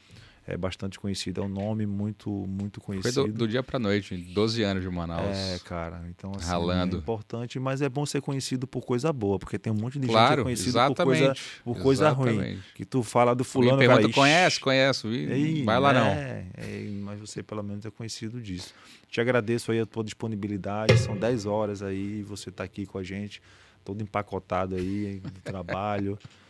é 0.48 0.56
bastante 0.56 0.98
conhecido, 0.98 1.42
é 1.42 1.44
um 1.44 1.50
nome 1.50 1.86
muito 1.86 2.30
muito 2.48 2.80
conhecido. 2.80 3.14
Foi 3.14 3.30
do, 3.30 3.40
do 3.40 3.48
dia 3.48 3.62
para 3.62 3.78
noite, 3.78 4.16
12 4.16 4.64
anos 4.64 4.82
de 4.82 4.90
Manaus. 4.90 5.36
É, 5.36 5.60
cara, 5.60 6.02
então 6.10 6.32
assim, 6.34 6.48
ralando. 6.48 6.96
é 6.96 7.00
importante, 7.00 7.60
mas 7.60 7.82
é 7.82 7.90
bom 7.90 8.06
ser 8.06 8.22
conhecido 8.22 8.66
por 8.66 8.86
coisa 8.86 9.12
boa, 9.12 9.38
porque 9.38 9.60
tem 9.60 9.74
um 9.74 9.76
monte 9.76 10.00
de 10.00 10.08
claro, 10.08 10.38
gente 10.38 10.44
conhecido 10.44 10.80
por 10.96 11.04
coisa, 11.04 11.34
por 11.66 11.78
coisa 11.80 12.10
ruim. 12.12 12.60
Que 12.74 12.86
tu 12.86 13.04
fala 13.04 13.36
do 13.36 13.44
fulano, 13.44 13.78
pergunta, 13.78 14.10
conhece, 14.10 14.58
conhece, 14.58 15.06
Ei, 15.06 15.64
vai 15.66 15.80
lá 15.82 15.92
não. 15.92 16.08
É, 16.08 16.46
é, 16.56 16.90
mas 17.02 17.20
você 17.20 17.44
pelo 17.44 17.62
menos 17.62 17.86
é 17.86 17.92
conhecido 17.92 18.40
disso. 18.42 18.74
Te 19.10 19.20
agradeço 19.20 19.74
aí 19.74 19.82
a 19.82 19.86
tua 19.86 20.04
disponibilidade, 20.04 20.98
são 20.98 21.18
10 21.18 21.46
horas 21.46 21.82
aí, 21.82 22.24
você 22.24 22.50
está 22.50 22.64
aqui 22.64 22.86
com 22.86 22.98
a 22.98 23.04
gente, 23.04 23.42
todo 23.84 24.02
empacotado 24.02 24.76
aí 24.76 25.20
do 25.20 25.42
trabalho 25.42 26.18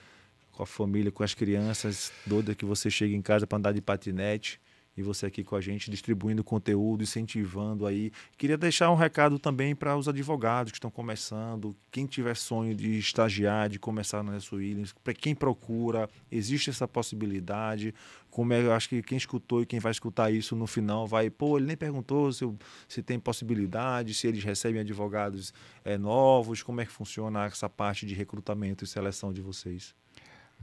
com 0.57 0.63
a 0.63 0.65
família, 0.65 1.11
com 1.11 1.23
as 1.23 1.35
crianças, 1.35 2.11
doida 2.25 2.55
que 2.55 2.65
você 2.65 2.89
chega 2.89 3.15
em 3.15 3.21
casa 3.21 3.45
para 3.45 3.59
andar 3.59 3.71
de 3.73 3.81
patinete 3.81 4.59
e 4.97 5.03
você 5.03 5.27
aqui 5.27 5.43
com 5.43 5.55
a 5.55 5.61
gente 5.61 5.91
distribuindo 5.91 6.43
conteúdo, 6.43 7.03
incentivando 7.03 7.85
aí. 7.85 8.11
Queria 8.35 8.57
deixar 8.57 8.89
um 8.89 8.95
recado 8.95 9.37
também 9.37 9.75
para 9.75 9.95
os 9.95 10.09
advogados 10.09 10.71
que 10.71 10.77
estão 10.77 10.89
começando, 10.89 11.75
quem 11.91 12.07
tiver 12.07 12.35
sonho 12.35 12.73
de 12.73 12.97
estagiar, 12.97 13.69
de 13.69 13.77
começar 13.77 14.23
na 14.23 14.31
Nelson 14.31 14.55
Williams, 14.55 14.95
para 15.03 15.13
quem 15.13 15.35
procura, 15.35 16.09
existe 16.31 16.71
essa 16.71 16.87
possibilidade. 16.87 17.93
Como 18.31 18.51
é, 18.51 18.61
eu 18.63 18.73
acho 18.73 18.89
que 18.89 19.03
quem 19.03 19.19
escutou 19.19 19.61
e 19.61 19.65
quem 19.67 19.79
vai 19.79 19.91
escutar 19.91 20.31
isso 20.31 20.55
no 20.55 20.65
final 20.65 21.05
vai, 21.05 21.29
pô, 21.29 21.59
ele 21.59 21.67
nem 21.67 21.77
perguntou 21.77 22.33
se, 22.33 22.51
se 22.87 23.03
tem 23.03 23.19
possibilidade, 23.19 24.15
se 24.15 24.25
eles 24.25 24.43
recebem 24.43 24.81
advogados 24.81 25.53
é, 25.85 25.95
novos, 25.99 26.63
como 26.63 26.81
é 26.81 26.85
que 26.85 26.91
funciona 26.91 27.45
essa 27.45 27.69
parte 27.69 28.07
de 28.07 28.15
recrutamento 28.15 28.83
e 28.83 28.87
seleção 28.87 29.31
de 29.31 29.41
vocês. 29.41 29.93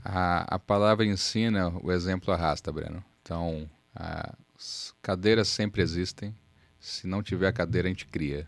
A, 0.03 0.55
a 0.55 0.59
palavra 0.59 1.05
ensina, 1.05 1.69
o 1.81 1.91
exemplo 1.91 2.33
arrasta, 2.33 2.71
Breno. 2.71 3.03
Então, 3.21 3.69
as 3.93 4.93
cadeiras 5.01 5.47
sempre 5.47 5.81
existem. 5.81 6.35
Se 6.79 7.07
não 7.07 7.23
tiver 7.23 7.51
cadeira, 7.51 7.87
a 7.87 7.91
gente 7.91 8.05
cria. 8.05 8.47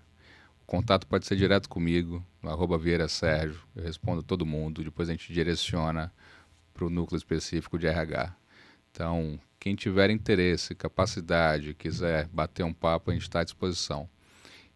O 0.62 0.66
contato 0.66 1.08
pode 1.08 1.26
ser 1.26 1.36
direto 1.36 1.68
comigo, 1.68 2.24
no 2.42 2.50
arroba 2.50 2.78
Vieira 2.78 3.08
Sérgio. 3.08 3.62
Eu 3.76 3.84
respondo 3.84 4.22
todo 4.22 4.46
mundo. 4.46 4.84
Depois 4.84 5.10
a 5.10 5.14
gente 5.14 5.34
direciona 5.34 6.14
para 6.74 6.86
o 6.86 6.90
núcleo 6.90 7.18
específico 7.18 7.80
de 7.80 7.88
RH. 7.88 8.36
Então, 8.92 9.40
quem 9.60 9.76
tiver 9.76 10.10
interesse, 10.10 10.76
capacidade, 10.76 11.74
quiser 11.74 12.28
bater 12.28 12.64
um 12.64 12.74
papo, 12.74 13.10
a 13.10 13.14
gente 13.14 13.24
está 13.24 13.40
à 13.40 13.44
disposição. 13.44 14.08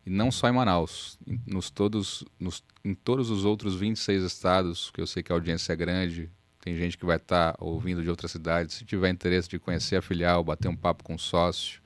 E 0.06 0.10
não 0.10 0.32
só 0.32 0.50
em 0.50 0.52
Manaus, 0.52 1.20
nos 1.46 1.70
todos, 1.70 2.26
nos, 2.40 2.64
em 2.84 2.96
todos 2.96 3.30
os 3.30 3.46
outros 3.46 3.76
26 3.76 4.24
estados, 4.24 4.90
que 4.92 5.00
eu 5.00 5.06
sei 5.06 5.22
que 5.22 5.32
a 5.32 5.36
audiência 5.36 5.74
é 5.74 5.76
grande, 5.76 6.30
tem 6.62 6.76
gente 6.76 6.97
que 6.97 7.05
vai 7.05 7.18
estar 7.18 7.53
tá 7.53 7.57
ouvindo 7.59 8.03
de 8.03 8.09
outras 8.09 8.32
cidades. 8.32 8.76
Se 8.76 8.86
tiver 8.86 9.09
interesse 9.09 9.49
de 9.49 9.57
conhecer 9.57 9.95
a 9.95 10.01
filial, 10.01 10.43
bater 10.43 10.68
um 10.68 10.76
papo 10.76 11.03
com 11.03 11.16
o 11.16 11.20
sócio, 11.20 11.82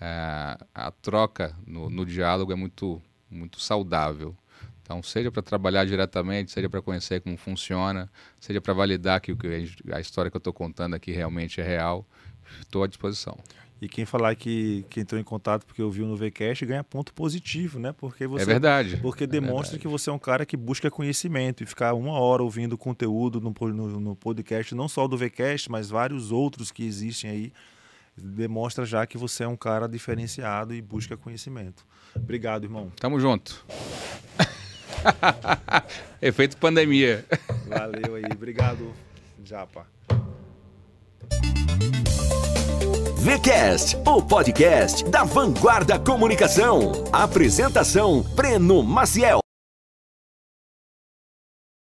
é, 0.00 0.58
a 0.74 0.90
troca 0.90 1.54
no, 1.66 1.90
no, 1.90 2.04
diálogo 2.04 2.50
é 2.50 2.56
muito, 2.56 3.00
muito 3.30 3.60
saudável. 3.60 4.34
Então, 4.82 5.02
seja 5.02 5.30
para 5.30 5.42
trabalhar 5.42 5.84
diretamente, 5.84 6.50
seja 6.50 6.68
para 6.68 6.80
conhecer 6.80 7.20
como 7.20 7.36
funciona, 7.36 8.10
seja 8.40 8.60
para 8.60 8.72
validar 8.72 9.20
que, 9.20 9.34
que 9.34 9.68
a 9.92 10.00
história 10.00 10.30
que 10.30 10.36
eu 10.36 10.38
estou 10.38 10.52
contando 10.52 10.94
aqui 10.94 11.12
realmente 11.12 11.60
é 11.60 11.64
real, 11.64 12.06
estou 12.60 12.84
à 12.84 12.86
disposição. 12.86 13.36
E 13.80 13.88
quem 13.88 14.06
falar 14.06 14.34
que, 14.34 14.86
que 14.88 15.00
entrou 15.00 15.20
em 15.20 15.24
contato 15.24 15.66
porque 15.66 15.82
ouviu 15.82 16.06
no 16.06 16.16
VCast 16.16 16.64
ganha 16.64 16.82
ponto 16.82 17.12
positivo, 17.12 17.78
né? 17.78 17.92
Porque 17.92 18.26
você, 18.26 18.42
é 18.42 18.46
verdade. 18.46 18.96
Porque 19.02 19.24
é 19.24 19.26
demonstra 19.26 19.72
verdade. 19.72 19.80
que 19.80 19.88
você 19.88 20.08
é 20.08 20.12
um 20.12 20.18
cara 20.18 20.46
que 20.46 20.56
busca 20.56 20.90
conhecimento 20.90 21.62
e 21.62 21.66
ficar 21.66 21.92
uma 21.92 22.18
hora 22.18 22.42
ouvindo 22.42 22.78
conteúdo 22.78 23.38
no, 23.38 23.54
no, 23.72 24.00
no 24.00 24.16
podcast, 24.16 24.74
não 24.74 24.88
só 24.88 25.06
do 25.06 25.16
VCast, 25.18 25.70
mas 25.70 25.90
vários 25.90 26.32
outros 26.32 26.70
que 26.70 26.84
existem 26.84 27.30
aí, 27.30 27.52
demonstra 28.16 28.86
já 28.86 29.06
que 29.06 29.18
você 29.18 29.44
é 29.44 29.48
um 29.48 29.56
cara 29.56 29.86
diferenciado 29.86 30.74
e 30.74 30.80
busca 30.80 31.14
conhecimento. 31.14 31.84
Obrigado, 32.14 32.64
irmão. 32.64 32.90
Tamo 32.98 33.20
junto. 33.20 33.62
Efeito 36.20 36.56
pandemia. 36.56 37.26
Valeu 37.68 38.14
aí. 38.14 38.24
Obrigado, 38.32 38.94
Japa. 39.44 39.86
VCast, 43.26 43.96
o 44.06 44.22
podcast 44.22 45.04
da 45.10 45.24
Vanguarda 45.24 45.98
Comunicação. 45.98 46.92
Apresentação: 47.12 48.22
Breno 48.36 48.84
Maciel. 48.84 49.45